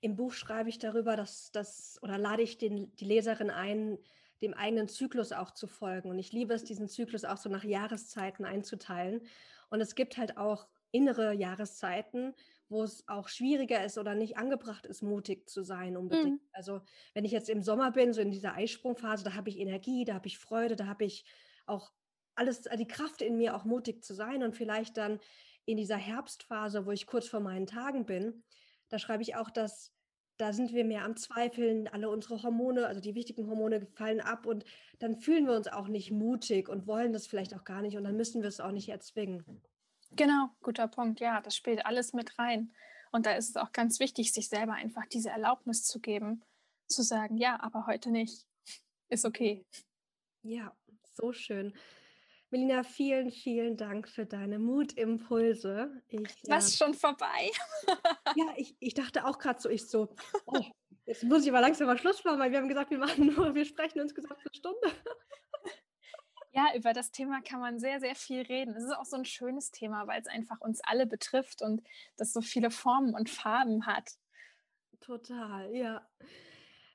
im 0.00 0.16
Buch 0.16 0.32
schreibe 0.32 0.68
ich 0.68 0.78
darüber, 0.78 1.16
dass 1.16 1.50
das 1.50 1.98
oder 2.02 2.18
lade 2.18 2.42
ich 2.42 2.58
den, 2.58 2.94
die 2.96 3.04
Leserin 3.04 3.50
ein, 3.50 3.98
dem 4.40 4.54
eigenen 4.54 4.88
Zyklus 4.88 5.32
auch 5.32 5.50
zu 5.50 5.66
folgen. 5.66 6.10
Und 6.10 6.18
ich 6.18 6.32
liebe 6.32 6.54
es, 6.54 6.64
diesen 6.64 6.88
Zyklus 6.88 7.24
auch 7.24 7.36
so 7.36 7.48
nach 7.48 7.64
Jahreszeiten 7.64 8.44
einzuteilen. 8.44 9.22
Und 9.70 9.80
es 9.80 9.94
gibt 9.94 10.16
halt 10.16 10.36
auch 10.36 10.68
innere 10.92 11.34
Jahreszeiten, 11.34 12.34
wo 12.68 12.82
es 12.82 13.06
auch 13.08 13.28
schwieriger 13.28 13.84
ist 13.84 13.98
oder 13.98 14.14
nicht 14.14 14.36
angebracht 14.36 14.86
ist, 14.86 15.02
mutig 15.02 15.48
zu 15.48 15.62
sein 15.62 15.96
unbedingt. 15.96 16.42
Mhm. 16.42 16.48
Also 16.52 16.80
wenn 17.14 17.24
ich 17.24 17.32
jetzt 17.32 17.48
im 17.48 17.62
Sommer 17.62 17.90
bin, 17.90 18.12
so 18.12 18.20
in 18.20 18.30
dieser 18.30 18.54
Eisprungphase, 18.54 19.24
da 19.24 19.34
habe 19.34 19.48
ich 19.48 19.58
Energie, 19.58 20.04
da 20.04 20.14
habe 20.14 20.26
ich 20.26 20.38
Freude, 20.38 20.76
da 20.76 20.86
habe 20.86 21.04
ich 21.04 21.24
auch 21.66 21.90
alles, 22.38 22.66
äh, 22.66 22.76
die 22.76 22.86
Kraft 22.86 23.22
in 23.22 23.36
mir 23.36 23.54
auch 23.54 23.64
mutig 23.64 24.02
zu 24.04 24.14
sein 24.14 24.42
und 24.42 24.56
vielleicht 24.56 24.96
dann 24.96 25.20
in 25.64 25.76
dieser 25.76 25.96
Herbstphase, 25.96 26.86
wo 26.86 26.92
ich 26.92 27.06
kurz 27.06 27.28
vor 27.28 27.40
meinen 27.40 27.66
Tagen 27.66 28.06
bin, 28.06 28.44
da 28.88 28.98
schreibe 28.98 29.22
ich 29.22 29.36
auch, 29.36 29.50
dass 29.50 29.92
da 30.38 30.52
sind 30.52 30.72
wir 30.72 30.84
mehr 30.84 31.04
am 31.04 31.16
Zweifeln, 31.16 31.88
alle 31.88 32.08
unsere 32.08 32.42
Hormone, 32.42 32.86
also 32.86 33.00
die 33.00 33.16
wichtigen 33.16 33.48
Hormone 33.48 33.86
fallen 33.96 34.20
ab 34.20 34.46
und 34.46 34.64
dann 35.00 35.16
fühlen 35.16 35.46
wir 35.46 35.54
uns 35.54 35.66
auch 35.66 35.88
nicht 35.88 36.12
mutig 36.12 36.68
und 36.68 36.86
wollen 36.86 37.12
das 37.12 37.26
vielleicht 37.26 37.54
auch 37.54 37.64
gar 37.64 37.82
nicht 37.82 37.96
und 37.96 38.04
dann 38.04 38.16
müssen 38.16 38.40
wir 38.40 38.48
es 38.48 38.60
auch 38.60 38.70
nicht 38.70 38.88
erzwingen. 38.88 39.44
Genau, 40.12 40.48
guter 40.62 40.88
Punkt. 40.88 41.20
Ja, 41.20 41.40
das 41.40 41.56
spielt 41.56 41.84
alles 41.84 42.12
mit 42.12 42.38
rein. 42.38 42.72
Und 43.10 43.26
da 43.26 43.32
ist 43.32 43.50
es 43.50 43.56
auch 43.56 43.72
ganz 43.72 44.00
wichtig, 44.00 44.32
sich 44.32 44.48
selber 44.48 44.74
einfach 44.74 45.06
diese 45.06 45.30
Erlaubnis 45.30 45.84
zu 45.84 46.00
geben, 46.00 46.42
zu 46.86 47.02
sagen, 47.02 47.36
ja, 47.36 47.60
aber 47.60 47.86
heute 47.86 48.10
nicht. 48.10 48.46
Ist 49.08 49.24
okay. 49.24 49.64
Ja, 50.42 50.74
so 51.14 51.32
schön. 51.32 51.74
Melina, 52.50 52.82
vielen, 52.82 53.30
vielen 53.30 53.76
Dank 53.76 54.08
für 54.08 54.24
deine 54.24 54.58
Mutimpulse. 54.58 56.02
Ich, 56.08 56.20
Was 56.48 56.72
äh, 56.72 56.76
schon 56.78 56.94
vorbei? 56.94 57.50
ja, 58.36 58.54
ich, 58.56 58.74
ich 58.80 58.94
dachte 58.94 59.26
auch 59.26 59.38
gerade 59.38 59.60
so, 59.60 59.68
ich 59.68 59.86
so, 59.86 60.14
oh, 60.46 60.64
jetzt 61.04 61.24
muss 61.24 61.42
ich 61.42 61.50
aber 61.50 61.60
langsam 61.60 61.88
mal 61.88 61.98
Schluss 61.98 62.24
machen, 62.24 62.38
weil 62.38 62.50
wir 62.50 62.58
haben 62.58 62.68
gesagt, 62.68 62.90
wir 62.90 62.98
machen 62.98 63.26
nur, 63.34 63.54
wir 63.54 63.66
sprechen 63.66 64.00
insgesamt 64.00 64.38
eine 64.40 64.54
Stunde. 64.54 64.80
ja, 66.52 66.74
über 66.74 66.94
das 66.94 67.10
Thema 67.10 67.42
kann 67.42 67.60
man 67.60 67.78
sehr, 67.78 68.00
sehr 68.00 68.14
viel 68.14 68.40
reden. 68.40 68.74
Es 68.74 68.84
ist 68.84 68.96
auch 68.96 69.04
so 69.04 69.16
ein 69.16 69.26
schönes 69.26 69.70
Thema, 69.70 70.06
weil 70.06 70.20
es 70.20 70.26
einfach 70.26 70.60
uns 70.62 70.80
alle 70.82 71.06
betrifft 71.06 71.60
und 71.60 71.82
das 72.16 72.32
so 72.32 72.40
viele 72.40 72.70
Formen 72.70 73.14
und 73.14 73.28
Farben 73.28 73.84
hat. 73.84 74.12
Total, 75.00 75.74
ja. 75.74 76.08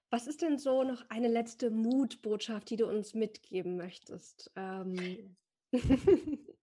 Was 0.09 0.25
ist 0.25 0.41
denn 0.41 0.57
so 0.57 0.83
noch 0.83 1.03
eine 1.09 1.27
letzte 1.27 1.69
Mutbotschaft, 1.69 2.71
die 2.71 2.75
du 2.75 2.87
uns 2.87 3.13
mitgeben 3.13 3.77
möchtest? 3.77 4.51
Ähm, 4.55 5.35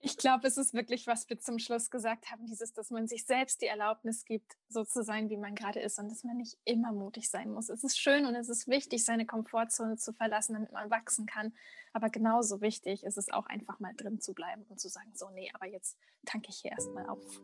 ich 0.00 0.16
glaube, 0.16 0.46
es 0.46 0.56
ist 0.56 0.74
wirklich, 0.74 1.06
was 1.06 1.28
wir 1.28 1.38
zum 1.38 1.58
Schluss 1.58 1.90
gesagt 1.90 2.30
haben, 2.30 2.46
dieses, 2.46 2.72
dass 2.72 2.90
man 2.90 3.06
sich 3.06 3.26
selbst 3.26 3.62
die 3.62 3.66
Erlaubnis 3.66 4.24
gibt, 4.24 4.56
so 4.68 4.84
zu 4.84 5.02
sein, 5.02 5.30
wie 5.30 5.36
man 5.36 5.54
gerade 5.54 5.80
ist 5.80 5.98
und 5.98 6.08
dass 6.08 6.24
man 6.24 6.36
nicht 6.36 6.58
immer 6.64 6.92
mutig 6.92 7.30
sein 7.30 7.50
muss. 7.50 7.68
Es 7.68 7.84
ist 7.84 7.98
schön 7.98 8.26
und 8.26 8.34
es 8.34 8.48
ist 8.48 8.68
wichtig, 8.68 9.04
seine 9.04 9.26
Komfortzone 9.26 9.96
zu 9.96 10.12
verlassen, 10.12 10.54
damit 10.54 10.72
man 10.72 10.90
wachsen 10.90 11.26
kann. 11.26 11.52
Aber 11.92 12.10
genauso 12.10 12.60
wichtig 12.60 13.04
ist 13.04 13.18
es 13.18 13.30
auch 13.30 13.46
einfach 13.46 13.78
mal 13.80 13.94
drin 13.96 14.20
zu 14.20 14.34
bleiben 14.34 14.64
und 14.68 14.80
zu 14.80 14.88
sagen, 14.88 15.12
so, 15.14 15.30
nee, 15.30 15.50
aber 15.54 15.66
jetzt 15.66 15.98
tanke 16.24 16.48
ich 16.50 16.56
hier 16.56 16.72
erstmal 16.72 17.06
auf. 17.06 17.40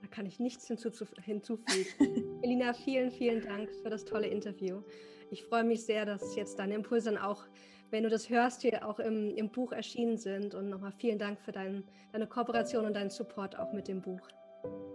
Da 0.00 0.06
kann 0.08 0.26
ich 0.26 0.38
nichts 0.38 0.66
hinzufügen. 0.66 1.62
Elina, 2.42 2.74
vielen, 2.74 3.10
vielen 3.10 3.42
Dank 3.42 3.70
für 3.82 3.90
das 3.90 4.04
tolle 4.04 4.28
Interview. 4.28 4.82
Ich 5.30 5.44
freue 5.44 5.64
mich 5.64 5.84
sehr, 5.84 6.06
dass 6.06 6.36
jetzt 6.36 6.58
deine 6.58 6.74
Impulse 6.74 7.10
dann 7.10 7.18
auch 7.18 7.44
wenn 7.90 8.02
du 8.02 8.08
das 8.08 8.30
hörst, 8.30 8.62
hier 8.62 8.86
auch 8.86 8.98
im, 8.98 9.34
im 9.36 9.50
Buch 9.50 9.72
erschienen 9.72 10.18
sind. 10.18 10.54
Und 10.54 10.68
nochmal 10.68 10.92
vielen 10.92 11.18
Dank 11.18 11.40
für 11.40 11.52
dein, 11.52 11.84
deine 12.12 12.26
Kooperation 12.26 12.86
und 12.86 12.94
deinen 12.94 13.10
Support 13.10 13.58
auch 13.58 13.72
mit 13.72 13.88
dem 13.88 14.02
Buch. 14.02 14.28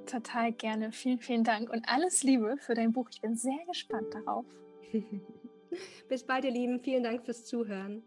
Total 0.05 0.51
gerne. 0.51 0.91
Vielen, 0.91 1.19
vielen 1.19 1.43
Dank 1.43 1.69
und 1.69 1.87
alles 1.87 2.23
Liebe 2.23 2.57
für 2.57 2.73
dein 2.73 2.91
Buch. 2.91 3.09
Ich 3.11 3.21
bin 3.21 3.35
sehr 3.35 3.59
gespannt 3.67 4.13
darauf. 4.13 4.45
Bis 6.09 6.23
bald, 6.23 6.45
ihr 6.45 6.51
Lieben. 6.51 6.79
Vielen 6.79 7.03
Dank 7.03 7.23
fürs 7.23 7.45
Zuhören. 7.45 8.03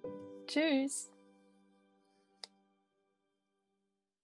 Tschüss. 0.47 1.14